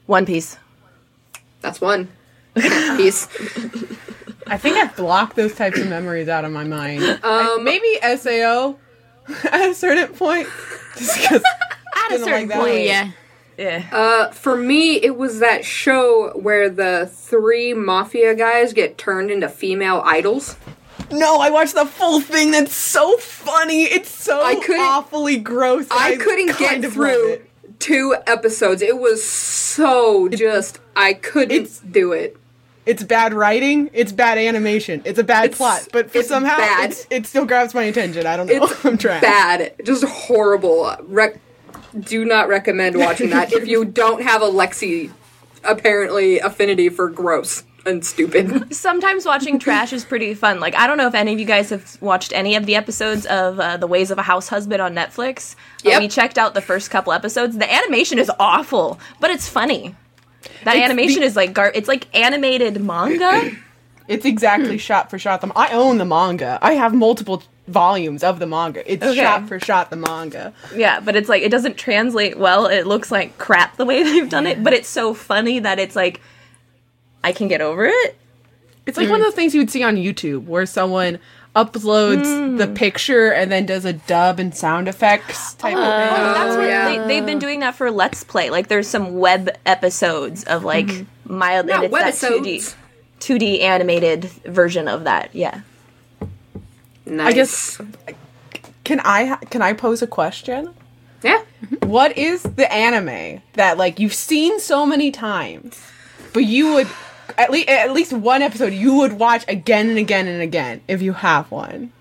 One 0.06 0.26
Piece. 0.26 0.58
That's 1.62 1.82
one 1.82 2.10
piece. 2.56 3.28
I 4.48 4.58
think 4.58 4.78
I've 4.78 4.96
blocked 4.96 5.36
those 5.36 5.56
types 5.56 5.80
of 5.80 5.88
memories 5.90 6.28
out 6.30 6.46
of 6.46 6.52
my 6.52 6.64
mind. 6.64 7.02
Um, 7.24 7.64
Maybe 7.64 7.98
SAO 8.18 8.76
at 9.52 9.70
a 9.72 9.74
certain 9.74 10.08
point. 10.16 10.48
Just 10.96 11.20
because 11.20 11.44
At 11.96 12.12
a 12.12 12.20
certain 12.20 12.32
like 12.32 12.48
that. 12.50 12.60
Point. 12.60 12.82
yeah. 12.84 13.12
Yeah. 13.58 13.88
Uh, 13.92 14.32
for 14.32 14.56
me, 14.58 14.96
it 14.98 15.18
was 15.18 15.40
that 15.40 15.64
show 15.66 16.32
where 16.38 16.70
the 16.70 17.10
three 17.12 17.74
mafia 17.74 18.36
guys 18.36 18.74
get 18.74 18.98
turned 18.98 19.32
into 19.32 19.48
female 19.50 20.02
idols. 20.06 20.58
No, 21.20 21.40
I 21.40 21.50
watched 21.50 21.76
the 21.76 21.86
full 21.86 22.20
thing. 22.22 22.52
That's 22.52 22.76
so 22.76 23.18
funny. 23.18 23.84
It's 23.84 24.10
so 24.10 24.44
I 24.44 24.56
couldn't- 24.56 24.82
awfully 24.82 25.38
gross. 25.38 25.88
I 25.92 26.16
couldn't 26.18 26.58
get 26.58 26.92
through 26.92 27.42
two 27.80 28.16
episodes. 28.28 28.82
It 28.82 28.98
was 29.00 29.24
so 29.24 30.28
just 30.30 30.80
I 30.96 31.14
couldn't 31.14 31.92
do 31.92 32.12
it. 32.14 32.38
It's 32.86 33.02
bad 33.04 33.34
writing. 33.34 33.90
It's 33.94 34.12
bad 34.12 34.38
animation. 34.38 35.02
It's 35.06 35.18
a 35.18 35.24
bad 35.24 35.46
It's- 35.46 35.58
plot. 35.58 35.88
But 35.92 36.12
for 36.12 36.22
somehow, 36.22 36.58
it 37.10 37.26
still 37.26 37.46
grabs 37.46 37.74
my 37.74 37.84
attention. 37.84 38.28
I 38.28 38.38
don't 38.38 38.46
know. 38.48 38.66
It's 38.66 38.86
I'm 38.86 38.98
trying. 38.98 39.22
bad, 39.22 39.74
just 39.84 40.04
horrible. 40.04 40.96
Do 42.00 42.26
not 42.26 42.48
recommend 42.48 42.98
watching 42.98 43.30
that 43.32 43.54
if 43.54 43.68
you 43.68 43.86
don't 44.02 44.22
have 44.22 44.42
a 44.42 44.48
Lexi 44.50 45.12
apparently 45.64 46.40
affinity 46.40 46.90
for 46.90 47.10
gross 47.10 47.64
and 47.86 48.06
stupid. 48.06 48.74
Sometimes 48.74 49.26
watching 49.26 49.60
trash 49.60 49.94
is 49.94 50.04
pretty 50.06 50.34
fun. 50.34 50.60
Like 50.60 50.76
I 50.76 50.88
don't 50.88 50.98
know 50.98 51.08
if 51.08 51.16
any 51.16 51.34
of 51.34 51.40
you 51.40 51.46
guys 51.46 51.70
have 51.70 51.98
watched 52.02 52.34
any 52.34 52.56
of 52.56 52.66
the 52.66 52.76
episodes 52.76 53.26
of 53.26 53.60
uh, 53.60 53.78
The 53.78 53.88
Ways 53.88 54.12
of 54.12 54.18
a 54.18 54.24
House 54.24 54.48
Husband 54.48 54.82
on 54.82 54.94
Netflix. 54.94 55.56
Uh, 55.86 55.98
we 56.00 56.08
checked 56.08 56.38
out 56.38 56.54
the 56.54 56.62
first 56.62 56.90
couple 56.92 57.14
episodes. 57.14 57.58
The 57.58 57.72
animation 57.72 58.20
is 58.20 58.32
awful, 58.40 59.00
but 59.20 59.30
it's 59.32 59.48
funny. 59.48 59.96
That 60.64 60.78
animation 60.78 61.24
is 61.24 61.36
like 61.36 61.54
gar- 61.54 61.72
it's 61.74 61.88
like 61.88 62.08
animated 62.16 62.82
manga. 62.82 63.52
It's 64.08 64.24
exactly 64.24 64.78
shot 64.78 65.10
for 65.10 65.18
shot. 65.18 65.42
The 65.42 65.52
I 65.56 65.70
own 65.72 65.98
the 65.98 66.06
manga. 66.06 66.60
I 66.62 66.74
have 66.74 66.94
multiple 66.94 67.42
volumes 67.68 68.24
of 68.24 68.38
the 68.38 68.46
manga. 68.46 68.84
It's 68.86 69.02
Okay. 69.02 69.16
shot 69.16 69.48
for 69.48 69.60
shot 69.60 69.90
the 69.90 69.96
manga. 69.96 70.54
yeah, 70.76 71.00
but 71.00 71.16
it's 71.16 71.28
like 71.28 71.42
it 71.42 71.50
doesn't 71.50 71.76
translate 71.78 72.38
well. 72.38 72.68
It 72.68 72.86
looks 72.86 73.10
like 73.12 73.40
crap 73.40 73.78
the 73.78 73.86
way 73.86 74.04
they've 74.08 74.30
done 74.30 74.46
it, 74.46 74.64
but 74.64 74.74
it's 74.74 74.88
so 74.88 75.16
funny 75.16 75.58
that 75.58 75.80
it's 75.80 75.96
like 75.96 76.22
I 77.26 77.32
can 77.32 77.48
get 77.48 77.60
over 77.60 77.86
it. 77.86 78.18
It's 78.86 78.98
like 78.98 79.10
one 79.10 79.20
of 79.20 79.26
those 79.26 79.34
things 79.34 79.56
you 79.56 79.62
would 79.62 79.72
see 79.72 79.82
on 79.82 79.96
YouTube 79.96 80.46
where 80.46 80.68
someone 80.68 81.18
uploads 81.56 82.58
the 82.58 82.68
hmm. 82.68 82.74
picture 82.76 83.32
and 83.32 83.52
then 83.52 83.66
does 83.66 83.84
a 83.84 83.94
dub 83.94 84.40
and 84.40 84.54
sound 84.54 84.88
effects 84.88 85.56
type 85.56 85.76
of 85.76 85.80
oh, 85.80 85.86
thing. 85.86 86.34
That's 86.34 86.56
what 86.56 86.68
yeah. 86.68 86.90
they, 86.90 87.00
oh, 87.00 87.08
they've 87.08 87.26
been 87.26 87.40
doing 87.40 87.62
that 87.62 87.74
for 87.74 87.90
Let's 87.90 88.24
Play. 88.24 88.52
Like 88.52 88.68
there's 88.68 88.88
some 88.88 89.18
web 89.18 89.50
episodes 89.66 90.44
of 90.44 90.62
hmm. 90.62 90.68
like 90.68 91.06
mild 91.26 91.66
Not 91.66 91.86
and 91.86 91.94
it's 91.94 92.22
that 92.22 92.32
2D 92.32 92.58
webisodes. 92.58 92.76
2D 93.22 93.62
animated 93.62 94.26
version 94.26 94.88
of 94.88 95.06
that. 95.06 95.34
Yeah. 95.34 95.62
Nice. 97.08 97.28
I 97.28 97.32
guess 97.32 97.82
can 98.84 99.02
I 99.04 99.38
can 99.50 99.64
I 99.64 99.74
pose 99.74 100.02
a 100.04 100.08
question? 100.08 100.74
Yeah. 101.24 101.44
Mm-hmm. 101.64 101.90
What 101.90 102.18
is 102.18 102.44
the 102.44 102.72
anime 102.72 103.42
that 103.54 103.78
like 103.80 104.00
you've 104.00 104.14
seen 104.14 104.60
so 104.60 104.86
many 104.86 105.10
times, 105.10 105.82
but 106.34 106.44
you 106.44 106.74
would 106.74 106.88
at 107.38 107.52
least 107.52 107.70
at 107.70 107.92
least 107.92 108.14
one 108.14 108.42
episode 108.42 108.74
you 108.74 108.96
would 108.96 109.14
watch 109.14 109.46
again 109.48 109.90
and 109.90 109.98
again 109.98 110.28
and 110.28 110.42
again 110.42 110.82
if 110.88 111.02
you 111.02 111.14
have 111.14 111.52
one? 111.52 111.92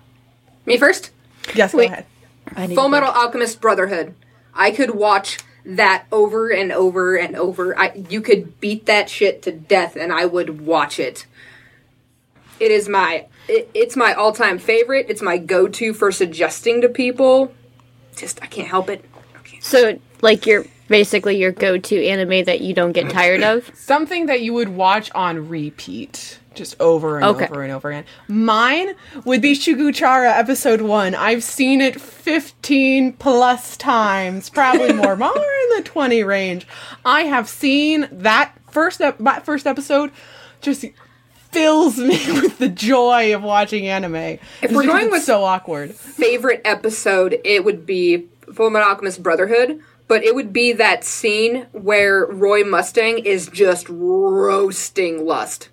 Me 0.65 0.77
first. 0.77 1.11
Yes, 1.53 1.71
go 1.71 1.79
Wait. 1.79 1.91
ahead. 1.91 2.05
I 2.55 2.67
need 2.67 2.75
Full 2.75 2.89
Metal. 2.89 3.09
Alchemist 3.09 3.61
Brotherhood. 3.61 4.15
I 4.53 4.71
could 4.71 4.91
watch 4.91 5.39
that 5.65 6.05
over 6.11 6.49
and 6.49 6.71
over 6.71 7.15
and 7.15 7.35
over. 7.35 7.77
I 7.77 8.05
you 8.09 8.21
could 8.21 8.59
beat 8.59 8.85
that 8.85 9.09
shit 9.09 9.41
to 9.43 9.51
death 9.51 9.95
and 9.95 10.13
I 10.13 10.25
would 10.25 10.61
watch 10.61 10.99
it. 10.99 11.25
It 12.59 12.71
is 12.71 12.87
my 12.87 13.27
it, 13.47 13.69
it's 13.73 13.95
my 13.95 14.13
all-time 14.13 14.57
favorite. 14.57 15.07
It's 15.09 15.21
my 15.21 15.37
go-to 15.37 15.93
for 15.93 16.11
suggesting 16.11 16.81
to 16.81 16.89
people. 16.89 17.53
Just 18.15 18.41
I 18.41 18.47
can't 18.47 18.67
help 18.67 18.89
it. 18.89 19.03
Okay. 19.39 19.59
So 19.59 19.99
like 20.21 20.45
your 20.45 20.65
basically 20.87 21.37
your 21.37 21.51
go 21.51 21.77
to 21.77 22.05
anime 22.07 22.43
that 22.45 22.61
you 22.61 22.73
don't 22.73 22.91
get 22.91 23.09
tired 23.09 23.41
of? 23.43 23.69
Something 23.75 24.25
that 24.27 24.41
you 24.41 24.53
would 24.53 24.69
watch 24.69 25.11
on 25.15 25.47
repeat 25.49 26.39
just 26.53 26.79
over 26.79 27.17
and 27.17 27.25
Okay. 27.25 27.47
over 27.47 27.63
and 27.63 27.71
over 27.73 27.89
again. 27.89 28.05
Mine 28.29 28.95
would 29.25 29.41
be 29.41 29.53
Shugo 29.55 29.93
Chara 29.93 30.31
episode 30.31 30.79
one. 30.81 31.13
I've 31.13 31.43
seen 31.43 31.81
it 31.81 31.99
15 31.99 33.13
plus 33.13 33.75
times, 33.75 34.49
probably 34.49 34.93
more, 34.93 35.17
more 35.17 35.35
in 35.35 35.77
the 35.77 35.81
20 35.83 36.23
range. 36.23 36.65
I 37.03 37.23
have 37.23 37.49
seen 37.49 38.07
that 38.11 38.53
first, 38.71 39.01
ep- 39.01 39.17
that 39.19 39.43
first 39.45 39.67
episode 39.67 40.11
just 40.61 40.85
fills 41.51 41.97
me 41.97 42.07
with 42.41 42.57
the 42.57 42.69
joy 42.69 43.35
of 43.35 43.43
watching 43.43 43.87
anime. 43.87 44.15
If 44.61 44.71
we're 44.71 44.85
going 44.85 45.11
with- 45.11 45.23
so 45.23 45.43
awkward. 45.43 45.93
favorite 45.93 46.61
episode, 46.63 47.37
it 47.43 47.65
would 47.65 47.85
be 47.85 48.27
Full 48.53 48.69
Metal 48.69 48.87
Alchemist 48.87 49.21
Brotherhood, 49.21 49.81
but 50.07 50.23
it 50.23 50.35
would 50.35 50.53
be 50.53 50.73
that 50.73 51.03
scene 51.03 51.67
where 51.71 52.25
Roy 52.25 52.63
Mustang 52.63 53.19
is 53.19 53.47
just 53.47 53.87
roasting 53.89 55.25
Lust. 55.25 55.69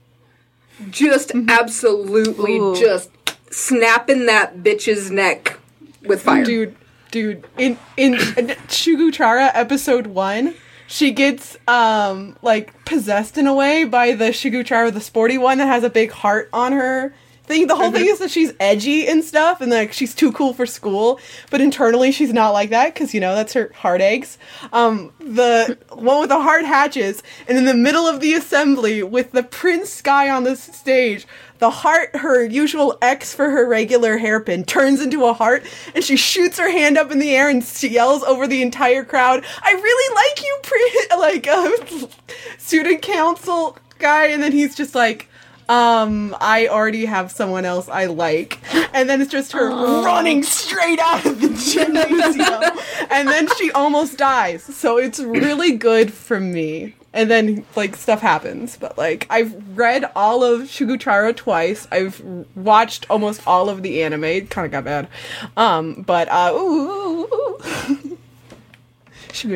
Just 0.90 1.32
absolutely 1.48 2.56
Ooh. 2.58 2.74
just 2.74 3.10
snapping 3.50 4.26
that 4.26 4.58
bitch's 4.58 5.10
neck 5.10 5.58
with 6.02 6.22
fire. 6.22 6.44
dude 6.44 6.74
dude 7.10 7.46
in 7.58 7.78
in 7.96 8.14
Shugo 8.14 9.12
Chara 9.12 9.50
episode 9.54 10.06
1 10.06 10.54
she 10.86 11.12
gets 11.12 11.58
um 11.68 12.34
like 12.40 12.84
possessed 12.86 13.36
in 13.36 13.46
a 13.46 13.54
way 13.54 13.84
by 13.84 14.12
the 14.12 14.26
Shugo 14.26 14.64
Chara 14.64 14.90
the 14.90 15.02
sporty 15.02 15.36
one 15.36 15.58
that 15.58 15.66
has 15.66 15.84
a 15.84 15.90
big 15.90 16.10
heart 16.10 16.48
on 16.52 16.72
her 16.72 17.14
thing. 17.52 17.66
The 17.66 17.76
whole 17.76 17.90
thing 17.90 18.06
is 18.06 18.18
that 18.18 18.30
she's 18.30 18.52
edgy 18.58 19.06
and 19.06 19.22
stuff 19.24 19.60
and 19.60 19.70
like 19.70 19.92
she's 19.92 20.14
too 20.14 20.32
cool 20.32 20.54
for 20.54 20.66
school. 20.66 21.20
But 21.50 21.60
internally 21.60 22.12
she's 22.12 22.32
not 22.32 22.50
like 22.50 22.70
that 22.70 22.94
because 22.94 23.14
you 23.14 23.20
know 23.20 23.34
that's 23.34 23.52
her 23.52 23.72
heart 23.74 24.00
eggs 24.00 24.38
um 24.72 25.12
the 25.18 25.78
one 25.90 26.20
with 26.20 26.28
the 26.28 26.40
heart 26.40 26.64
hatches 26.64 27.22
and 27.48 27.58
in 27.58 27.64
the 27.64 27.74
middle 27.74 28.06
of 28.06 28.20
the 28.20 28.34
assembly 28.34 29.02
with 29.02 29.32
the 29.32 29.42
prince 29.42 30.02
guy 30.02 30.28
on 30.28 30.44
the 30.44 30.56
stage 30.56 31.26
the 31.62 31.70
heart, 31.70 32.16
her 32.16 32.44
usual 32.44 32.98
X 33.00 33.32
for 33.32 33.48
her 33.48 33.68
regular 33.68 34.18
hairpin, 34.18 34.64
turns 34.64 35.00
into 35.00 35.26
a 35.26 35.32
heart, 35.32 35.64
and 35.94 36.02
she 36.02 36.16
shoots 36.16 36.58
her 36.58 36.68
hand 36.68 36.98
up 36.98 37.12
in 37.12 37.20
the 37.20 37.36
air 37.36 37.48
and 37.48 37.62
she 37.62 37.88
yells 37.88 38.24
over 38.24 38.48
the 38.48 38.62
entire 38.62 39.04
crowd, 39.04 39.44
"I 39.62 39.70
really 39.70 40.14
like 40.16 40.42
you, 40.42 40.58
pre- 40.64 41.18
like 41.18 41.46
uh, 41.46 42.08
student 42.58 43.00
council 43.02 43.78
guy," 44.00 44.26
and 44.26 44.42
then 44.42 44.50
he's 44.50 44.74
just 44.74 44.96
like. 44.96 45.28
Um, 45.68 46.36
I 46.40 46.68
already 46.68 47.04
have 47.06 47.30
someone 47.30 47.64
else 47.64 47.88
I 47.88 48.06
like. 48.06 48.58
And 48.94 49.08
then 49.08 49.20
it's 49.20 49.30
just 49.30 49.52
her 49.52 49.68
running 50.04 50.42
straight 50.42 50.98
out 50.98 51.24
of 51.24 51.40
the 51.40 51.48
gymnasium. 51.48 52.62
and 53.10 53.28
then 53.28 53.48
she 53.56 53.70
almost 53.72 54.18
dies. 54.18 54.62
So 54.62 54.98
it's 54.98 55.20
really 55.20 55.76
good 55.76 56.12
for 56.12 56.40
me. 56.40 56.94
And 57.14 57.30
then, 57.30 57.66
like, 57.76 57.94
stuff 57.96 58.22
happens. 58.22 58.78
But, 58.78 58.96
like, 58.96 59.26
I've 59.28 59.76
read 59.76 60.10
all 60.16 60.42
of 60.42 60.62
Shugo 60.62 60.98
Chara 60.98 61.34
twice. 61.34 61.86
I've 61.92 62.22
watched 62.54 63.04
almost 63.10 63.46
all 63.46 63.68
of 63.68 63.82
the 63.82 64.02
anime. 64.02 64.24
It 64.24 64.50
kind 64.50 64.64
of 64.64 64.72
got 64.72 64.84
bad. 64.84 65.08
Um, 65.56 66.02
but, 66.06 66.28
uh, 66.30 66.52
ooh, 66.54 67.24
ooh, 67.24 67.58
ooh. 67.66 68.18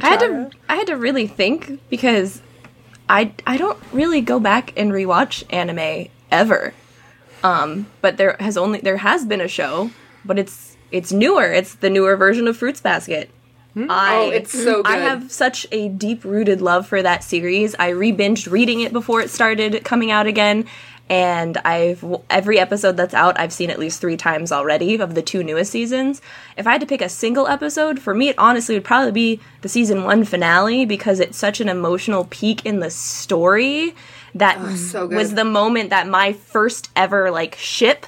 I 0.02 0.08
had 0.08 0.20
to 0.20 0.50
I 0.68 0.76
had 0.76 0.86
to 0.86 0.96
really 0.96 1.26
think 1.26 1.80
because 1.90 2.40
I 3.08 3.32
I 3.46 3.56
don't 3.56 3.78
really 3.92 4.20
go 4.20 4.40
back 4.40 4.72
and 4.76 4.92
rewatch 4.92 5.44
anime 5.50 6.08
ever. 6.30 6.74
Um, 7.42 7.86
but 8.00 8.16
there 8.16 8.36
has 8.40 8.56
only 8.56 8.80
there 8.80 8.96
has 8.98 9.24
been 9.24 9.40
a 9.40 9.48
show, 9.48 9.90
but 10.24 10.38
it's 10.38 10.76
it's 10.90 11.12
newer. 11.12 11.52
It's 11.52 11.74
the 11.74 11.90
newer 11.90 12.16
version 12.16 12.48
of 12.48 12.56
Fruits 12.56 12.80
Basket. 12.80 13.30
I, 13.90 14.16
Oh, 14.16 14.30
it's 14.30 14.52
so 14.52 14.82
good. 14.82 14.86
I 14.86 14.96
have 14.98 15.30
such 15.30 15.66
a 15.70 15.90
deep 15.90 16.24
rooted 16.24 16.62
love 16.62 16.86
for 16.86 17.02
that 17.02 17.22
series. 17.22 17.74
I 17.78 17.90
re-binged 17.90 18.50
reading 18.50 18.80
it 18.80 18.90
before 18.90 19.20
it 19.20 19.28
started 19.28 19.84
coming 19.84 20.10
out 20.10 20.26
again, 20.26 20.64
and 21.08 21.56
I've 21.58 22.04
every 22.28 22.58
episode 22.58 22.96
that's 22.96 23.14
out 23.14 23.38
I've 23.38 23.52
seen 23.52 23.70
at 23.70 23.78
least 23.78 24.00
three 24.00 24.16
times 24.16 24.50
already 24.50 24.98
of 24.98 25.14
the 25.14 25.22
two 25.22 25.44
newest 25.44 25.70
seasons. 25.70 26.20
If 26.56 26.66
I 26.66 26.72
had 26.72 26.80
to 26.80 26.86
pick 26.86 27.00
a 27.00 27.08
single 27.08 27.46
episode, 27.46 28.00
for 28.00 28.14
me 28.14 28.28
it 28.28 28.38
honestly 28.38 28.74
would 28.74 28.84
probably 28.84 29.12
be 29.12 29.40
the 29.60 29.68
season 29.68 30.04
one 30.04 30.24
finale 30.24 30.84
because 30.84 31.20
it's 31.20 31.38
such 31.38 31.60
an 31.60 31.68
emotional 31.68 32.26
peak 32.30 32.66
in 32.66 32.80
the 32.80 32.90
story 32.90 33.94
that 34.34 34.58
Oh, 34.60 34.74
so 34.74 35.06
was 35.06 35.34
the 35.34 35.44
moment 35.44 35.90
that 35.90 36.08
my 36.08 36.32
first 36.32 36.90
ever 36.96 37.30
like 37.30 37.54
ship 37.54 38.06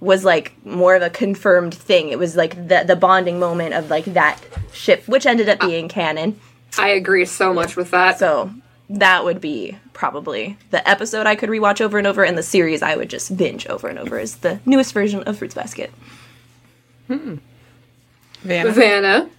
was 0.00 0.24
like 0.24 0.54
more 0.66 0.94
of 0.94 1.02
a 1.02 1.08
confirmed 1.10 1.74
thing. 1.74 2.10
It 2.10 2.18
was 2.18 2.36
like 2.36 2.68
the 2.68 2.84
the 2.86 2.96
bonding 2.96 3.38
moment 3.38 3.74
of 3.74 3.88
like 3.88 4.04
that 4.04 4.38
ship, 4.72 5.08
which 5.08 5.24
ended 5.24 5.48
up 5.48 5.60
being 5.60 5.88
canon. 5.88 6.38
I 6.76 6.88
agree 6.88 7.24
so 7.24 7.54
much 7.54 7.76
with 7.76 7.90
that. 7.92 8.18
So 8.18 8.52
that 8.90 9.24
would 9.24 9.40
be 9.40 9.78
probably 9.92 10.56
the 10.70 10.86
episode 10.88 11.26
I 11.26 11.36
could 11.36 11.48
rewatch 11.48 11.80
over 11.80 11.98
and 11.98 12.06
over, 12.06 12.24
and 12.24 12.36
the 12.36 12.42
series 12.42 12.82
I 12.82 12.96
would 12.96 13.10
just 13.10 13.36
binge 13.36 13.66
over 13.66 13.88
and 13.88 13.98
over 13.98 14.18
is 14.18 14.36
the 14.36 14.60
newest 14.66 14.92
version 14.92 15.22
of 15.22 15.38
Fruits 15.38 15.54
Basket. 15.54 15.92
Hmm. 17.06 17.36
Vanna. 18.42 18.70
Vanna. 18.72 19.30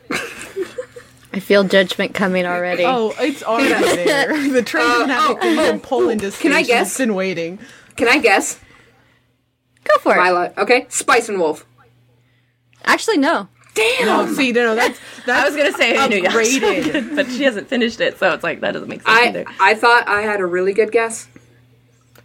I 1.33 1.39
feel 1.39 1.63
judgment 1.65 2.13
coming 2.13 2.45
already. 2.45 2.85
Oh, 2.85 3.13
it's 3.19 3.43
already 3.43 3.69
there. 4.03 4.49
The 4.51 4.63
train 4.63 4.87
doesn't 4.87 5.09
have 5.09 5.39
to 5.41 5.45
oh, 5.45 5.51
even 5.51 5.79
pull 5.79 6.09
into 6.09 6.31
can 6.31 6.53
I 6.53 6.63
guess? 6.63 6.87
It's 6.87 6.97
been 6.97 7.13
waiting. 7.13 7.59
Can 7.97 8.07
I 8.07 8.19
guess? 8.19 8.59
Go 9.83 9.97
for 9.99 10.15
it. 10.15 10.23
Lila. 10.23 10.53
Okay. 10.57 10.85
Spice 10.89 11.29
and 11.29 11.39
Wolf. 11.39 11.65
Actually, 12.85 13.17
no. 13.17 13.49
Damn. 13.75 14.05
No, 14.07 14.33
see, 14.33 14.51
no, 14.51 14.63
no, 14.63 14.75
that's 14.75 14.99
that's 15.25 15.41
I 15.43 15.45
was 15.45 15.55
gonna 15.55 15.73
say 15.73 15.95
upgraded. 15.95 16.83
Inuyasha, 16.83 17.15
but 17.15 17.27
she 17.27 17.43
hasn't 17.43 17.67
finished 17.67 17.99
it, 18.01 18.17
so 18.17 18.33
it's 18.33 18.43
like 18.43 18.61
that 18.61 18.71
doesn't 18.71 18.89
make 18.89 19.01
sense 19.01 19.17
I 19.17 19.27
either. 19.27 19.45
I 19.59 19.75
thought 19.75 20.07
I 20.07 20.21
had 20.21 20.39
a 20.39 20.45
really 20.45 20.73
good 20.73 20.91
guess. 20.91 21.27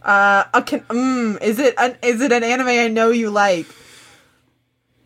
Uh, 0.03 0.45
okay, 0.55 0.79
mm, 0.79 1.43
is 1.43 1.59
it 1.59 1.75
an, 1.77 1.97
is 2.03 2.23
it 2.23 2.33
an 2.33 2.43
anime 2.43 2.69
I 2.69 2.89
know 2.89 3.11
you 3.11 3.31
like? 3.31 3.67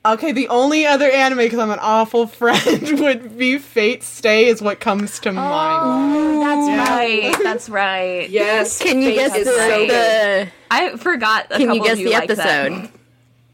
Okay, 0.07 0.32
the 0.32 0.49
only 0.49 0.84
other 0.84 1.11
anime 1.11 1.38
because 1.38 1.59
I'm 1.59 1.70
an 1.70 1.78
awful 1.80 2.26
friend 2.28 3.01
would 3.01 3.38
be 3.38 3.57
Fate 3.57 4.03
Stay 4.03 4.47
is 4.49 4.61
what 4.61 4.78
comes 4.78 5.18
to 5.20 5.32
mind. 5.32 6.42
That's 6.42 6.90
right. 6.90 7.42
That's 7.42 7.68
right. 7.70 8.28
Yes. 8.28 8.78
Can 8.78 9.01
you 9.01 9.09
Fate 9.09 9.14
guess 9.14 9.32
the, 9.32 9.45
so 9.47 9.86
the 9.86 10.49
I 10.70 10.97
forgot. 10.99 11.47
A 11.47 11.57
Can 11.57 11.68
couple 11.68 11.76
you 11.76 11.82
guess 11.84 11.92
of 11.95 11.99
you 12.01 12.09
the 12.11 12.14
episode? 12.14 12.90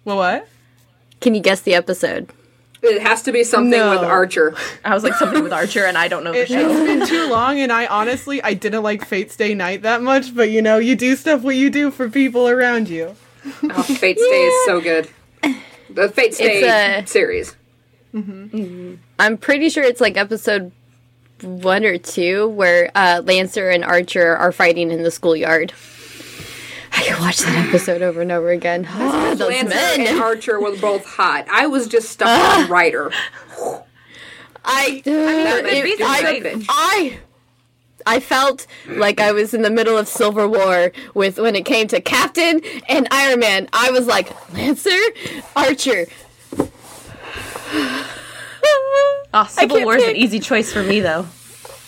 Well, 0.04 0.16
what? 0.16 0.48
Can 1.20 1.36
you 1.36 1.40
guess 1.40 1.60
the 1.60 1.74
episode? 1.74 2.30
It 2.82 3.02
has 3.02 3.22
to 3.24 3.32
be 3.32 3.44
something 3.44 3.70
No. 3.78 3.90
with 3.90 4.00
Archer. 4.00 4.54
I 4.84 4.94
was 4.94 5.04
like 5.04 5.14
something 5.14 5.42
with 5.42 5.52
Archer, 5.52 5.84
and 5.84 5.98
I 5.98 6.08
don't 6.08 6.24
know 6.24 6.32
the 6.32 6.40
It, 6.42 6.48
show. 6.48 6.68
has 6.72 6.86
been 6.86 7.06
too 7.06 7.28
long, 7.30 7.58
and 7.60 7.70
I 7.70 7.86
honestly 7.86 8.42
I 8.42 8.54
didn't 8.54 8.82
like 8.82 9.04
Fate 9.04 9.30
Stay 9.30 9.54
Night 9.54 9.82
that 9.82 10.02
much. 10.02 10.34
But 10.34 10.50
you 10.50 10.62
know, 10.62 10.78
you 10.78 10.96
do 10.96 11.14
stuff 11.16 11.42
what 11.42 11.56
you 11.56 11.68
do 11.70 11.90
for 11.90 12.08
people 12.08 12.48
around 12.48 12.88
you. 12.88 13.14
Oh, 13.64 13.82
Fate 13.82 14.18
Stay 14.18 14.24
is 14.46 14.64
so 14.66 14.80
good. 14.80 15.08
The 15.90 16.08
Fate 16.08 16.34
Stay 16.34 16.62
a- 17.00 17.06
series. 17.06 17.54
I'm 18.14 19.38
pretty 19.38 19.68
sure 19.70 19.84
it's 19.84 20.00
like 20.00 20.16
episode 20.16 20.72
one 21.42 21.84
or 21.84 21.96
two 21.98 22.48
where 22.48 22.90
uh, 22.94 23.22
Lancer 23.24 23.70
and 23.70 23.84
Archer 23.84 24.36
are 24.36 24.52
fighting 24.52 24.90
in 24.90 25.02
the 25.02 25.10
schoolyard. 25.10 25.72
I 27.10 27.14
can 27.14 27.22
watch 27.24 27.38
that 27.38 27.68
episode 27.68 28.02
over 28.02 28.20
and 28.20 28.30
over 28.30 28.50
again. 28.50 28.86
Oh, 29.02 29.34
those 29.34 29.48
Lancer 29.48 29.74
men. 29.74 30.00
and 30.06 30.20
Archer 30.20 30.60
were 30.60 30.76
both 30.76 31.04
hot. 31.04 31.46
I 31.50 31.66
was 31.66 31.88
just 31.88 32.10
stuck 32.10 32.28
on 32.28 32.34
ah. 32.36 32.66
Rider. 32.68 33.10
I, 34.64 35.02
that 35.04 35.64
might 35.64 35.84
it- 35.84 36.00
I. 36.00 36.62
I, 36.68 37.18
I 38.06 38.20
felt 38.20 38.66
like 38.86 39.20
I 39.20 39.32
was 39.32 39.54
in 39.54 39.62
the 39.62 39.70
middle 39.70 39.96
of 39.96 40.08
Civil 40.08 40.48
War 40.48 40.92
with 41.14 41.38
when 41.38 41.54
it 41.56 41.64
came 41.64 41.86
to 41.88 42.00
Captain 42.00 42.60
and 42.88 43.08
Iron 43.10 43.40
Man. 43.40 43.68
I 43.72 43.90
was 43.90 44.06
like 44.06 44.30
Lancer, 44.52 44.90
Archer. 45.56 46.06
Oh, 49.32 49.46
Civil 49.48 49.76
can't 49.76 49.86
War 49.86 49.96
is 49.96 50.04
an 50.08 50.16
easy 50.16 50.40
choice 50.40 50.72
for 50.72 50.82
me, 50.82 51.00
though. 51.00 51.26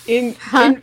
In, 0.07 0.25
in 0.31 0.37
Oh, 0.53 0.77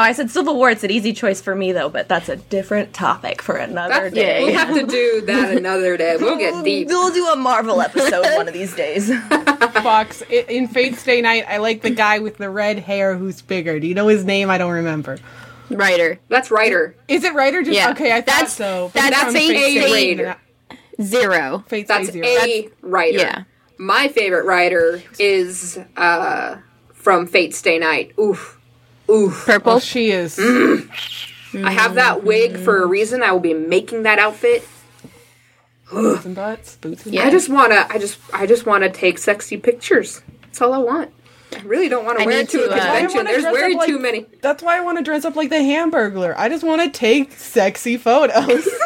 I 0.00 0.12
said 0.12 0.30
Civil 0.30 0.56
War. 0.56 0.70
It's 0.70 0.84
an 0.84 0.90
easy 0.90 1.12
choice 1.12 1.40
for 1.40 1.54
me, 1.54 1.72
though, 1.72 1.88
but 1.88 2.08
that's 2.08 2.28
a 2.28 2.36
different 2.36 2.92
topic 2.92 3.42
for 3.42 3.56
another 3.56 3.94
That's, 4.10 4.14
day. 4.14 4.44
We'll 4.44 4.54
have 4.54 4.74
to 4.74 4.86
do 4.86 5.22
that 5.26 5.56
another 5.56 5.96
day. 5.96 6.16
We'll 6.18 6.38
get 6.38 6.64
deep. 6.64 6.88
We'll 6.88 7.12
do 7.12 7.26
a 7.28 7.36
Marvel 7.36 7.80
episode 7.80 8.24
one 8.36 8.48
of 8.48 8.54
these 8.54 8.74
days. 8.74 9.10
Fox 9.82 10.22
in 10.30 10.68
Fate 10.68 10.96
Stay 10.96 11.20
Night, 11.22 11.44
I 11.48 11.58
like 11.58 11.82
the 11.82 11.90
guy 11.90 12.18
with 12.18 12.36
the 12.38 12.50
red 12.50 12.78
hair 12.78 13.16
who's 13.16 13.42
bigger. 13.42 13.78
Do 13.80 13.86
you 13.86 13.94
know 13.94 14.08
his 14.08 14.24
name? 14.24 14.50
I 14.50 14.58
don't 14.58 14.72
remember. 14.72 15.18
Rider 15.70 16.18
That's 16.28 16.50
Rider. 16.50 16.96
Is 17.08 17.24
it 17.24 17.34
Rider? 17.34 17.62
just 17.62 17.76
Yeah. 17.76 17.90
okay? 17.90 18.10
I 18.12 18.20
thought 18.22 18.26
That's- 18.26 18.54
so. 18.54 18.90
but 18.94 19.00
that's 19.00 19.14
it's 19.16 19.22
from 19.24 19.32
Fate 19.34 19.48
Stay 19.48 19.70
Stay 19.72 19.80
Night. 19.80 19.92
Raider. 19.92 20.36
zero. 21.02 21.64
Fate 21.68 21.86
Stay 21.86 21.94
That's 21.98 22.10
Zero. 22.10 22.26
a 22.26 22.70
Rider. 22.82 23.18
Yeah. 23.18 23.42
My 23.78 24.08
favorite 24.08 24.44
Rider 24.44 25.02
is 25.18 25.78
uh, 25.96 26.56
from 26.94 27.26
Fate 27.26 27.54
Stay 27.54 27.78
Night. 27.78 28.12
Oof. 28.18 28.57
Oof. 29.10 29.44
Purple. 29.46 29.72
Oh, 29.74 29.78
she 29.78 30.10
is. 30.10 30.38
I 30.38 31.70
have 31.70 31.94
that 31.94 32.24
wig 32.24 32.58
for 32.58 32.82
a 32.82 32.86
reason. 32.86 33.22
I 33.22 33.32
will 33.32 33.40
be 33.40 33.54
making 33.54 34.02
that 34.02 34.18
outfit. 34.18 34.66
boots 35.90 36.24
and 36.26 36.34
butts. 36.34 36.76
Boots 36.76 37.06
and 37.06 37.14
Yeah. 37.14 37.24
I 37.24 37.30
just 37.30 37.48
wanna 37.48 37.86
I 37.88 37.98
just 37.98 38.18
I 38.34 38.46
just 38.46 38.66
wanna 38.66 38.90
take 38.90 39.18
sexy 39.18 39.56
pictures. 39.56 40.20
That's 40.42 40.60
all 40.60 40.74
I 40.74 40.78
want. 40.78 41.10
I 41.56 41.60
really 41.62 41.88
don't 41.88 42.04
want 42.04 42.18
to 42.18 42.26
wear 42.26 42.40
it 42.40 42.50
to 42.50 42.58
to, 42.58 42.64
a 42.64 42.76
uh, 42.76 42.98
convention. 42.98 43.24
There's 43.24 43.44
way 43.44 43.72
up 43.72 43.78
like- 43.78 43.88
too 43.88 43.98
many. 43.98 44.26
That's 44.42 44.62
why 44.62 44.76
I 44.76 44.80
want 44.80 44.98
to 44.98 45.04
dress 45.04 45.24
up 45.24 45.34
like 45.34 45.48
the 45.48 45.56
Hamburglar. 45.56 46.34
I 46.36 46.50
just 46.50 46.62
want 46.62 46.82
to 46.82 46.90
take 46.90 47.32
sexy 47.32 47.96
photos. 47.96 48.68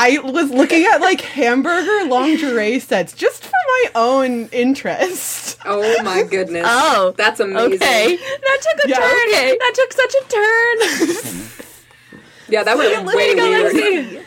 I 0.00 0.18
was 0.20 0.50
looking 0.50 0.84
at 0.84 1.00
like 1.00 1.20
hamburger 1.20 2.08
lingerie 2.08 2.78
sets 2.78 3.12
just 3.12 3.42
for 3.44 3.50
my 3.50 3.84
own 3.96 4.48
interest. 4.52 5.58
Oh 5.64 6.02
my 6.04 6.22
goodness. 6.22 6.64
Oh, 6.70 7.14
That's 7.16 7.40
amazing. 7.40 7.74
Okay. 7.82 8.16
That 8.16 8.58
took 8.62 8.84
a 8.84 8.88
Yeah, 8.88 8.96
turn. 8.96 9.28
okay. 9.28 9.58
That 9.58 9.72
took 9.74 9.92
such 9.92 10.14
a 10.14 10.24
turn. 10.28 11.48
Yeah, 12.50 12.62
that 12.62 12.78
went 12.78 13.04
way 13.04 13.34
weird. 13.34 14.24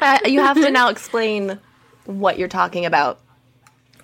uh, 0.00 0.18
you 0.24 0.40
have 0.40 0.56
to 0.56 0.70
now 0.70 0.88
explain 0.88 1.58
what 2.06 2.38
you're 2.38 2.48
talking 2.48 2.86
about. 2.86 3.20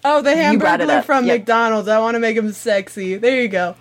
Oh, 0.04 0.18
the 0.18 0.34
brought 0.58 0.80
hamburger 0.80 1.00
from 1.02 1.24
Yep. 1.24 1.38
McDonald's. 1.38 1.88
I 1.88 1.98
want 2.00 2.14
to 2.16 2.18
make 2.18 2.36
him 2.36 2.52
sexy. 2.52 3.16
There 3.16 3.40
you 3.40 3.48
go. 3.48 3.74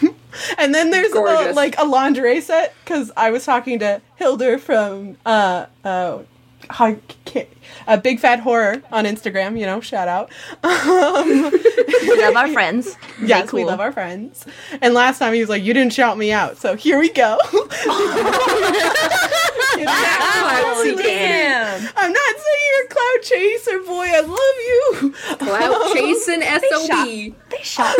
and 0.58 0.72
then 0.74 0.90
there's 0.90 1.12
a, 1.12 1.52
like 1.54 1.74
a 1.78 1.84
lingerie 1.84 2.40
set 2.40 2.72
because 2.84 3.10
I 3.16 3.30
was 3.30 3.44
talking 3.44 3.80
to 3.80 4.00
Hilder 4.16 4.58
from 4.58 5.16
uh 5.26 5.66
uh. 5.84 6.18
I 6.70 6.98
can't, 7.24 7.48
a 7.86 7.98
big 7.98 8.20
fat 8.20 8.40
horror 8.40 8.82
on 8.92 9.04
Instagram, 9.04 9.58
you 9.58 9.66
know, 9.66 9.80
shout 9.80 10.08
out. 10.08 10.30
Um, 10.62 11.52
We 12.02 12.22
love 12.22 12.36
our 12.36 12.48
friends. 12.52 12.96
yes, 13.22 13.52
we 13.52 13.64
love 13.64 13.80
our 13.80 13.92
friends. 13.92 14.46
And 14.82 14.94
last 14.94 15.18
time 15.18 15.32
he 15.34 15.40
was 15.40 15.48
like, 15.48 15.62
"You 15.62 15.72
didn't 15.74 15.92
shout 15.92 16.18
me 16.18 16.32
out," 16.32 16.58
so 16.58 16.74
here 16.76 16.98
we 16.98 17.08
go. 17.10 17.38
Oh, 20.76 20.94
damn. 20.98 21.88
I'm 21.96 22.12
not 22.12 22.34
saying 22.36 22.64
you're 22.68 22.84
a 22.84 22.88
cloud 22.88 23.22
chaser, 23.22 23.78
boy. 23.80 24.06
I 24.06 24.20
love 24.20 24.58
you. 24.68 25.14
Cloud 25.38 25.92
chasing 25.94 26.42
SOB. 26.42 27.34
They 27.50 27.62
shot. 27.62 27.98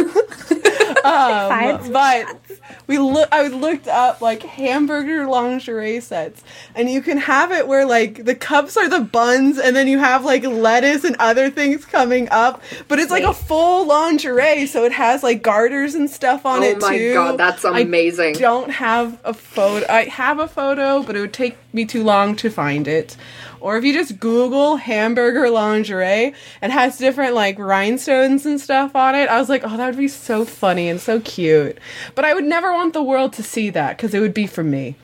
Um, 1.05 1.49
Five 1.51 1.93
but 1.93 2.41
we 2.87 2.99
look. 2.99 3.29
I 3.33 3.49
looked 3.49 3.89
up 3.89 4.21
like 4.21 4.43
hamburger 4.43 5.27
lingerie 5.27 6.01
sets, 6.01 6.43
and 6.75 6.91
you 6.91 7.01
can 7.03 7.19
have 7.19 7.53
it 7.53 7.67
where 7.69 7.87
like 7.87 8.25
the 8.25 8.35
cups 8.35 8.77
are 8.77 8.89
the 8.89 9.01
buns, 9.01 9.59
and 9.59 9.75
then 9.75 9.89
you 9.89 9.99
have 9.99 10.25
like 10.25 10.45
lettuce 10.45 11.05
and 11.05 11.17
other 11.19 11.51
things 11.51 11.85
coming 11.85 12.29
up. 12.31 12.63
But 12.89 12.99
it's 12.99 13.11
like 13.11 13.25
a 13.25 13.35
full 13.35 13.87
lingerie, 13.87 14.67
so 14.67 14.85
it 14.85 14.93
has 14.93 15.23
like 15.23 15.43
garters 15.43 15.95
and 15.95 16.09
stuff 16.11 16.45
on 16.47 16.63
Oh 16.63 16.67
it 16.67 16.81
too. 16.81 16.87
Oh 16.87 16.89
my 16.91 17.13
god, 17.13 17.39
that's 17.39 17.65
amazing! 17.65 17.77
I 17.77 17.81
amazing. 17.83 18.35
don't 18.35 18.71
have 18.71 19.19
a 19.25 19.35
photo. 19.35 19.87
I 19.91 20.05
have 20.05 20.39
a 20.39 20.49
photo, 20.49 21.03
but 21.03 21.17
it 21.17 21.21
would 21.21 21.33
take 21.33 21.57
me 21.75 21.85
too 21.85 22.03
long 22.05 22.37
to 22.37 22.51
find 22.51 22.87
it. 22.89 23.17
Or 23.61 23.77
if 23.77 23.85
you 23.85 23.93
just 23.93 24.21
Google 24.21 24.77
hamburger 24.77 25.51
lingerie, 25.51 26.35
it 26.63 26.71
has 26.71 26.99
different 26.99 27.35
like 27.35 27.59
rhinestones 27.59 28.47
and 28.47 28.61
stuff 28.61 28.95
on 28.95 29.15
it. 29.15 29.29
I 29.29 29.39
was 29.39 29.49
like, 29.49 29.63
oh, 29.65 29.77
that 29.77 29.87
would 29.87 29.97
be 29.99 30.09
so 30.09 30.45
funny 30.45 30.89
and 30.89 31.01
so 31.01 31.21
cute. 31.21 31.79
But 32.15 32.25
I 32.25 32.35
would 32.35 32.45
never 32.45 32.73
want 32.73 32.93
the 32.93 33.03
world 33.03 33.33
to 33.35 33.43
see 33.43 33.71
that 33.71 33.97
because 33.97 34.15
it 34.15 34.21
would 34.21 34.35
be 34.35 34.47
for 34.47 34.63
me. 34.63 34.97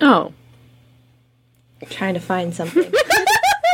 Oh. 0.00 0.32
I'm 1.82 1.88
Trying 1.88 2.14
to 2.14 2.20
find 2.20 2.54
something. 2.54 2.92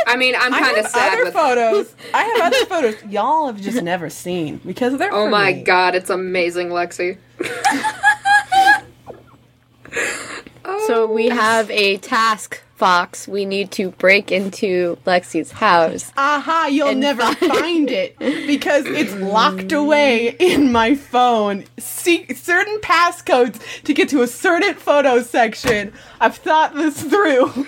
I 0.07 0.17
mean, 0.17 0.35
I'm 0.39 0.53
kind 0.53 0.77
of 0.77 0.87
sad 0.87 1.15
other 1.15 1.25
with. 1.25 1.33
photos. 1.33 1.95
I 2.15 2.23
have 2.25 2.53
other 2.53 2.67
photos 2.67 3.03
y'all 3.11 3.47
have 3.47 3.61
just 3.61 3.83
never 3.83 4.11
seen 4.11 4.61
because 4.67 4.99
they're. 4.99 5.13
Oh 5.13 5.25
for 5.27 5.31
my 5.31 5.55
me. 5.55 5.63
god, 5.63 5.95
it's 5.95 6.11
amazing, 6.11 6.69
Lexi. 6.69 7.17
So 10.65 11.05
oh, 11.05 11.07
we 11.07 11.29
have 11.29 11.71
a 11.71 11.97
task, 11.99 12.63
Fox. 12.77 13.27
We 13.27 13.45
need 13.45 13.71
to 13.73 13.91
break 13.93 14.31
into 14.31 14.97
Lexi's 15.07 15.51
house. 15.53 16.13
Aha, 16.17 16.69
you'll 16.71 16.95
never 16.95 17.23
find- 17.23 17.53
find 17.53 17.91
it 17.91 18.19
because 18.47 18.87
it's 18.87 19.15
locked 19.15 19.73
away 19.73 20.37
in 20.39 20.71
my 20.73 20.95
phone. 20.95 21.65
See 21.79 22.33
certain 22.35 22.79
passcodes 22.81 23.61
to 23.85 23.95
get 23.95 24.09
to 24.11 24.23
a 24.23 24.27
certain 24.27 24.75
photo 24.75 25.23
section. 25.23 25.93
I've 26.21 26.37
thought 26.37 26.75
this 26.75 27.03
through. 27.03 27.67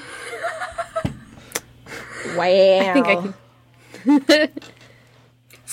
wow. 2.36 2.44
I 2.46 2.92
think 2.92 3.06
I 3.06 3.16
can. 3.16 3.34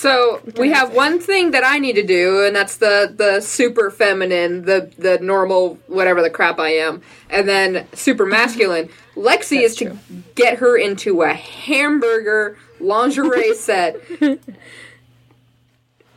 So 0.01 0.41
we 0.57 0.71
have 0.71 0.95
one 0.95 1.19
thing 1.19 1.51
that 1.51 1.63
I 1.63 1.77
need 1.77 1.93
to 1.93 2.01
do, 2.01 2.43
and 2.43 2.55
that's 2.55 2.77
the 2.77 3.13
the 3.15 3.39
super 3.39 3.91
feminine, 3.91 4.65
the 4.65 4.91
the 4.97 5.19
normal 5.19 5.75
whatever 5.85 6.23
the 6.23 6.29
crap 6.31 6.57
I 6.57 6.69
am, 6.69 7.03
and 7.29 7.47
then 7.47 7.85
super 7.93 8.25
masculine. 8.25 8.89
Lexi 9.15 9.61
is 9.61 9.75
to 9.75 9.95
get 10.33 10.57
her 10.57 10.75
into 10.75 11.21
a 11.21 11.35
hamburger 11.35 12.57
lingerie 12.79 13.53
set. 13.55 14.01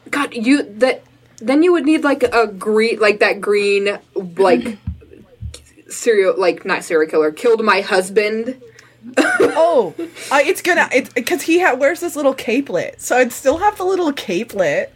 God, 0.09 0.33
you 0.33 0.63
that 0.63 1.03
then 1.43 1.63
you 1.63 1.73
would 1.73 1.85
need 1.85 2.05
like 2.05 2.23
a 2.23 2.47
green, 2.47 3.01
like 3.01 3.19
that 3.19 3.43
green, 3.43 3.99
like 4.15 4.79
serial, 5.91 6.41
like 6.41 6.65
not 6.65 6.85
serial 6.85 7.11
killer, 7.11 7.33
killed 7.33 7.63
my 7.63 7.83
husband. 7.83 8.63
Oh, 9.57 9.95
uh, 10.33 10.41
it's 10.43 10.63
gonna 10.63 10.89
it's 10.93 11.13
because 11.13 11.43
he 11.43 11.61
ha- 11.61 11.75
wears 11.75 12.01
this 12.01 12.17
little 12.17 12.35
capelet, 12.35 13.01
so 13.01 13.17
I'd 13.17 13.33
still 13.33 13.59
have 13.59 13.77
the 13.77 13.85
little 13.85 14.13
capelet 14.13 14.91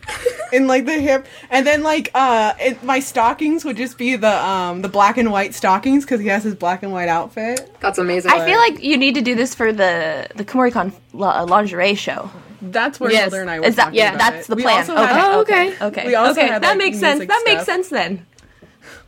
in 0.53 0.67
like 0.67 0.85
the 0.87 0.95
hip, 0.95 1.27
and 1.51 1.67
then 1.67 1.83
like 1.83 2.11
uh, 2.15 2.55
it, 2.59 2.83
my 2.83 2.99
stockings 3.01 3.65
would 3.65 3.77
just 3.77 3.99
be 3.99 4.17
the 4.17 4.45
um 4.45 4.83
the 4.83 4.89
black 4.89 5.17
and 5.19 5.31
white 5.31 5.55
stockings 5.55 6.05
because 6.05 6.21
he 6.21 6.27
has 6.29 6.43
his 6.45 6.55
black 6.55 6.83
and 6.83 6.93
white 6.93 7.09
outfit. 7.09 7.71
That's 7.81 7.99
amazing. 7.99 8.33
I 8.33 8.45
feel 8.45 8.59
like 8.59 8.83
you 8.83 8.97
need 8.97 9.15
to 9.15 9.21
do 9.23 9.35
this 9.35 9.55
for 9.55 9.73
the 9.73 10.27
the 10.35 10.45
Kumoricon 10.45 10.93
la- 11.13 11.41
uh, 11.43 11.47
lingerie 11.47 11.95
show. 11.95 12.31
That's 12.61 12.99
where 12.99 13.13
Yes. 13.13 13.31
Hilda 13.33 13.41
and 13.43 13.51
I 13.51 13.61
were 13.61 13.67
Is 13.67 13.77
that 13.77 13.85
talking 13.85 13.99
yeah? 13.99 14.15
about 14.15 14.33
That's 14.33 14.47
it. 14.47 14.51
the 14.51 14.57
We 14.57 14.63
plan. 14.63 14.83
Okay, 14.91 14.95
had- 15.01 15.25
Oh, 15.35 15.41
okay, 15.43 15.69
okay. 15.75 15.85
okay. 15.87 16.07
We 16.07 16.15
also 16.17 16.41
okay, 16.41 16.49
had, 16.51 16.63
that 16.63 16.77
makes 16.77 16.99
sense. 16.99 17.19
music 17.21 17.29
That 17.29 17.43
makes 17.47 17.65
sense 17.65 17.89
then. 17.89 18.27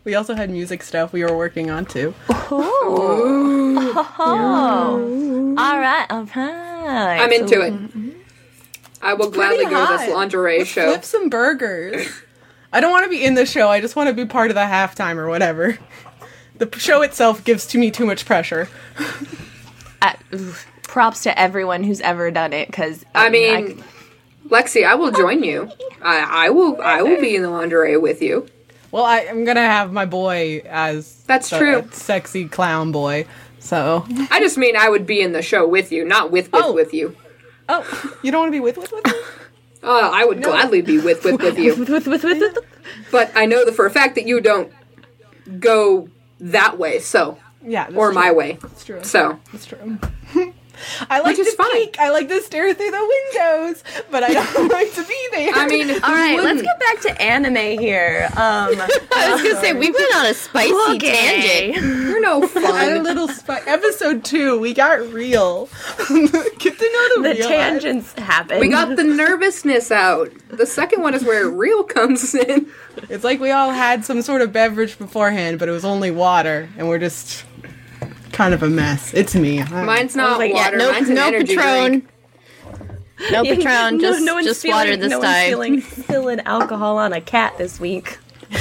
We 0.04 0.14
also 0.14 0.34
had 0.34 0.50
music 0.50 0.82
stuff 0.82 1.12
we 1.12 1.22
were 1.22 1.36
working 1.36 1.70
on 1.70 1.84
too. 1.86 2.14
Oh, 2.30 3.94
all 5.58 5.78
right, 5.78 6.06
all 6.10 6.24
right. 6.24 7.20
I'm 7.20 7.32
into 7.32 7.54
So- 7.54 7.62
it. 7.62 8.16
I 9.02 9.14
will 9.14 9.30
gladly 9.30 9.64
go 9.64 9.86
to 9.86 9.92
this 9.92 10.02
hot. 10.08 10.14
lingerie 10.14 10.64
show. 10.64 10.90
Flip 10.90 11.04
some 11.04 11.28
burgers. 11.30 12.06
I 12.72 12.80
don't 12.80 12.90
want 12.90 13.04
to 13.04 13.10
be 13.10 13.24
in 13.24 13.34
the 13.34 13.46
show. 13.46 13.68
I 13.68 13.80
just 13.80 13.96
want 13.96 14.08
to 14.08 14.14
be 14.14 14.26
part 14.26 14.50
of 14.50 14.54
the 14.54 14.60
halftime 14.60 15.16
or 15.16 15.28
whatever. 15.28 15.78
The 16.58 16.70
show 16.78 17.00
itself 17.02 17.42
gives 17.42 17.66
to 17.68 17.78
me 17.78 17.90
too 17.90 18.06
much 18.06 18.26
pressure. 18.26 18.68
Uh, 20.02 20.14
oof, 20.32 20.66
props 20.84 21.24
to 21.24 21.38
everyone 21.38 21.82
who's 21.82 22.00
ever 22.00 22.30
done 22.30 22.54
it 22.54 22.68
because 22.68 23.04
I 23.14 23.28
mean, 23.28 23.84
Lexi, 24.48 24.86
I 24.86 24.94
will 24.94 25.10
join 25.12 25.42
you. 25.44 25.70
I, 26.00 26.46
I 26.46 26.48
will. 26.48 26.80
I 26.80 27.02
will 27.02 27.20
be 27.20 27.36
in 27.36 27.42
the 27.42 27.50
lingerie 27.50 27.98
with 27.98 28.22
you. 28.22 28.46
Well, 28.92 29.04
I, 29.04 29.20
I'm 29.20 29.44
gonna 29.44 29.60
have 29.66 29.92
my 29.92 30.04
boy 30.06 30.62
as 30.68 31.14
That's 31.26 31.48
the 31.50 31.58
true. 31.58 31.88
sexy 31.92 32.48
clown 32.48 32.92
boy. 32.92 33.26
So, 33.58 34.06
I 34.30 34.40
just 34.40 34.56
mean 34.56 34.74
I 34.76 34.88
would 34.88 35.06
be 35.06 35.20
in 35.20 35.32
the 35.32 35.42
show 35.42 35.66
with 35.68 35.92
you, 35.92 36.04
not 36.04 36.30
with 36.30 36.50
with 36.52 36.62
Oh. 36.64 36.72
with 36.72 36.94
you. 36.94 37.14
oh, 37.68 38.16
you 38.22 38.32
don't 38.32 38.40
want 38.40 38.48
to 38.48 38.52
be 38.56 38.60
with 38.60 38.76
with 38.78 38.90
with? 38.92 39.06
Uh, 39.82 40.10
I 40.12 40.24
would 40.24 40.42
gladly 40.42 40.82
be 40.82 40.98
with 40.98 41.24
with 41.24 41.40
with 41.40 41.58
you, 41.58 41.74
with, 41.78 41.88
with, 41.88 42.06
with, 42.06 42.22
with, 42.24 42.58
but 43.12 43.30
I 43.34 43.46
know 43.46 43.64
that 43.64 43.74
for 43.74 43.86
a 43.86 43.90
fact 43.90 44.14
that 44.16 44.26
you 44.26 44.40
don't 44.40 44.72
go 45.58 46.08
that 46.40 46.78
way. 46.78 46.98
So, 47.00 47.38
Yeah, 47.64 47.86
or 47.94 48.06
true. 48.12 48.14
my 48.14 48.32
way. 48.32 48.58
That's 48.60 48.84
true. 48.84 49.04
So, 49.04 49.38
That's 49.52 49.66
true. 49.66 49.98
I 51.08 51.20
like 51.20 51.36
Which 51.36 51.46
to 51.48 51.56
fine. 51.56 51.70
peek. 51.72 51.98
I 51.98 52.10
like 52.10 52.28
to 52.28 52.40
stare 52.42 52.72
through 52.74 52.90
the 52.90 53.14
windows, 53.32 53.84
but 54.10 54.22
I 54.22 54.32
don't 54.32 54.68
like 54.72 54.92
to 54.94 55.04
be 55.04 55.28
there. 55.32 55.52
I 55.54 55.66
mean, 55.66 55.90
all 56.02 56.12
right, 56.12 56.38
let's 56.42 56.62
get 56.62 56.78
back 56.80 57.00
to 57.02 57.22
anime 57.22 57.78
here. 57.78 58.28
Um, 58.32 58.38
I 59.14 59.30
was 59.32 59.42
gonna 59.42 59.60
say 59.60 59.72
we 59.72 59.90
went 59.90 60.14
on 60.16 60.26
a 60.26 60.34
spicy 60.34 60.72
okay. 60.96 61.72
tangent. 61.72 61.86
you're 62.08 62.20
no 62.20 62.46
fun. 62.46 62.92
a 62.96 63.00
little 63.00 63.28
spi- 63.28 63.62
episode 63.66 64.24
two. 64.24 64.58
We 64.58 64.74
got 64.74 65.00
real. 65.12 65.68
get 66.08 66.08
to 66.78 66.90
know 66.92 67.22
the, 67.22 67.22
The 67.22 67.34
real 67.38 67.48
tangents 67.48 68.12
happen. 68.14 68.60
We 68.60 68.68
got 68.68 68.96
the 68.96 69.04
nervousness 69.04 69.90
out. 69.90 70.30
The 70.48 70.66
second 70.66 71.02
one 71.02 71.14
is 71.14 71.24
where 71.24 71.48
real 71.48 71.84
comes 71.84 72.34
in. 72.34 72.66
It's 73.08 73.24
like 73.24 73.40
we 73.40 73.50
all 73.50 73.70
had 73.70 74.04
some 74.04 74.22
sort 74.22 74.42
of 74.42 74.52
beverage 74.52 74.98
beforehand, 74.98 75.58
but 75.58 75.68
it 75.68 75.72
was 75.72 75.84
only 75.84 76.10
water, 76.10 76.68
and 76.76 76.88
we're 76.88 76.98
just 76.98 77.44
kind 78.32 78.54
of 78.54 78.62
a 78.62 78.68
mess. 78.68 79.12
It's 79.14 79.34
me. 79.34 79.60
I- 79.60 79.84
Mine's 79.84 80.16
not 80.16 80.38
like, 80.38 80.52
yeah, 80.52 80.64
water. 80.66 80.76
no, 80.78 80.92
Mine's 80.92 81.08
an 81.08 81.14
no 81.14 81.26
energy 81.28 81.56
Patron. 81.56 81.88
drink. 81.90 82.08
No 83.32 83.42
Patron. 83.44 84.00
Just, 84.00 84.24
one's 84.32 84.46
just 84.46 84.62
feeling- 84.62 84.76
water 84.76 84.96
this 84.96 85.10
no 85.10 85.18
One's 85.18 85.30
time. 85.30 85.48
feeling, 85.48 85.80
spilling 85.82 86.40
alcohol 86.40 86.96
on 86.98 87.12
a 87.12 87.20
cat 87.20 87.56
this 87.58 87.78
week. 87.80 88.18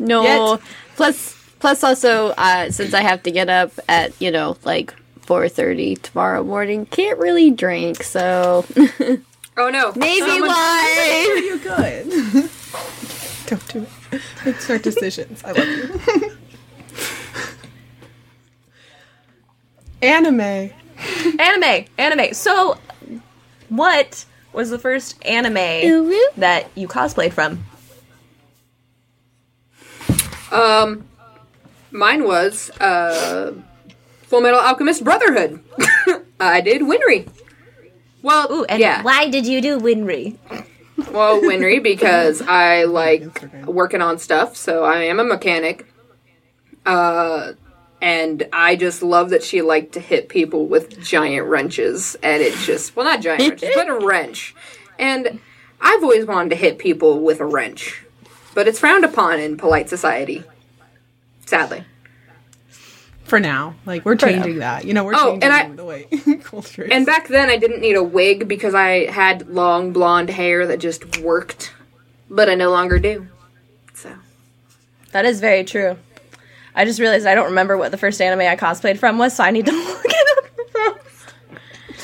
No. 0.00 0.22
Yet. 0.54 0.60
Plus, 0.96 1.34
plus 1.60 1.84
also, 1.84 2.28
uh, 2.30 2.70
since 2.70 2.94
I 2.94 3.02
have 3.02 3.22
to 3.24 3.30
get 3.30 3.48
up 3.48 3.70
at 3.88 4.12
you 4.20 4.30
know 4.30 4.56
like 4.64 4.92
four 5.20 5.48
thirty 5.48 5.94
tomorrow 5.96 6.42
morning, 6.42 6.84
can't 6.86 7.18
really 7.18 7.50
drink. 7.52 8.02
So 8.02 8.64
oh 9.56 9.70
no. 9.70 9.92
maybe 9.94 10.26
Someone- 10.26 10.48
why? 10.48 11.42
you 11.44 11.58
good. 11.58 12.50
Don't 13.46 13.68
do 13.68 13.86
it. 14.12 14.20
Make 14.44 14.60
smart 14.60 14.82
decisions. 14.82 15.42
I 15.44 15.52
love 15.52 15.68
you. 15.68 16.36
Anime. 20.04 20.70
Anime, 21.38 21.86
anime. 21.96 22.34
So, 22.34 22.76
what 23.70 24.26
was 24.52 24.68
the 24.68 24.78
first 24.78 25.16
anime 25.24 25.56
Ooh-woo. 25.56 26.28
that 26.36 26.70
you 26.74 26.86
cosplayed 26.86 27.32
from? 27.32 27.64
Um, 30.52 31.08
mine 31.90 32.24
was 32.24 32.70
uh, 32.80 33.54
Full 34.24 34.42
Metal 34.42 34.60
Alchemist 34.60 35.02
Brotherhood. 35.02 35.64
I 36.40 36.60
did 36.60 36.82
Winry. 36.82 37.26
Well, 38.22 38.52
Ooh, 38.52 38.64
and 38.64 38.80
yeah. 38.80 39.02
why 39.02 39.30
did 39.30 39.46
you 39.46 39.62
do 39.62 39.80
Winry? 39.80 40.36
Well, 41.12 41.40
Winry 41.40 41.82
because 41.82 42.42
I 42.42 42.84
like 42.84 43.42
working 43.66 44.02
on 44.02 44.18
stuff, 44.18 44.54
so 44.54 44.84
I 44.84 45.04
am 45.04 45.18
a 45.18 45.24
mechanic. 45.24 45.86
Uh, 46.84 47.54
and 48.04 48.46
I 48.52 48.76
just 48.76 49.02
love 49.02 49.30
that 49.30 49.42
she 49.42 49.62
liked 49.62 49.92
to 49.92 50.00
hit 50.00 50.28
people 50.28 50.66
with 50.66 51.00
giant 51.02 51.46
wrenches, 51.46 52.16
and 52.22 52.42
it 52.42 52.54
just 52.58 52.94
well, 52.94 53.06
not 53.06 53.22
giant 53.22 53.48
wrenches, 53.48 53.70
but 53.74 53.88
a 53.88 53.94
wrench. 54.06 54.54
And 54.98 55.40
I've 55.80 56.02
always 56.02 56.26
wanted 56.26 56.50
to 56.50 56.56
hit 56.56 56.78
people 56.78 57.20
with 57.20 57.40
a 57.40 57.46
wrench, 57.46 58.04
but 58.54 58.68
it's 58.68 58.78
frowned 58.78 59.06
upon 59.06 59.40
in 59.40 59.56
polite 59.56 59.88
society. 59.88 60.44
Sadly. 61.46 61.84
For 63.24 63.40
now, 63.40 63.74
like 63.86 64.04
we're 64.04 64.16
changing 64.16 64.58
that. 64.58 64.84
You 64.84 64.92
know, 64.92 65.02
we're 65.04 65.14
Oh, 65.16 65.30
changing 65.32 65.42
and 65.44 65.52
I- 65.54 65.68
the 65.74 65.84
way 65.84 66.04
culture. 66.44 66.86
And 66.90 67.06
back 67.06 67.28
then, 67.28 67.48
I 67.48 67.56
didn't 67.56 67.80
need 67.80 67.96
a 67.96 68.02
wig 68.02 68.46
because 68.48 68.74
I 68.74 69.06
had 69.10 69.48
long 69.48 69.92
blonde 69.94 70.28
hair 70.28 70.66
that 70.66 70.76
just 70.78 71.20
worked, 71.20 71.72
but 72.28 72.50
I 72.50 72.54
no 72.54 72.70
longer 72.70 72.98
do. 72.98 73.28
So. 73.94 74.12
That 75.12 75.24
is 75.24 75.40
very 75.40 75.64
true. 75.64 75.96
I 76.74 76.84
just 76.84 76.98
realized 76.98 77.26
I 77.26 77.34
don't 77.34 77.46
remember 77.46 77.76
what 77.76 77.90
the 77.90 77.96
first 77.96 78.20
anime 78.20 78.40
I 78.40 78.56
cosplayed 78.56 78.98
from 78.98 79.18
was, 79.18 79.36
so 79.36 79.44
I 79.44 79.50
need 79.50 79.66
to 79.66 79.72
look 79.72 80.04
it 80.04 80.28
up. 80.86 81.00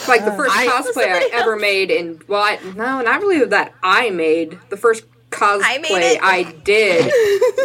Like 0.09 0.25
the 0.25 0.33
first 0.33 0.57
I- 0.57 0.67
cosplay 0.67 1.05
I 1.07 1.21
Somebody 1.21 1.33
ever 1.33 1.57
made 1.57 1.91
in 1.91 2.23
well, 2.29 2.43
I, 2.43 2.59
no, 2.75 3.01
not 3.03 3.21
really 3.21 3.45
that 3.47 3.75
I 3.83 4.11
made. 4.11 4.59
The 4.71 4.77
first 4.77 5.05
cosplay 5.31 5.83
made 5.83 6.19
I, 6.23 6.43
did 6.65 7.13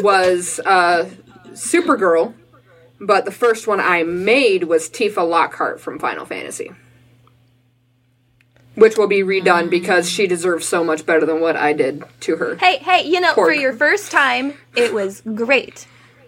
was 0.04 0.60
uh, 0.66 1.10
Supergirl, 1.52 2.34
but 3.00 3.26
the 3.26 3.32
first 3.32 3.68
one 3.68 3.80
I 3.80 4.04
made 4.04 4.66
was 4.66 4.90
Tifa 4.90 5.28
Lockhart 5.28 5.80
from 5.80 5.98
Final 5.98 6.26
Fantasy, 6.26 6.72
which 8.76 8.98
will 8.98 9.08
be 9.08 9.22
redone 9.22 9.70
because 9.70 10.10
she 10.10 10.28
deserves 10.28 10.68
so 10.68 10.84
much 10.84 11.06
better 11.06 11.26
than 11.26 11.40
what 11.40 11.56
I 11.56 11.74
did 11.74 12.04
to 12.22 12.36
her. 12.38 12.56
Hey, 12.58 12.78
hey, 12.78 13.08
you 13.08 13.20
know, 13.22 13.34
for 13.34 13.52
your 13.54 13.74
first 13.74 14.12
time, 14.12 14.54
it 14.76 14.94
was 14.94 15.22
great. 15.22 15.88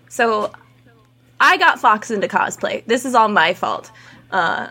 So, 0.09 0.51
I 1.39 1.57
got 1.57 1.79
Fox 1.79 2.11
into 2.11 2.27
cosplay. 2.27 2.83
This 2.85 3.05
is 3.05 3.15
all 3.15 3.27
my 3.27 3.53
fault. 3.53 3.91
Uh, 4.31 4.69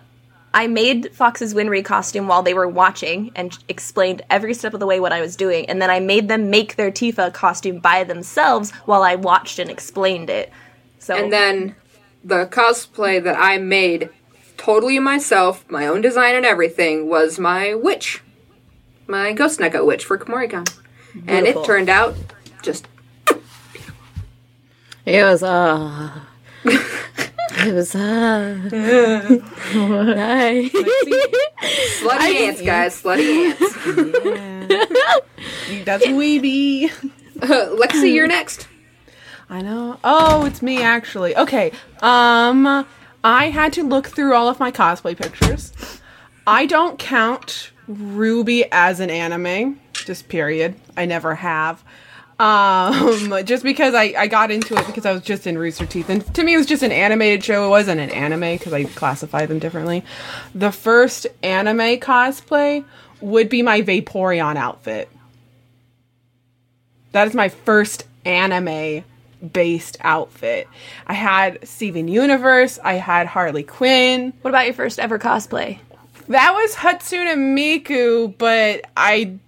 I 0.52 0.68
made 0.68 1.14
Fox's 1.14 1.52
Winry 1.52 1.84
costume 1.84 2.28
while 2.28 2.42
they 2.42 2.54
were 2.54 2.66
watching 2.66 3.30
and 3.34 3.56
explained 3.68 4.22
every 4.30 4.54
step 4.54 4.72
of 4.72 4.80
the 4.80 4.86
way 4.86 5.00
what 5.00 5.12
I 5.12 5.20
was 5.20 5.36
doing, 5.36 5.68
and 5.68 5.82
then 5.82 5.90
I 5.90 6.00
made 6.00 6.28
them 6.28 6.48
make 6.48 6.76
their 6.76 6.90
Tifa 6.90 7.32
costume 7.32 7.78
by 7.78 8.04
themselves 8.04 8.70
while 8.86 9.02
I 9.02 9.16
watched 9.16 9.58
and 9.58 9.70
explained 9.70 10.30
it. 10.30 10.50
So, 10.98 11.14
And 11.14 11.32
then 11.32 11.76
the 12.24 12.46
cosplay 12.46 13.22
that 13.22 13.36
I 13.38 13.58
made 13.58 14.08
totally 14.56 14.98
myself, 14.98 15.64
my 15.70 15.86
own 15.86 16.00
design 16.00 16.34
and 16.34 16.46
everything, 16.46 17.08
was 17.08 17.38
my 17.38 17.74
witch. 17.74 18.22
My 19.06 19.32
Ghost 19.32 19.60
Neko 19.60 19.84
witch 19.84 20.04
for 20.04 20.18
Kumoricon. 20.18 20.68
And 21.26 21.46
it 21.46 21.64
turned 21.64 21.88
out 21.88 22.16
just 22.62 22.88
It 25.04 25.22
was 25.22 25.42
uh 25.42 26.20
It 26.68 27.74
was 27.74 27.94
uh 27.94 28.54
nice. 28.54 28.72
slutty 32.00 32.40
ants, 32.40 32.62
guys. 32.62 33.02
Slutty 33.02 34.36
ants. 34.36 35.84
That's 35.84 36.06
weeby. 36.06 36.90
Lexi, 37.38 38.14
you're 38.14 38.26
next. 38.26 38.68
I 39.48 39.62
know. 39.62 39.98
Oh, 40.04 40.44
it's 40.44 40.62
me 40.62 40.82
actually. 40.82 41.36
Okay. 41.36 41.72
Um 42.02 42.86
I 43.24 43.50
had 43.50 43.72
to 43.74 43.82
look 43.82 44.08
through 44.08 44.34
all 44.34 44.48
of 44.48 44.60
my 44.60 44.70
cosplay 44.70 45.16
pictures. 45.16 45.72
I 46.46 46.66
don't 46.66 46.98
count 46.98 47.70
RWBY 47.90 48.68
as 48.70 49.00
an 49.00 49.10
anime, 49.10 49.80
just 49.92 50.28
period. 50.28 50.76
I 50.96 51.06
never 51.06 51.34
have. 51.36 51.82
Um 52.38 53.34
just 53.44 53.62
because 53.62 53.94
I 53.94 54.14
I 54.16 54.26
got 54.26 54.50
into 54.50 54.76
it 54.76 54.86
because 54.86 55.06
I 55.06 55.12
was 55.12 55.22
just 55.22 55.46
in 55.46 55.56
Rooster 55.56 55.86
Teeth 55.86 56.10
and 56.10 56.34
to 56.34 56.44
me 56.44 56.54
it 56.54 56.58
was 56.58 56.66
just 56.66 56.82
an 56.82 56.92
animated 56.92 57.42
show. 57.44 57.66
It 57.66 57.70
wasn't 57.70 58.00
an 58.00 58.10
anime 58.10 58.58
because 58.58 58.72
I 58.72 58.84
classify 58.84 59.46
them 59.46 59.58
differently. 59.58 60.04
The 60.54 60.72
first 60.72 61.26
anime 61.42 61.98
cosplay 61.98 62.84
would 63.20 63.48
be 63.48 63.62
my 63.62 63.82
Vaporeon 63.82 64.56
outfit. 64.56 65.08
That 67.12 67.28
is 67.28 67.34
my 67.34 67.48
first 67.48 68.04
anime 68.26 69.04
based 69.52 69.96
outfit. 70.00 70.68
I 71.06 71.14
had 71.14 71.66
Steven 71.66 72.08
Universe, 72.08 72.78
I 72.82 72.94
had 72.94 73.26
Harley 73.26 73.62
Quinn. 73.62 74.32
what 74.42 74.50
about 74.50 74.66
your 74.66 74.74
first 74.74 74.98
ever 74.98 75.18
cosplay? 75.18 75.78
That 76.28 76.52
was 76.52 76.74
Hatsune 76.74 77.54
Miku, 77.56 78.36
but 78.36 78.82
I 78.96 79.38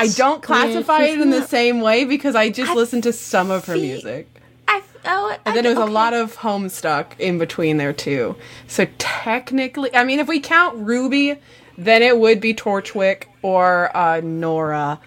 I 0.00 0.08
don't 0.08 0.42
classify 0.42 1.02
it 1.04 1.20
in 1.20 1.30
the 1.30 1.46
same 1.46 1.80
way 1.80 2.04
because 2.04 2.34
I 2.34 2.50
just 2.50 2.74
listened 2.74 3.02
to 3.04 3.12
some 3.12 3.50
of 3.50 3.66
her 3.66 3.74
see- 3.74 3.82
music. 3.82 4.28
I, 4.66 4.82
oh, 5.04 5.36
And 5.44 5.56
then 5.56 5.66
it 5.66 5.70
was 5.70 5.78
a 5.78 5.90
lot 5.90 6.14
of 6.14 6.36
Homestuck 6.36 7.18
in 7.18 7.38
between 7.38 7.76
there 7.76 7.92
too. 7.92 8.36
So 8.68 8.86
technically, 8.98 9.94
I 9.94 10.04
mean, 10.04 10.20
if 10.20 10.28
we 10.28 10.40
count 10.40 10.78
RWBY, 10.78 11.38
then 11.76 12.02
it 12.02 12.18
would 12.18 12.40
be 12.40 12.54
Torchwick 12.54 13.24
or 13.42 13.94
uh, 13.96 14.20
Nora. 14.20 15.00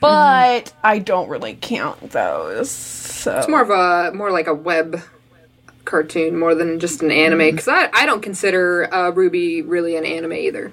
But 0.00 0.72
I 0.82 0.98
don't 0.98 1.28
really 1.28 1.58
count 1.60 2.10
those. 2.10 2.70
So 2.70 3.38
It's 3.38 3.48
more 3.48 3.62
of 3.62 3.70
a 3.70 4.14
more 4.16 4.30
like 4.30 4.46
a 4.46 4.54
web 4.54 5.02
cartoon 5.84 6.38
more 6.38 6.54
than 6.54 6.78
just 6.78 7.02
an 7.02 7.10
anime 7.10 7.50
because 7.50 7.68
I, 7.68 7.90
I 7.92 8.06
don't 8.06 8.22
consider 8.22 8.88
uh, 8.92 9.12
RWBY 9.12 9.64
really 9.66 9.96
an 9.96 10.04
anime 10.04 10.32
either. 10.34 10.72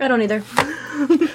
I 0.00 0.08
don't 0.08 0.22
either. 0.22 0.42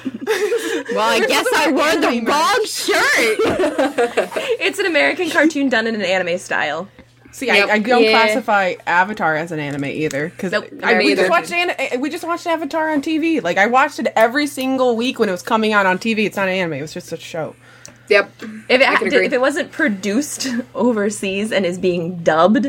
Well, 0.92 1.00
I 1.10 1.26
guess 1.26 1.48
I 1.56 1.72
wore 1.72 1.96
the 2.02 2.08
anime 2.08 2.26
wrong 2.26 2.66
shirt. 2.66 3.40
It's 4.60 4.80
an 4.80 4.86
American 4.86 5.30
cartoon 5.30 5.70
done 5.70 5.88
in 5.88 5.96
an 5.96 6.02
anime 6.02 6.38
style. 6.38 6.88
See, 7.32 7.48
Yep. 7.48 7.70
I, 7.70 7.74
I 7.74 7.80
don't 7.80 8.04
Yeah. 8.04 8.12
classify 8.12 8.74
Avatar 8.86 9.36
as 9.36 9.52
an 9.52 9.60
anime 9.60 9.86
either 9.86 10.30
because 10.30 10.52
Nope, 10.52 10.68
I 10.84 10.96
me 10.96 11.06
we 11.06 11.16
just 11.16 11.30
watched 11.30 11.52
an, 11.52 12.00
we 12.00 12.10
just 12.10 12.24
watched 12.24 12.46
Avatar 12.46 12.90
on 12.92 13.02
TV. 13.02 13.42
Like 13.42 13.58
I 13.58 13.68
watched 13.68 14.00
it 14.00 14.08
every 14.16 14.46
single 14.48 14.96
week 14.96 15.18
when 15.20 15.30
it 15.30 15.32
was 15.32 15.42
coming 15.42 15.74
out 15.74 15.86
on 15.86 15.98
TV. 15.98 16.26
It's 16.26 16.38
not 16.38 16.48
an 16.48 16.54
anime; 16.56 16.74
it 16.74 16.82
was 16.82 16.94
just 16.94 17.12
a 17.12 17.18
show. 17.18 17.56
Yep. 18.10 18.32
If 18.70 18.82
it, 18.82 18.88
I 18.88 18.96
can 18.96 19.04
did- 19.06 19.14
agree. 19.14 19.26
if 19.28 19.34
it 19.34 19.42
wasn't 19.42 19.72
produced 19.72 20.48
overseas 20.76 21.52
and 21.52 21.66
is 21.66 21.78
being 21.80 22.18
dubbed 22.18 22.68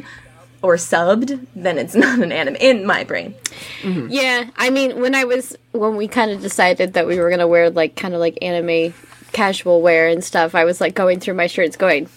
or 0.65 0.77
subbed, 0.77 1.47
then 1.55 1.77
it's 1.77 1.95
not 2.05 2.19
an 2.21 2.33
anime 2.33 2.57
in 2.57 2.87
my 2.87 3.05
brain. 3.05 3.35
Mm-hmm. 3.83 4.09
Yeah, 4.11 4.49
I 4.57 4.71
mean, 4.71 4.99
when 5.01 5.15
I 5.15 5.25
was 5.25 5.57
when 5.73 5.97
we 5.97 6.09
kind 6.09 6.31
of 6.31 6.41
decided 6.41 6.95
that 6.95 7.07
we 7.07 7.21
were 7.21 7.29
gonna 7.29 7.47
wear 7.47 7.69
like 7.71 7.95
kind 7.97 8.15
of 8.15 8.21
like 8.21 8.39
anime 8.41 8.95
casual 9.33 9.83
wear 9.83 10.09
and 10.09 10.25
stuff, 10.25 10.55
I 10.55 10.65
was 10.65 10.81
like 10.81 10.95
going 10.95 11.21
through 11.21 11.35
my 11.35 11.47
shirts, 11.47 11.77
going, 11.77 12.09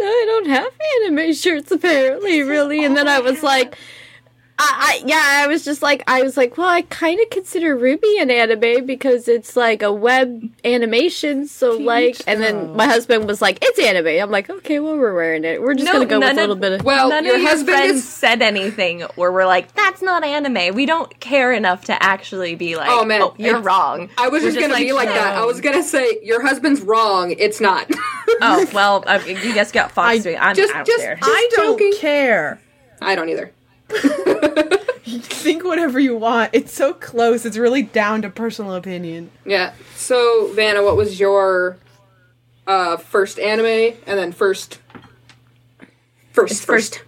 I 0.00 0.24
don't 0.26 0.48
have 0.48 0.72
anime 1.04 1.32
shirts 1.32 1.70
apparently, 1.70 2.42
really. 2.42 2.84
And 2.84 2.96
then 2.96 3.06
I 3.06 3.20
was 3.20 3.44
like, 3.44 3.78
I, 4.56 5.00
I 5.02 5.06
yeah, 5.06 5.20
I 5.44 5.46
was 5.48 5.64
just 5.64 5.82
like, 5.82 6.04
I 6.06 6.22
was 6.22 6.36
like, 6.36 6.56
well, 6.56 6.68
I 6.68 6.82
kind 6.82 7.18
of 7.20 7.28
consider 7.30 7.76
RWBY 7.76 8.22
an 8.22 8.30
anime 8.30 8.86
because 8.86 9.26
it's 9.26 9.56
like 9.56 9.82
a 9.82 9.92
web 9.92 10.48
animation. 10.64 11.48
So 11.48 11.72
like, 11.76 12.20
and 12.28 12.40
then 12.40 12.76
my 12.76 12.86
husband 12.86 13.26
was 13.26 13.42
like, 13.42 13.58
it's 13.62 13.80
anime. 13.80 14.06
I'm 14.22 14.30
like, 14.30 14.48
okay, 14.48 14.78
well, 14.78 14.96
we're 14.96 15.12
wearing 15.12 15.44
it. 15.44 15.60
We're 15.60 15.74
just 15.74 15.92
gonna 15.92 16.06
go 16.06 16.20
with 16.20 16.30
a 16.30 16.34
little 16.34 16.54
bit 16.54 16.70
of. 16.72 16.84
Well, 16.84 17.08
none 17.08 17.24
your 17.24 17.34
of 17.34 17.40
your 17.40 17.50
husband 17.50 17.76
friends 17.76 17.94
is- 17.96 18.08
said 18.08 18.42
anything 18.42 19.00
where 19.16 19.32
we're 19.32 19.44
like, 19.46 19.74
"That's 19.74 20.00
not 20.02 20.22
anime." 20.22 20.72
We 20.74 20.86
don't 20.86 21.18
care 21.18 21.52
enough 21.52 21.86
to 21.86 22.00
actually 22.02 22.54
be 22.54 22.76
like, 22.76 22.90
Oh, 22.90 23.04
man, 23.04 23.28
you're 23.38 23.58
wrong." 23.60 24.08
I 24.16 24.28
was 24.28 24.44
We're 24.44 24.52
just 24.52 24.60
gonna 24.60 24.76
be 24.78 24.92
like 24.92 25.08
that. 25.08 25.36
I 25.36 25.44
was 25.44 25.60
gonna 25.60 25.82
say 25.82 26.20
your 26.22 26.40
husband's 26.46 26.80
wrong. 26.80 27.32
It's 27.36 27.60
not. 27.60 27.90
Oh 28.40 28.68
well, 28.72 29.02
uh, 29.06 29.18
you 29.26 29.52
guys 29.52 29.72
got 29.72 29.90
Fox. 29.90 30.24
I, 30.26 30.36
I'm 30.36 30.54
just- 30.54 30.72
out 30.72 30.86
just- 30.86 30.98
there. 30.98 31.16
just- 31.16 31.28
I 31.28 31.48
don't 31.56 31.72
joking. 31.78 31.94
care. 31.98 32.60
I 33.02 33.16
don't 33.16 33.28
either. 33.28 33.50
Think 35.06 35.64
whatever 35.64 36.00
you 36.00 36.16
want. 36.16 36.50
It's 36.52 36.72
so 36.72 36.94
close. 36.94 37.44
It's 37.44 37.56
really 37.56 37.82
down 37.82 38.22
to 38.22 38.30
personal 38.30 38.74
opinion. 38.74 39.30
Yeah. 39.44 39.74
So 39.96 40.50
Vanna, 40.54 40.82
what 40.82 40.96
was 40.96 41.20
your 41.20 41.76
uh, 42.66 42.96
first 42.96 43.38
anime 43.38 43.96
and 44.06 44.18
then 44.18 44.32
first 44.32 44.78
first 46.32 46.52
It's 46.52 46.64
first? 46.64 46.94
first- 46.96 47.04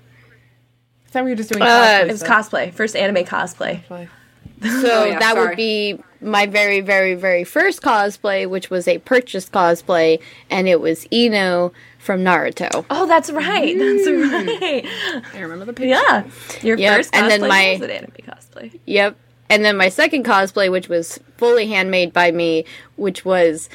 I 1.07 1.09
thought 1.11 1.25
we 1.25 1.31
were 1.31 1.37
just 1.37 1.51
doing. 1.51 1.63
Uh, 1.63 1.67
cosplay 1.67 2.01
It 2.03 2.09
was 2.13 2.21
stuff. 2.21 2.51
cosplay, 2.51 2.75
first 2.75 2.95
anime 2.97 3.25
cosplay. 3.25 3.83
Cosplay. 3.87 4.09
So 4.63 5.03
Oh, 5.03 5.05
yeah, 5.05 5.19
that 5.19 5.35
sorry. 5.35 5.49
would 5.49 5.57
be 5.57 5.99
my 6.23 6.47
very, 6.47 6.81
very, 6.81 7.13
very 7.15 7.45
first 7.45 7.83
cosplay, 7.83 8.49
which 8.49 8.71
was 8.71 8.89
a 8.89 8.97
purchased 8.99 9.53
cosplay, 9.53 10.19
and 10.49 10.67
it 10.67 10.81
was 10.81 11.07
Ino 11.13 11.73
from 12.07 12.23
Naruto. 12.23 12.87
Oh, 12.89 13.07
that's 13.07 13.31
right. 13.31 13.77
That's 13.77 14.07
mm. 14.09 14.61
right. 14.61 14.87
I 15.35 15.41
remember 15.41 15.67
the 15.67 15.73
picture. 15.73 15.89
Yeah, 15.89 16.25
your 16.63 16.79
Yep, 16.79 16.97
first 16.97 17.13
cosplay 17.13 17.21
and 17.21 17.31
then 17.31 17.41
my- 17.49 17.73
was 17.73 17.83
an 17.83 17.91
anime 17.91 18.13
cosplay. 18.23 18.79
Yep. 18.87 19.17
and 19.51 19.65
then 19.65 19.77
my 19.77 19.89
second 19.89 20.25
cosplay, 20.25 20.71
which 20.71 20.89
was 20.89 21.19
fully 21.37 21.67
handmade 21.67 22.13
by 22.13 22.31
me, 22.31 22.65
which 22.97 23.25
was, 23.25 23.69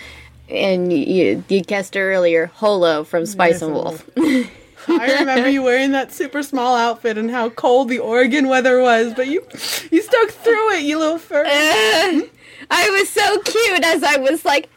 and 0.50 0.92
you, 0.92 1.44
you 1.48 1.62
guessed 1.62 1.96
earlier, 1.96 2.48
Holo 2.48 3.04
from 3.04 3.26
Spice 3.26 3.62
and 3.62 3.74
Wolf. 3.74 4.10
I 4.18 5.20
remember 5.20 5.48
you 5.50 5.62
wearing 5.62 5.92
that 5.92 6.12
super 6.12 6.42
small 6.42 6.76
outfit 6.76 7.18
and 7.18 7.30
how 7.30 7.50
cold 7.50 7.90
the 7.90 8.00
Oregon 8.00 8.48
weather 8.48 8.82
was, 8.82 9.14
but 9.14 9.28
you 9.28 9.46
you 9.92 10.02
stuck 10.02 10.30
through 10.30 10.72
it, 10.76 10.84
you 10.84 10.98
little 10.98 11.20
fur. 11.20 11.44
I 12.70 12.90
was 12.90 13.10
so 13.10 13.40
cute 13.42 13.84
as 13.84 14.04
I 14.04 14.18
was 14.18 14.44
like, 14.44 14.70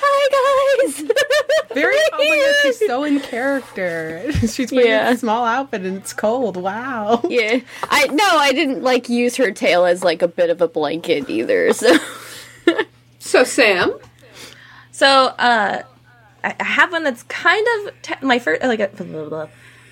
"Hi 0.00 0.86
guys." 0.86 1.02
Very 1.74 1.94
oh 2.12 2.18
my 2.18 2.36
god, 2.36 2.54
she's 2.62 2.86
so 2.86 3.04
in 3.04 3.20
character. 3.20 4.32
She's 4.48 4.72
wearing 4.72 4.88
Yeah. 4.88 5.10
a 5.10 5.16
small 5.18 5.44
outfit 5.44 5.82
and 5.82 5.96
it's 5.98 6.12
cold. 6.12 6.56
Wow. 6.56 7.20
Yeah, 7.28 7.60
I 7.84 8.06
no, 8.06 8.24
I 8.38 8.52
didn't 8.52 8.82
like 8.82 9.08
use 9.08 9.36
her 9.36 9.50
tail 9.52 9.84
as 9.84 10.02
like 10.02 10.22
a 10.22 10.28
bit 10.28 10.50
of 10.50 10.60
a 10.60 10.68
blanket 10.68 11.28
either. 11.28 11.70
So 11.74 11.96
So 13.18 13.44
Sam, 13.44 13.92
So, 14.92 15.06
uh, 15.38 15.82
I 16.42 16.54
I 16.58 16.64
have 16.64 16.92
one 16.92 17.04
that's 17.04 17.22
kind 17.24 17.66
of 17.86 18.02
te- 18.02 18.14
my 18.26 18.38
first, 18.38 18.62
like, 18.62 18.80
a, 18.80 18.88
blah, 18.88 19.04
blah, 19.06 19.28
blah. 19.28 19.48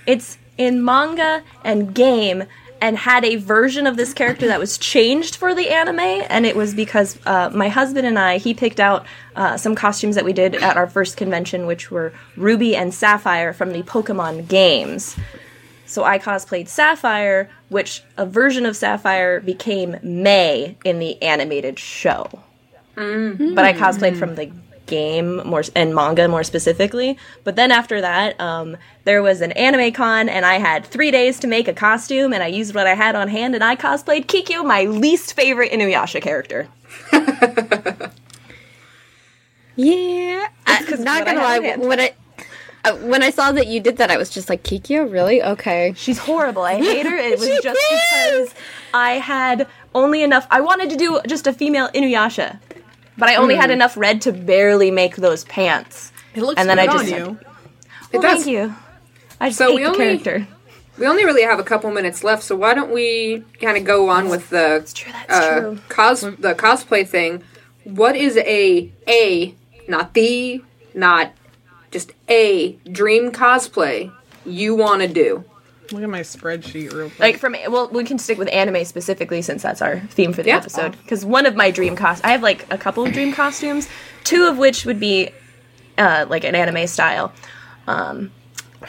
it's 0.07 0.39
in 0.57 0.83
manga 0.85 1.43
and 1.65 1.95
game 1.95 2.45
and 2.81 2.97
had 2.99 3.25
a 3.25 3.37
version 3.37 3.87
of 3.87 3.97
this 3.97 4.13
character 4.13 4.47
that 4.47 4.59
was 4.59 4.79
changed 4.79 5.37
for 5.37 5.55
the 5.55 5.71
anime, 5.71 5.99
and 5.99 6.47
it 6.47 6.57
was 6.57 6.75
because 6.75 7.19
uh, 7.27 7.51
my 7.55 7.69
husband 7.69 8.07
and 8.07 8.19
I, 8.19 8.39
he 8.39 8.55
picked 8.55 8.81
out 8.81 9.07
uh, 9.35 9.57
some 9.57 9.75
costumes 9.75 10.15
that 10.15 10.25
we 10.25 10.33
did 10.33 10.55
at 10.57 10.77
our 10.77 10.87
first 10.87 11.17
convention, 11.17 11.67
which 11.67 11.91
were 11.91 12.13
Ruby 12.37 12.77
and 12.77 12.93
Sapphire 12.93 13.53
from 13.53 13.73
the 13.73 13.83
Pokemon 13.83 14.49
games. 14.49 15.17
So 15.87 16.05
I 16.05 16.19
cosplayed 16.19 16.69
Sapphire, 16.69 17.49
which 17.69 18.03
a 18.17 18.27
version 18.27 18.67
of 18.67 18.77
Sapphire 18.77 19.41
became 19.41 19.97
May 20.03 20.77
in 20.85 20.99
the 20.99 21.21
animated 21.23 21.79
show 21.79 22.43
but 22.97 23.65
I 23.65 23.73
cosplayed 23.75 24.19
from 24.19 24.35
the 24.35 24.51
game 24.87 25.37
more 25.47 25.63
and 25.75 25.95
manga 25.95 26.27
more 26.29 26.45
specifically. 26.45 27.19
But 27.45 27.57
then 27.57 27.71
after 27.73 28.01
that, 28.01 28.41
um, 28.41 28.77
there 29.05 29.23
was 29.23 29.41
an 29.41 29.53
anime 29.53 29.93
con, 29.93 30.29
and 30.29 30.45
I 30.47 30.55
had 30.59 30.85
three 30.87 31.11
days 31.11 31.39
to 31.41 31.47
make 31.47 31.69
a 31.69 31.73
costume, 31.73 32.33
and 32.33 32.43
I 32.43 32.47
used 32.49 32.75
what 32.75 32.87
I 32.87 32.95
had 32.95 33.15
on 33.15 33.29
hand, 33.29 33.55
and 33.55 33.63
I 33.65 33.77
cosplayed 33.77 34.27
Kikyo, 34.27 34.65
my 34.65 34.85
least 34.85 35.35
favorite 35.35 35.73
Inuyasha 35.73 36.21
character. 36.23 36.69
yeah, 39.77 40.49
I, 40.67 40.85
'cause 40.85 41.01
not 41.01 41.25
gonna 41.27 41.41
lie. 41.43 41.77
When 41.77 42.01
I 42.01 42.15
uh, 42.85 42.95
when 42.99 43.23
I 43.23 43.31
saw 43.31 43.53
that 43.53 43.67
you 43.67 43.81
did 43.81 43.97
that, 43.99 44.11
I 44.11 44.17
was 44.17 44.31
just 44.31 44.49
like, 44.49 44.63
Kikyo, 44.63 45.11
really? 45.11 45.43
Okay. 45.43 45.93
She's 45.97 46.19
horrible. 46.19 46.63
I 46.63 46.77
hate 46.77 47.05
her. 47.07 47.17
It 47.17 47.39
was 47.41 47.49
just 47.63 47.67
is. 47.93 48.01
because 48.11 48.55
I 48.95 49.13
had 49.13 49.67
only 49.95 50.23
enough. 50.23 50.47
I 50.51 50.61
wanted 50.61 50.91
to 50.91 50.97
do 50.97 51.21
just 51.27 51.47
a 51.47 51.53
female 51.53 51.89
Inuyasha, 51.89 52.61
but 53.19 53.29
I 53.29 53.37
only 53.37 53.55
had 53.57 53.71
enough 53.71 53.97
red 53.97 54.21
to 54.23 54.33
barely 54.33 54.91
make 54.91 55.17
those 55.17 55.45
pants. 55.45 56.13
It 56.35 56.43
looks 56.43 56.61
And 56.61 56.69
then 56.69 56.77
good 56.79 56.89
I 56.89 56.93
on 56.93 56.99
just- 57.07 57.17
you. 57.17 57.39
it 58.13 58.19
Well, 58.19 58.23
does. 58.23 58.45
thank 58.45 58.47
you. 58.47 58.75
I 59.41 59.49
just 59.49 59.59
So 59.59 59.69
hate 59.69 59.77
we 59.77 59.83
the 59.83 59.89
only- 59.91 59.99
character. 59.99 60.47
We 60.99 61.07
only 61.07 61.25
really 61.27 61.43
have 61.43 61.59
a 61.59 61.63
couple 61.63 61.91
minutes 61.91 62.25
left, 62.25 62.43
so 62.43 62.57
why 62.57 62.73
don't 62.73 62.91
we 62.91 63.45
kind 63.61 63.77
of 63.77 63.85
go 63.85 64.09
on 64.09 64.31
with 64.31 64.49
the 64.49 64.91
true, 64.95 65.13
that's 65.13 65.31
uh, 65.47 65.61
true. 65.61 65.79
cos 65.91 66.21
the 66.23 66.55
cosplay 66.57 67.07
thing? 67.07 67.43
What 67.85 68.17
is 68.17 68.39
a 68.39 68.91
a 69.07 69.55
not 69.89 70.15
the 70.15 70.63
not 70.95 71.33
just 71.91 72.13
a 72.31 72.73
dream 72.91 73.31
cosplay 73.31 74.11
you 74.47 74.75
want 74.75 75.03
to 75.03 75.09
do? 75.09 75.45
Look 75.93 76.03
at 76.03 76.09
my 76.09 76.21
spreadsheet 76.21 76.93
real 76.93 77.09
quick. 77.09 77.19
like 77.21 77.39
from 77.39 77.55
well 77.69 77.89
we 77.89 78.05
can 78.05 78.19
stick 78.19 78.39
with 78.39 78.49
anime 78.53 78.85
specifically 78.85 79.43
since 79.43 79.63
that's 79.63 79.81
our 79.83 80.01
theme 80.01 80.33
for 80.33 80.43
the 80.43 80.49
Yeah. 80.49 80.57
episode 80.59 80.97
because 81.03 81.25
one 81.25 81.47
of 81.47 81.55
my 81.55 81.71
dream 81.71 81.95
cost 81.97 82.25
i 82.25 82.33
have 82.33 82.43
like 82.43 82.67
a 82.73 82.79
couple 82.79 83.05
of 83.07 83.13
dream 83.13 83.33
costumes 83.33 83.89
two 84.25 84.47
of 84.47 84.59
which 84.59 84.85
would 84.85 84.99
be 84.99 85.31
uh, 85.99 86.27
like 86.29 86.45
an 86.45 86.55
anime 86.55 86.87
style 86.87 87.33
um, 87.87 88.33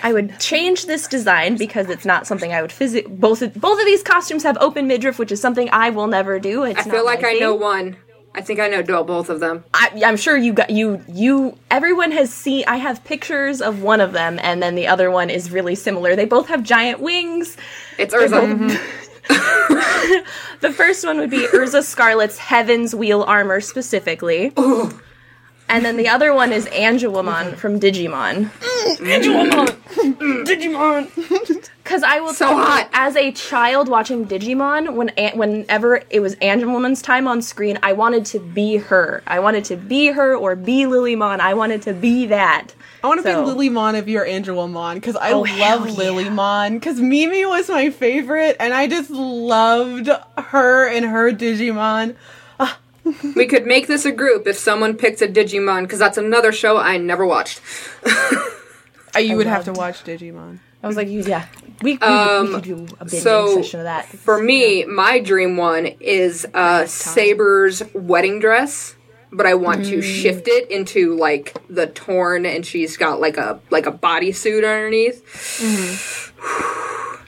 i 0.04 0.12
would 0.12 0.40
change 0.40 0.86
this 0.88 1.08
design 1.08 1.56
because 1.56 1.88
it's 1.90 2.06
not 2.06 2.26
something 2.26 2.52
i 2.52 2.62
would 2.62 2.72
physic 2.72 3.08
both 3.08 3.42
of, 3.42 3.54
both 3.54 3.80
of 3.80 3.86
these 3.86 4.02
costumes 4.04 4.44
have 4.44 4.58
open 4.60 4.88
midriff 4.88 5.20
which 5.20 5.32
is 5.32 5.40
something 5.40 5.70
i 5.72 5.90
will 5.92 6.08
never 6.08 6.40
do 6.40 6.64
it's 6.64 6.80
I 6.80 6.84
feel 6.84 6.94
not 6.94 7.06
like 7.06 7.22
my 7.22 7.30
I 7.30 7.34
know 7.34 7.54
one. 7.56 7.96
I 8.38 8.42
think 8.42 8.60
I 8.60 8.68
know 8.68 8.84
both 9.04 9.30
of 9.30 9.40
them. 9.40 9.64
I, 9.74 10.04
i'm 10.06 10.16
sure 10.16 10.38
you 10.38 10.54
got 10.54 10.70
you 10.70 11.04
you 11.08 11.58
everyone 11.72 12.12
has 12.12 12.32
seen 12.32 12.64
i 12.68 12.78
have 12.78 13.04
pictures 13.04 13.62
of 13.62 13.82
one 13.82 14.00
of 14.00 14.14
them 14.14 14.40
and 14.42 14.62
then 14.62 14.76
the 14.76 14.88
other 14.88 15.10
one 15.10 15.30
is 15.32 15.52
really 15.52 15.74
similar 15.76 16.16
they 16.16 16.26
both 16.26 16.48
have 16.48 16.62
giant 16.64 17.00
wings 17.00 17.58
It's 17.98 18.14
Erza. 18.14 18.42
Mm-hmm. 18.42 20.24
The 20.60 20.72
first 20.72 21.06
one 21.06 21.20
would 21.20 21.30
be 21.30 21.46
Erza 21.48 21.84
Scarlet's 21.84 22.38
Heaven's 22.38 22.96
Wheel 22.96 23.22
armor 23.24 23.62
specifically. 23.62 24.54
And 25.70 25.84
then 25.84 25.98
the 25.98 26.08
other 26.08 26.34
one 26.34 26.54
is 26.54 26.66
Angewomon 26.68 27.56
from 27.58 27.80
Digimon. 27.80 28.50
Angewomon! 29.00 29.68
Digimon! 30.46 31.70
Because 31.84 32.04
I 32.04 32.20
will 32.20 32.34
So 32.34 32.48
tell 32.48 32.58
you, 32.58 32.64
hot. 32.66 32.90
as 32.94 33.16
a 33.16 33.32
child 33.32 33.88
watching 33.90 34.26
Digimon, 34.26 34.94
when 34.94 35.10
An- 35.10 35.38
whenever 35.38 36.02
it 36.10 36.20
was 36.22 36.36
Angewomon's 36.38 37.02
time 37.02 37.28
on 37.28 37.42
screen, 37.42 37.80
I 37.84 37.94
wanted 37.94 38.26
to 38.28 38.40
be 38.40 38.78
her. 38.78 39.24
I 39.28 39.40
wanted 39.40 39.66
to 39.66 39.76
be 39.78 40.08
her 40.08 40.36
or 40.36 40.56
be 40.56 40.84
Lilymon. 40.84 41.40
I 41.40 41.54
wanted 41.54 41.82
to 41.84 41.94
be 41.94 42.26
that. 42.28 42.68
I 43.04 43.08
want 43.08 43.24
to 43.24 43.30
So- 43.30 43.46
be 43.46 43.70
Lilymon 43.70 43.96
if 43.98 44.08
you're 44.08 44.26
Angela 44.26 44.68
Mon 44.68 44.96
because 44.96 45.16
I 45.16 45.32
Oh, 45.32 45.42
love 45.42 45.50
yeah. 45.58 45.78
Lilymon 45.78 46.74
because 46.74 47.00
Mimi 47.00 47.46
was 47.46 47.70
my 47.70 47.90
favorite 47.90 48.56
and 48.60 48.74
I 48.74 48.88
just 48.88 49.10
loved 49.10 50.10
her 50.38 50.88
and 50.88 51.06
her 51.06 51.32
Digimon. 51.32 52.16
We 53.36 53.46
could 53.46 53.66
make 53.66 53.88
this 53.88 54.06
a 54.06 54.12
group 54.12 54.48
if 54.48 54.58
someone 54.58 54.96
picked 54.96 55.22
a 55.22 55.28
Digimon 55.28 55.84
because 55.84 56.00
that's 56.00 56.18
another 56.18 56.52
show 56.52 56.78
I 56.78 56.98
never 56.98 57.26
watched. 57.26 57.62
Uh, 59.16 59.20
you 59.20 59.38
would 59.38 59.48
have 59.48 59.66
to 59.66 59.74
watch 59.74 60.04
Digimon. 60.04 60.60
I 60.84 60.88
was 60.88 60.96
like, 60.96 61.08
yeah, 61.10 61.48
we, 61.82 61.94
we, 61.94 62.00
Um, 62.00 62.48
we 62.48 62.54
could 62.54 62.64
do 62.64 62.88
a 63.00 63.06
big 63.06 63.22
so 63.22 63.56
session 63.56 63.80
of 63.80 63.86
that. 63.86 64.06
For 64.06 64.42
me, 64.42 64.86
my 64.86 65.20
dream 65.20 65.58
one 65.58 65.88
is 66.00 66.46
uh, 66.54 66.86
Saber's 66.86 67.82
wedding 67.94 68.40
dress, 68.40 68.96
but 69.32 69.46
I 69.46 69.56
want 69.56 69.86
to 69.86 70.02
shift 70.02 70.48
it 70.48 70.70
into 70.70 71.16
like 71.16 71.58
the 71.70 71.88
torn, 71.88 72.46
and 72.46 72.66
she's 72.66 72.96
got 72.96 73.20
like 73.20 73.38
a 73.38 73.60
like 73.70 73.86
a 73.86 73.92
bodysuit 73.92 74.58
underneath. 74.58 76.32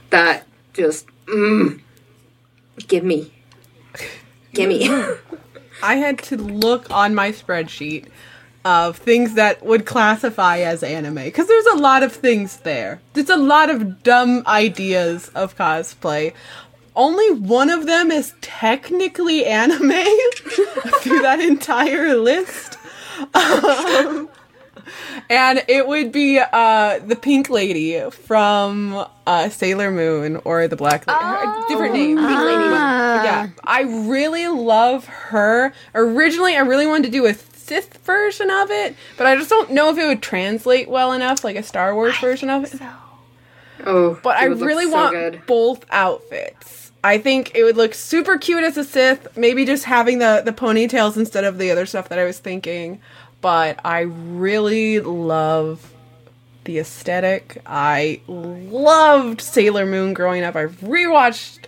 that 0.10 0.46
just 0.72 1.06
mm, 1.26 1.80
give 2.86 3.04
me, 3.04 3.32
give 4.52 4.68
me. 4.68 4.88
I 5.82 5.96
had 5.96 6.18
to 6.24 6.36
look 6.36 6.90
on 6.90 7.14
my 7.14 7.32
spreadsheet 7.32 8.06
of 8.64 8.96
things 8.98 9.34
that 9.34 9.64
would 9.64 9.86
classify 9.86 10.58
as 10.58 10.82
anime 10.82 11.14
because 11.14 11.48
there's 11.48 11.66
a 11.66 11.76
lot 11.76 12.02
of 12.02 12.12
things 12.12 12.58
there. 12.58 13.00
There's 13.14 13.30
a 13.30 13.36
lot 13.36 13.70
of 13.70 14.02
dumb 14.02 14.42
ideas 14.46 15.30
of 15.34 15.56
cosplay. 15.56 16.34
Only 16.94 17.30
one 17.30 17.70
of 17.70 17.86
them 17.86 18.10
is 18.10 18.34
technically 18.40 19.46
anime 19.46 19.78
through 21.00 21.22
that 21.22 21.40
entire 21.40 22.14
list. 22.16 22.76
Um, 23.34 24.30
and 25.28 25.62
it 25.68 25.86
would 25.86 26.12
be 26.12 26.38
uh, 26.40 26.98
the 27.00 27.16
pink 27.16 27.48
lady 27.50 28.00
from 28.10 29.06
uh, 29.26 29.48
Sailor 29.48 29.90
Moon 29.90 30.40
or 30.44 30.66
the 30.68 30.76
black 30.76 31.06
lady. 31.06 31.64
different 31.68 31.94
name. 31.94 32.16
Pink 32.16 32.28
lady. 32.40 32.64
Yeah, 32.70 33.48
I 33.64 33.82
really 33.82 34.48
love 34.48 35.06
her. 35.06 35.72
Originally, 35.94 36.56
I 36.56 36.60
really 36.60 36.86
wanted 36.86 37.04
to 37.06 37.10
do 37.12 37.26
a 37.26 37.34
Sith 37.34 37.98
version 37.98 38.50
of 38.50 38.70
it, 38.70 38.96
but 39.16 39.26
I 39.26 39.36
just 39.36 39.48
don't 39.50 39.70
know 39.70 39.90
if 39.90 39.98
it 39.98 40.06
would 40.06 40.22
translate 40.22 40.88
well 40.88 41.12
enough, 41.12 41.44
like 41.44 41.56
a 41.56 41.62
Star 41.62 41.94
Wars 41.94 42.18
version 42.18 42.50
of 42.50 42.64
it. 42.64 42.80
Oh, 43.86 44.18
But 44.22 44.36
it 44.36 44.42
I 44.44 44.48
would 44.48 44.58
look 44.58 44.66
really 44.66 44.84
so 44.86 44.92
want 44.92 45.12
good. 45.12 45.42
both 45.46 45.84
outfits. 45.90 46.92
I 47.02 47.16
think 47.16 47.52
it 47.54 47.64
would 47.64 47.76
look 47.78 47.94
super 47.94 48.36
cute 48.36 48.62
as 48.62 48.76
a 48.76 48.84
Sith, 48.84 49.36
maybe 49.36 49.64
just 49.64 49.84
having 49.84 50.18
the, 50.18 50.42
the 50.44 50.52
ponytails 50.52 51.16
instead 51.16 51.44
of 51.44 51.56
the 51.58 51.70
other 51.70 51.86
stuff 51.86 52.08
that 52.10 52.18
I 52.18 52.24
was 52.24 52.38
thinking. 52.38 53.00
But 53.40 53.80
I 53.84 54.00
really 54.00 55.00
love 55.00 55.92
the 56.64 56.78
aesthetic. 56.78 57.62
I 57.66 58.20
loved 58.26 59.40
Sailor 59.40 59.86
Moon 59.86 60.14
growing 60.14 60.44
up. 60.44 60.56
I've 60.56 60.78
rewatched 60.80 61.64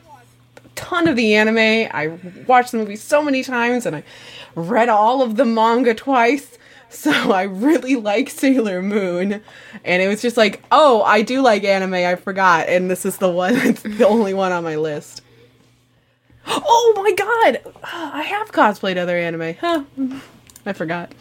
a 0.64 0.68
ton 0.75 1.09
of 1.09 1.16
the 1.16 1.35
anime. 1.35 1.91
I 1.93 2.18
watched 2.47 2.73
the 2.73 2.79
movie 2.79 2.97
so 2.97 3.23
many 3.23 3.43
times 3.43 3.87
and 3.87 3.97
I 3.97 4.05
read 4.55 4.89
all 4.89 5.23
of 5.23 5.37
the 5.37 5.45
manga 5.45 5.95
twice. 5.95 6.59
So 6.95 7.33
I 7.33 7.45
really 7.45 7.97
like 7.97 8.29
Sailor 8.29 8.83
Moon. 8.83 9.41
And 9.83 10.03
it 10.03 10.09
was 10.09 10.20
just 10.20 10.37
like, 10.37 10.62
oh, 10.70 11.01
I 11.03 11.23
do 11.23 11.41
like 11.41 11.64
anime, 11.64 11.95
I 11.95 12.16
forgot. 12.16 12.68
And 12.68 12.91
this 12.91 13.07
is 13.07 13.16
the 13.16 13.31
one 13.31 13.55
that's 13.64 13.81
the 13.81 14.07
only 14.07 14.35
one 14.35 14.53
on 14.53 14.62
my 14.62 14.77
list. 14.77 15.23
Oh 16.47 16.93
my 16.97 17.12
god! 17.12 17.73
I 17.83 18.23
have 18.25 18.53
cosplayed 18.53 18.99
other 18.99 19.16
anime. 19.16 19.55
Huh. 19.55 19.85
I 20.66 20.75
forgot. 20.75 21.12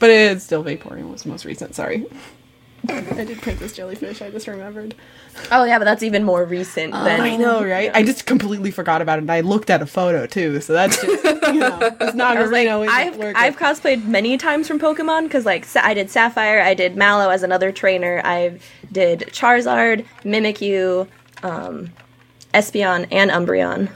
But 0.00 0.10
it's 0.10 0.42
still 0.42 0.64
Vaporeon 0.64 1.12
was 1.12 1.24
most 1.24 1.44
recent, 1.44 1.76
sorry. 1.76 2.06
I 2.88 3.24
did 3.24 3.42
Princess 3.42 3.74
Jellyfish. 3.74 4.22
I 4.22 4.30
just 4.30 4.46
remembered. 4.48 4.94
Oh 5.52 5.64
yeah, 5.64 5.78
but 5.78 5.84
that's 5.84 6.02
even 6.02 6.24
more 6.24 6.44
recent 6.44 6.92
than 6.92 7.20
I 7.20 7.36
know, 7.36 7.62
right? 7.62 7.90
I 7.94 8.02
just 8.02 8.24
completely 8.24 8.70
forgot 8.70 9.02
about 9.02 9.18
it. 9.18 9.22
and 9.22 9.30
I 9.30 9.40
looked 9.40 9.68
at 9.68 9.82
a 9.82 9.86
photo 9.86 10.26
too, 10.26 10.60
so 10.62 10.72
that's 10.72 11.00
just 11.00 11.24
you 11.24 11.60
know, 11.60 11.78
it's 12.00 12.14
not 12.14 12.36
I 12.38 12.40
was 12.40 12.50
like, 12.50 12.68
I've, 12.68 13.16
working. 13.18 13.36
I've 13.36 13.56
cosplayed 13.56 14.06
many 14.06 14.38
times 14.38 14.66
from 14.66 14.80
Pokemon 14.80 15.24
because 15.24 15.44
like 15.44 15.66
Sa- 15.66 15.82
I 15.84 15.92
did 15.92 16.10
Sapphire, 16.10 16.60
I 16.62 16.72
did 16.72 16.96
Mallow 16.96 17.28
as 17.28 17.42
another 17.42 17.70
trainer, 17.70 18.22
I 18.24 18.58
did 18.90 19.20
Charizard, 19.28 20.06
Mimikyu, 20.24 21.06
um, 21.42 21.92
Espeon, 22.54 23.06
and 23.12 23.30
Umbreon. 23.30 23.90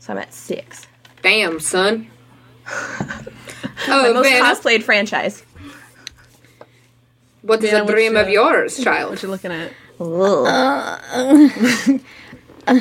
So 0.00 0.12
I'm 0.12 0.18
at 0.18 0.34
six. 0.34 0.88
Damn, 1.22 1.60
son. 1.60 2.08
Oh, 2.70 4.02
My 4.02 4.08
oh, 4.08 4.14
most 4.14 4.28
Vanna, 4.28 4.44
cosplayed 4.44 4.82
franchise. 4.82 5.42
what 7.42 7.62
is 7.62 7.70
Vanna, 7.70 7.82
a 7.82 7.84
what's 7.84 7.94
dream 7.94 8.16
of 8.16 8.28
yours, 8.28 8.76
child? 8.84 9.10
what 9.10 9.22
you 9.22 9.28
looking 9.28 9.52
at? 9.52 9.72
Uh, 10.00 10.98
Ugh. 11.12 12.00
Uh, 12.66 12.80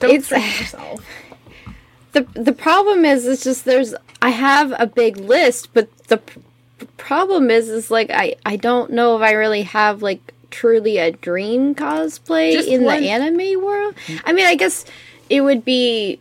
don't 0.00 0.10
It's- 0.14 0.30
yourself. 0.60 1.04
the 2.12 2.22
the 2.34 2.52
problem 2.52 3.04
is 3.04 3.26
it's 3.26 3.44
just 3.44 3.66
there's 3.66 3.94
I 4.22 4.30
have 4.30 4.72
a 4.78 4.86
big 4.86 5.18
list, 5.18 5.74
but 5.74 5.94
the 6.08 6.16
p- 6.16 6.40
problem 6.96 7.50
is 7.50 7.68
is 7.68 7.90
like 7.90 8.10
I 8.10 8.36
I 8.46 8.56
don't 8.56 8.90
know 8.92 9.14
if 9.16 9.22
I 9.22 9.32
really 9.32 9.60
have 9.62 10.00
like 10.00 10.32
truly 10.50 10.96
a 10.96 11.10
dream 11.12 11.74
cosplay 11.74 12.52
Just 12.52 12.66
in 12.68 12.82
one- 12.84 13.02
the 13.02 13.10
anime 13.10 13.62
world. 13.62 13.94
I 14.24 14.32
mean, 14.32 14.46
I 14.46 14.54
guess 14.54 14.86
it 15.28 15.42
would 15.42 15.66
be 15.66 16.18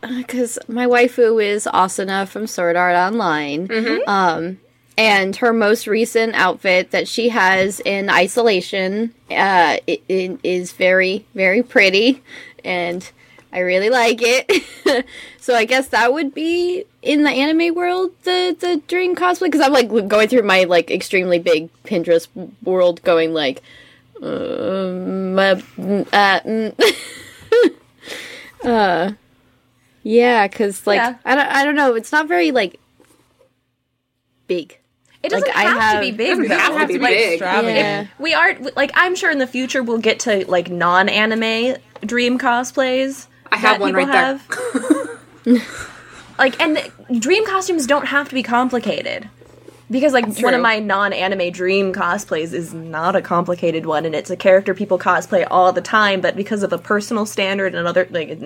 because 0.00 0.58
my 0.68 0.86
waifu 0.86 1.42
is 1.42 1.66
Asuna 1.66 2.26
from 2.26 2.46
Sword 2.46 2.76
Art 2.76 2.96
Online. 2.96 3.68
Um, 4.06 4.60
and 4.98 5.36
her 5.36 5.52
most 5.52 5.86
recent 5.86 6.34
outfit 6.34 6.90
that 6.90 7.08
she 7.08 7.30
has 7.30 7.80
in 7.80 8.08
Alicization 8.08 9.10
uh, 9.30 9.78
it, 9.86 10.02
it 10.08 10.38
is 10.42 10.72
very, 10.72 11.24
very 11.34 11.62
pretty, 11.62 12.22
and 12.64 13.08
I 13.52 13.60
really 13.60 13.90
like 13.90 14.18
it. 14.20 15.06
so 15.40 15.54
I 15.54 15.64
guess 15.64 15.88
that 15.88 16.12
would 16.12 16.34
be 16.34 16.84
in 17.02 17.22
the 17.22 17.30
anime 17.30 17.74
world 17.74 18.12
the 18.24 18.56
the 18.58 18.82
dream 18.88 19.16
cosplay 19.16 19.46
because 19.46 19.60
I'm 19.60 19.72
like 19.72 19.88
going 20.08 20.28
through 20.28 20.42
my 20.42 20.64
like 20.64 20.90
extremely 20.90 21.38
big 21.38 21.70
Pinterest 21.84 22.28
world, 22.62 23.02
going 23.02 23.32
like, 23.32 23.62
um, 24.22 25.38
uh, 25.38 25.60
uh, 26.12 26.70
uh 28.64 29.12
yeah, 30.02 30.46
because 30.48 30.86
like 30.86 30.96
Yeah. 30.96 31.16
I 31.24 31.34
don't 31.34 31.46
I 31.48 31.64
don't 31.64 31.74
know, 31.76 31.94
it's 31.94 32.12
not 32.12 32.28
very 32.28 32.50
like 32.50 32.78
big. 34.46 34.76
It 35.22 35.28
doesn't 35.28 35.48
Like, 35.48 35.56
I 35.56 35.62
have, 35.64 35.94
to 35.96 36.00
be 36.00 36.16
big 36.16 36.28
Doesn't 36.30 36.48
though. 36.48 36.56
have 36.56 36.88
to 36.88 36.94
be 36.94 36.98
like 36.98 37.12
big. 37.12 37.32
extravagant. 37.34 37.76
Yeah. 37.76 38.06
We 38.18 38.32
are 38.32 38.56
like 38.76 38.90
I'm 38.94 39.14
sure 39.14 39.30
in 39.30 39.38
the 39.38 39.46
future 39.46 39.82
we'll 39.82 39.98
get 39.98 40.20
to 40.20 40.48
like 40.50 40.70
non-anime 40.70 41.76
dream 42.06 42.38
cosplays. 42.38 43.26
I 43.52 43.56
have 43.56 43.78
that 43.78 43.80
one 43.80 43.94
people 43.94 44.06
right 44.06 44.40
there. 45.44 45.58
like 46.38 46.58
and 46.60 46.76
the- 46.78 47.18
dream 47.18 47.44
costumes 47.46 47.86
don't 47.86 48.06
have 48.06 48.28
to 48.30 48.34
be 48.34 48.42
complicated. 48.42 49.28
Because 49.90 50.12
like 50.12 50.24
one 50.24 50.34
True. 50.36 50.54
of 50.54 50.60
my 50.62 50.78
non-anime 50.78 51.50
dream 51.50 51.92
cosplays 51.92 52.52
is 52.54 52.72
not 52.72 53.16
a 53.16 53.20
complicated 53.20 53.84
one 53.86 54.06
and 54.06 54.14
it's 54.14 54.30
a 54.30 54.36
character 54.36 54.72
people 54.72 54.98
cosplay 54.98 55.46
all 55.50 55.72
the 55.72 55.80
time 55.82 56.20
but 56.20 56.36
because 56.36 56.62
of 56.62 56.72
a 56.72 56.78
personal 56.78 57.26
standard 57.26 57.74
and 57.74 57.86
other 57.88 58.06
like 58.10 58.28
it, 58.28 58.40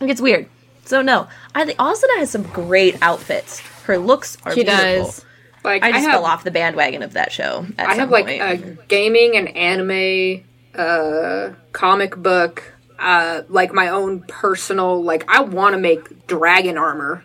it 0.00 0.06
gets 0.06 0.20
weird. 0.20 0.48
So 0.86 1.02
no, 1.02 1.28
I 1.54 1.64
think 1.64 1.78
Asuna 1.78 2.18
has 2.18 2.30
some 2.30 2.44
great 2.44 2.96
outfits. 3.02 3.60
Her 3.84 3.98
looks 3.98 4.38
are 4.44 4.52
She 4.54 4.64
beautiful. 4.64 5.04
does. 5.04 5.24
Like 5.64 5.82
I 5.82 5.90
just 5.90 6.04
have, 6.04 6.12
fell 6.12 6.24
off 6.24 6.44
the 6.44 6.50
bandwagon 6.52 7.02
of 7.02 7.14
that 7.14 7.32
show. 7.32 7.66
At 7.76 7.88
I 7.88 7.92
some 7.92 7.98
have 8.00 8.10
like 8.10 8.26
point. 8.26 8.40
a 8.40 8.56
gaming 8.86 9.36
and 9.36 9.48
anime, 9.56 10.44
uh, 10.76 11.50
comic 11.72 12.16
book, 12.16 12.72
uh, 13.00 13.42
like 13.48 13.72
my 13.74 13.88
own 13.88 14.20
personal. 14.22 15.02
Like 15.02 15.24
I 15.28 15.40
want 15.40 15.74
to 15.74 15.80
make 15.80 16.26
dragon 16.28 16.78
armor 16.78 17.24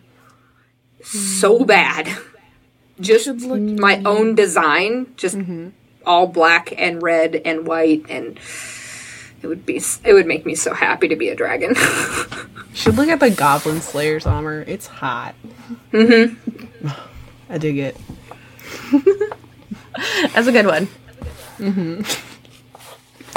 so 1.03 1.63
bad. 1.63 2.09
Just 2.99 3.27
my 3.39 4.01
own 4.05 4.35
design, 4.35 5.13
just 5.17 5.37
all 6.05 6.27
black 6.27 6.73
and 6.77 7.01
red 7.01 7.35
and 7.45 7.67
white, 7.67 8.05
and 8.09 8.39
it 9.41 9.47
would 9.47 9.65
be 9.65 9.81
it 10.03 10.13
would 10.13 10.27
make 10.27 10.45
me 10.47 10.55
so 10.55 10.73
happy 10.73 11.07
to 11.07 11.15
be 11.15 11.29
a 11.29 11.35
dragon. 11.35 11.75
Should 12.73 12.95
look 12.95 13.09
at 13.09 13.19
the 13.19 13.29
Goblin 13.29 13.81
Slayer's 13.81 14.25
armor. 14.25 14.63
It's 14.67 14.87
hot. 14.87 15.35
Mm-hmm. 15.91 16.87
I 17.49 17.57
dig 17.57 17.77
it. 17.77 17.97
That's 20.33 20.47
a 20.47 20.51
good 20.51 20.65
one. 20.65 20.87
Mhm. 21.57 22.05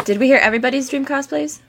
Did 0.04 0.18
we 0.18 0.26
hear 0.26 0.38
everybody's 0.38 0.88
dream 0.88 1.04
cosplays? 1.04 1.60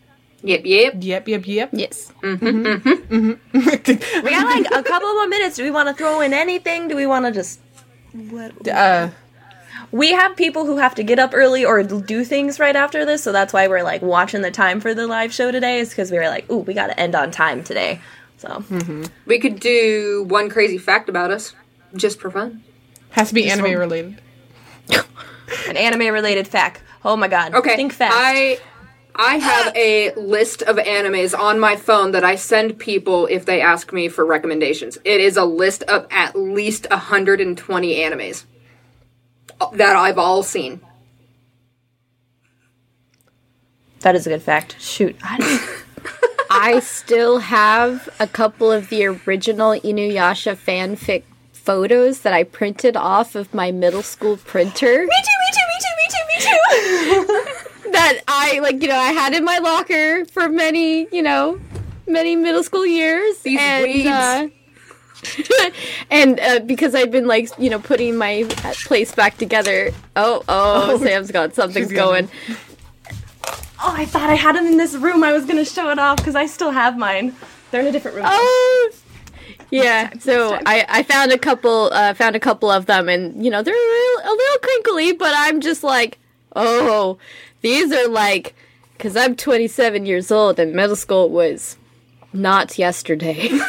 yep, 0.43 0.61
yep. 0.63 0.93
Yep, 0.99 1.28
yep, 1.28 1.47
yep. 1.47 1.70
Yes. 1.74 2.11
Mhm. 2.22 2.38
Mhm. 2.82 3.39
Mhm. 3.51 4.24
We 4.24 4.30
got 4.30 4.45
like 4.45 4.68
a 4.72 4.84
couple 4.84 5.11
more 5.13 5.28
minutes. 5.28 5.55
Do 5.55 5.63
we 5.63 5.72
want 5.72 5.88
to 5.89 5.93
throw 5.95 6.22
in 6.22 6.34
anything? 6.34 6.88
Do 6.88 6.95
we 6.95 7.07
want 7.07 7.26
to 7.26 7.32
just? 7.32 7.59
uh, 8.72 9.09
We 9.96 10.12
have 10.12 10.36
people 10.36 10.66
who 10.66 10.76
have 10.76 10.93
to 10.96 11.04
get 11.04 11.20
up 11.20 11.32
early 11.34 11.64
or 11.64 11.82
do 11.82 12.26
things 12.26 12.60
right 12.60 12.76
after 12.76 13.06
this, 13.06 13.24
so 13.24 13.32
that's 13.32 13.54
why 13.54 13.70
we're 13.70 13.82
like 13.82 14.02
watching 14.02 14.41
the 14.41 14.52
time 14.52 14.82
for 14.82 14.93
the 14.93 15.08
live 15.08 15.34
show 15.34 15.54
today. 15.54 15.80
Is 15.80 15.88
because 15.88 16.12
we 16.12 16.18
were 16.18 16.28
like, 16.28 16.52
ooh, 16.52 16.58
we 16.58 16.74
got 16.74 16.88
to 16.88 17.00
end 17.00 17.16
on 17.16 17.32
time 17.32 17.64
today. 17.64 18.02
So 18.36 18.50
mm-hmm. 18.50 19.06
We 19.26 19.39
could 19.39 19.62
do 19.62 20.26
one 20.28 20.50
crazy 20.50 20.78
fact 20.78 21.08
about 21.08 21.32
us, 21.32 21.56
just 21.96 22.20
for 22.20 22.30
fun. 22.30 22.62
has 23.12 23.30
to 23.30 23.34
be 23.34 23.50
anime 23.50 23.68
one. 23.68 23.78
related. 23.78 24.22
an 25.70 25.78
anime 25.78 26.14
related 26.14 26.46
fact. 26.46 26.84
Oh 27.06 27.16
my 27.16 27.30
god. 27.30 27.54
Okay. 27.54 27.78
Think 27.78 27.93
fast. 27.93 28.14
I 28.18 28.60
I 29.16 29.38
have 29.38 29.74
a 29.78 30.14
list 30.16 30.62
of 30.64 30.76
animes 30.76 31.34
on 31.34 31.58
my 31.58 31.78
phone 31.78 32.12
that 32.12 32.26
I 32.26 32.36
send 32.36 32.80
people 32.80 33.28
if 33.28 33.46
they 33.46 33.62
ask 33.62 33.93
me 33.93 34.10
for 34.10 34.26
recommendations. 34.26 34.98
It 35.06 35.22
is 35.22 35.38
a 35.38 35.46
list 35.46 35.84
of 35.84 36.06
at 36.12 36.38
least 36.38 36.86
120 36.89 37.96
animes 37.96 38.43
that 39.74 39.95
I've 39.95 40.18
all 40.18 40.43
seen. 40.43 40.82
that 44.01 44.16
is 44.16 44.28
a 44.28 44.30
good 44.30 44.41
fact. 44.43 44.76
Shoot. 44.80 45.16
I 45.24 45.82
I 46.49 46.80
still 46.80 47.39
have 47.39 48.08
a 48.20 48.28
couple 48.28 48.72
of 48.72 48.89
the 48.89 49.06
original 49.06 49.72
Inuyasha 49.72 50.56
fanfic 50.56 51.24
photos 51.53 52.20
that 52.22 52.32
I 52.32 52.43
printed 52.43 52.95
off 52.95 53.34
of 53.34 53.51
my 53.53 53.72
middle 53.72 54.03
school 54.03 54.38
printer 54.38 55.06
me 55.06 55.08
too. 55.08 55.38
Me 55.41 55.49
too. 55.53 55.66
Me 55.72 55.78
too. 55.82 55.95
Me 55.97 56.06
too. 56.14 57.16
Me 57.16 57.26
too. 57.86 57.91
that 57.91 58.22
I 58.28 58.60
like, 58.60 58.82
you 58.82 58.88
know, 58.88 58.95
I 58.97 59.12
had 59.12 59.34
in 59.34 59.43
my 59.43 59.58
locker 59.58 60.26
for 60.26 60.49
many, 60.49 61.08
you 61.12 61.24
know, 61.24 61.60
many 62.08 62.36
middle 62.36 62.62
school 62.64 62.86
years. 62.86 63.39
These 63.39 63.60
and 63.60 63.86
weebs. 63.88 64.06
uh, 64.06 64.47
and 66.12 66.40
uh, 66.40 66.60
because 66.60 66.96
I've 66.96 67.12
been 67.12 67.28
like, 67.28 67.50
you 67.58 67.70
know, 67.70 67.80
putting 67.80 68.18
my 68.18 68.46
place 68.86 69.14
back 69.14 69.38
together. 69.38 69.92
Oh, 70.16 70.44
oh, 70.48 70.98
Sam's 71.04 71.32
got 71.32 71.56
something's 71.56 71.92
going. 71.92 72.26
going. 72.26 72.58
oh, 73.84 73.94
I 73.96 74.06
thought 74.06 74.30
I 74.30 74.36
had 74.36 74.56
them 74.56 74.66
in 74.66 74.78
this 74.78 74.96
room. 74.96 75.24
I 75.24 75.34
was 75.34 75.46
gonna 75.46 75.66
show 75.66 75.90
it 75.90 76.00
off 76.00 76.18
because 76.18 76.36
I 76.36 76.46
still 76.46 76.72
have 76.72 76.98
mine. 76.98 77.36
They're 77.72 77.82
in 77.82 77.88
a 77.88 77.92
different 77.92 78.18
room. 78.18 78.26
Oh, 78.28 78.92
yeah. 79.72 80.12
So. 80.20 80.60
I, 80.66 80.86
I 80.88 81.04
found 81.04 81.32
a 81.32 81.38
couple 81.38 81.92
uh, 81.92 82.14
found 82.14 82.36
a 82.36 82.40
couple 82.40 82.70
of 82.70 82.86
them, 82.86 83.10
and 83.10 83.44
you 83.44 83.52
know 83.52 83.62
they're 83.62 83.74
a 83.74 83.78
little, 83.78 84.32
a 84.32 84.34
little 84.36 84.60
crinkly, 84.60 85.14
but 85.14 85.34
I'm 85.36 85.62
just 85.62 85.84
like, 85.84 86.20
oh, 86.56 87.18
these 87.62 87.92
are 87.92 88.08
like, 88.08 88.56
because 88.98 89.16
I'm 89.18 89.36
27 89.36 90.06
years 90.06 90.32
old, 90.32 90.60
and 90.60 90.74
middle 90.74 90.96
school 90.96 91.30
was 91.30 91.78
not 92.36 92.78
yesterday. 92.78 93.48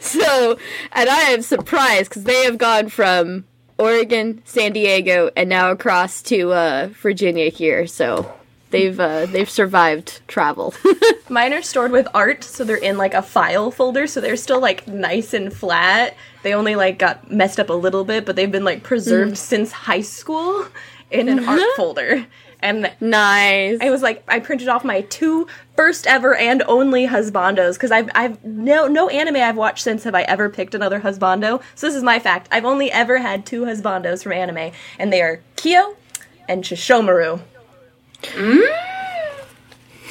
so, 0.00 0.58
and 0.92 1.08
I 1.08 1.30
am 1.30 1.42
surprised 1.42 2.10
because 2.10 2.24
they 2.24 2.44
have 2.44 2.58
gone 2.58 2.88
from 2.88 3.44
Oregon, 3.78 4.42
San 4.44 4.72
Diego, 4.72 5.30
and 5.36 5.48
now 5.48 5.70
across 5.70 6.22
to 6.22 6.52
uh, 6.52 6.88
Virginia 6.92 7.48
here. 7.48 7.86
So. 7.86 8.32
They've 8.70 8.98
uh, 8.98 9.26
they've 9.26 9.48
survived 9.48 10.20
travel. 10.26 10.74
Mine 11.28 11.52
are 11.52 11.62
stored 11.62 11.92
with 11.92 12.08
art, 12.12 12.42
so 12.42 12.64
they're 12.64 12.74
in 12.74 12.98
like 12.98 13.14
a 13.14 13.22
file 13.22 13.70
folder, 13.70 14.08
so 14.08 14.20
they're 14.20 14.34
still 14.34 14.58
like 14.58 14.88
nice 14.88 15.32
and 15.32 15.52
flat. 15.52 16.16
They 16.42 16.54
only 16.54 16.74
like 16.74 16.98
got 16.98 17.30
messed 17.30 17.60
up 17.60 17.70
a 17.70 17.72
little 17.72 18.02
bit, 18.02 18.26
but 18.26 18.34
they've 18.34 18.50
been 18.50 18.64
like 18.64 18.82
preserved 18.82 19.38
since 19.38 19.70
high 19.70 20.00
school 20.00 20.66
in 21.12 21.28
an 21.28 21.48
art 21.48 21.62
folder. 21.76 22.26
And 22.64 22.90
nice. 22.98 23.76
I 23.82 23.90
was 23.90 24.00
like, 24.00 24.24
I 24.26 24.40
printed 24.40 24.68
off 24.68 24.84
my 24.84 25.02
two 25.02 25.46
first 25.76 26.06
ever 26.06 26.34
and 26.34 26.62
only 26.62 27.06
husbandos 27.06 27.74
because 27.74 27.90
I've 27.90 28.08
I've 28.14 28.42
no 28.42 28.88
no 28.88 29.10
anime 29.10 29.36
I've 29.36 29.58
watched 29.58 29.84
since 29.84 30.02
have 30.04 30.14
I 30.14 30.22
ever 30.22 30.48
picked 30.48 30.74
another 30.74 31.00
husbando. 31.00 31.60
So 31.74 31.86
this 31.86 31.94
is 31.94 32.02
my 32.02 32.18
fact. 32.18 32.48
I've 32.50 32.64
only 32.64 32.90
ever 32.90 33.18
had 33.18 33.44
two 33.44 33.66
husbandos 33.66 34.22
from 34.22 34.32
anime, 34.32 34.72
and 34.98 35.12
they 35.12 35.20
are 35.20 35.42
Kyo 35.56 35.94
and 36.48 36.64
Sesshomaru. 36.64 37.42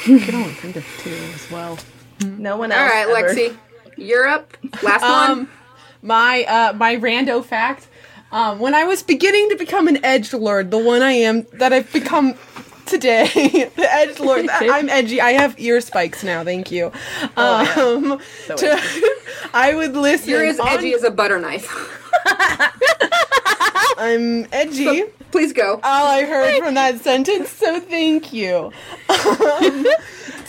Get 0.05 0.35
on 0.35 0.53
printer 0.53 0.83
too 0.99 1.09
as 1.33 1.49
well. 1.49 1.79
No 2.23 2.57
one 2.57 2.71
else. 2.71 2.79
All 2.79 2.87
right, 2.87 3.07
ever. 3.09 3.33
Lexi, 3.33 3.57
you're 3.97 4.27
up. 4.27 4.55
Last 4.83 5.01
one. 5.01 5.31
Um, 5.39 5.49
my 6.03 6.43
uh, 6.43 6.73
my 6.73 6.97
rando 6.97 7.43
fact. 7.43 7.87
Um, 8.33 8.57
when 8.59 8.73
I 8.73 8.83
was 8.85 9.03
beginning 9.03 9.49
to 9.49 9.55
become 9.55 9.87
an 9.87 10.03
edge 10.03 10.33
lord, 10.33 10.71
the 10.71 10.77
one 10.79 11.03
I 11.03 11.11
am 11.11 11.45
that 11.53 11.71
I've 11.71 11.91
become 11.93 12.33
today, 12.87 13.27
the 13.75 13.93
edge 13.93 14.19
lord. 14.19 14.49
I'm 14.49 14.89
edgy. 14.89 15.21
I 15.21 15.33
have 15.33 15.53
ear 15.59 15.79
spikes 15.81 16.23
now. 16.23 16.43
Thank 16.43 16.71
you. 16.71 16.91
Um, 17.37 18.19
to- 18.47 18.81
I 19.53 19.73
would 19.75 19.93
listen. 19.95 20.29
You're 20.31 20.45
as 20.45 20.59
on- 20.59 20.67
edgy 20.67 20.93
as 20.95 21.03
a 21.03 21.11
butter 21.11 21.39
knife. 21.39 21.69
I'm 23.97 24.47
edgy. 24.51 25.03
Please 25.31 25.53
go. 25.53 25.79
all 25.83 26.07
I 26.07 26.23
heard 26.25 26.57
from 26.63 26.73
that 26.75 26.99
sentence, 27.01 27.49
so 27.49 27.79
thank 27.79 28.33
you. 28.33 28.71
Um, 29.09 29.85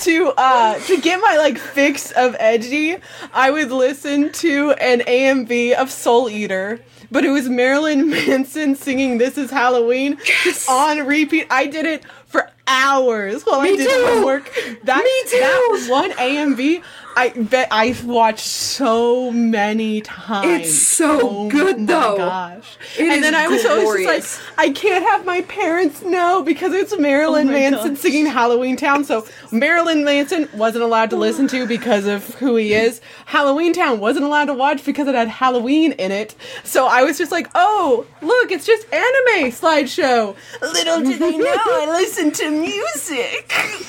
to 0.01 0.33
uh 0.37 0.79
to 0.81 1.01
get 1.01 1.21
my 1.21 1.37
like 1.37 1.59
fix 1.59 2.11
of 2.13 2.35
edgy, 2.39 2.97
I 3.33 3.51
would 3.51 3.71
listen 3.71 4.33
to 4.33 4.73
an 4.73 5.01
AMV 5.01 5.75
of 5.75 5.91
Soul 5.91 6.29
Eater. 6.31 6.81
But 7.11 7.25
it 7.25 7.31
was 7.31 7.49
Marilyn 7.49 8.09
Manson 8.11 8.75
singing 8.77 9.19
"This 9.19 9.37
Is 9.39 9.51
Halloween" 9.51 10.19
just 10.43 10.69
on 10.69 11.07
repeat. 11.07 11.47
I 11.51 11.67
did 11.67 11.87
it 11.87 12.05
for 12.27 12.51
hours 12.67 13.43
while 13.45 13.61
I 13.61 13.69
did 13.77 13.89
too. 13.89 14.07
homework. 14.07 14.45
That 14.85 15.05
Me 15.05 15.31
too. 15.31 15.39
that 15.41 15.87
one 15.91 16.11
AMV, 16.13 16.83
I 17.17 17.31
bet 17.31 17.69
I've 17.71 18.05
watched 18.05 18.41
so 18.47 19.31
many 19.31 20.01
times. 20.01 20.67
It's 20.67 20.79
so 20.83 21.21
oh 21.23 21.49
good, 21.51 21.81
my 21.81 21.87
though. 21.87 22.17
Gosh. 22.17 22.77
It 22.99 23.03
and 23.05 23.13
is 23.17 23.21
then 23.23 23.35
I 23.35 23.49
was 23.49 23.65
always 23.65 24.07
just 24.07 24.41
like, 24.41 24.59
I 24.59 24.71
can't 24.73 25.05
have 25.05 25.25
my 25.25 25.43
parents 25.43 26.03
know 26.03 26.43
because 26.43 26.73
it's 26.73 26.97
Marilyn 26.99 27.49
Oh 27.49 27.53
Manson 27.53 27.91
gosh. 27.95 28.01
singing 28.01 28.27
Halloween 28.27 28.77
Town. 28.77 29.05
So 29.05 29.27
Marilyn 29.53 30.05
Manson 30.05 30.49
wasn't 30.55 30.85
allowed 30.85 31.11
to 31.11 31.17
listen 31.17 31.47
to 31.49 31.67
because 31.67 32.07
of 32.07 32.35
who 32.37 32.57
he 32.57 32.75
is. 32.75 33.01
Halloween 33.27 33.73
Town 33.73 34.01
wasn't 34.01 34.25
allowed 34.25 34.47
to 34.47 34.55
watch 34.55 34.85
because 34.85 35.07
it 35.09 35.15
had 35.15 35.29
Halloween 35.29 35.93
in 35.93 36.11
it. 36.11 36.35
So 36.65 36.87
I 36.87 37.03
was 37.03 37.17
just 37.19 37.31
like, 37.33 37.49
oh, 37.55 38.07
look, 38.23 38.51
it's 38.51 38.67
just 38.67 38.87
anime 38.93 39.51
slideshow. 39.53 40.37
Little 40.61 41.01
did 41.01 41.19
they 41.21 41.37
know 41.37 41.55
I 41.57 41.87
listen 42.01 42.33
to 42.33 42.51
music. 42.51 43.53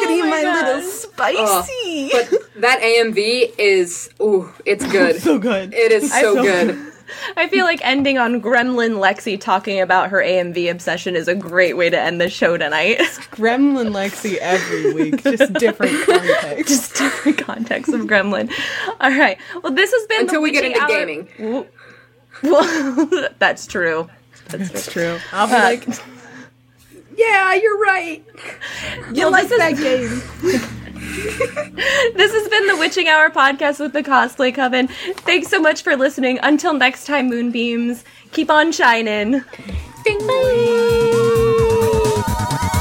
Getting 0.00 0.22
oh 0.22 0.26
my, 0.30 0.42
little 0.42 0.82
spicy. 1.34 2.10
But 2.12 2.60
that 2.60 2.80
AMV 2.80 3.52
is 3.58 4.10
ooh, 4.20 4.52
it's 4.64 4.84
good. 4.92 5.20
so 5.20 5.38
good. 5.38 5.72
It 5.74 5.92
is 5.92 6.10
I 6.12 6.22
so 6.22 6.42
good. 6.42 6.86
I 7.36 7.48
feel 7.48 7.64
like 7.64 7.80
ending 7.84 8.18
on 8.18 8.40
Gremlin 8.40 8.98
Lexi 9.00 9.38
talking 9.38 9.80
about 9.80 10.10
her 10.10 10.18
AMV 10.18 10.70
obsession 10.70 11.16
is 11.16 11.26
a 11.26 11.34
great 11.34 11.76
way 11.76 11.90
to 11.90 11.98
end 12.00 12.20
the 12.20 12.30
show 12.30 12.56
tonight. 12.56 12.98
Gremlin 13.32 13.90
Lexi 13.90 14.36
every 14.36 14.94
week, 14.94 15.22
just 15.24 15.52
different 15.54 15.92
context. 16.06 16.68
Just 16.68 16.94
different 16.94 17.38
context 17.38 17.92
of 17.92 18.02
Gremlin. 18.02 18.48
All 19.00 19.10
right. 19.10 19.38
Well, 19.60 19.72
this 19.72 19.92
has 19.92 20.06
been 20.06 20.20
Until 20.20 20.34
the 20.36 20.40
we 20.40 20.50
get 20.52 20.62
witching 20.62 20.72
into 20.76 20.82
hour- 20.84 20.88
gaming. 21.06 21.28
Well, 21.40 21.66
well, 22.44 23.28
that's 23.40 23.66
true. 23.66 24.08
That's 24.48 24.90
true. 24.92 25.18
I'll 25.32 25.48
be 25.48 25.54
Uh, 25.54 25.62
like, 25.62 25.88
Yeah, 27.16 27.54
you're 27.54 27.78
right. 27.80 28.24
you 29.12 29.22
well, 29.24 29.32
like 29.32 29.48
that 29.48 29.76
game. 29.76 30.22
this 32.14 32.32
has 32.32 32.48
been 32.48 32.66
the 32.68 32.76
Witching 32.76 33.08
Hour 33.08 33.30
podcast 33.30 33.80
with 33.80 33.92
the 33.92 34.02
Cosplay 34.02 34.54
Coven. 34.54 34.86
Thanks 34.86 35.48
so 35.48 35.60
much 35.60 35.82
for 35.82 35.96
listening. 35.96 36.38
Until 36.42 36.72
next 36.72 37.06
time, 37.06 37.28
Moonbeams, 37.28 38.04
keep 38.30 38.48
on 38.48 38.70
shining. 38.70 39.42
Bye. 40.04 40.18
Bye. 42.26 42.76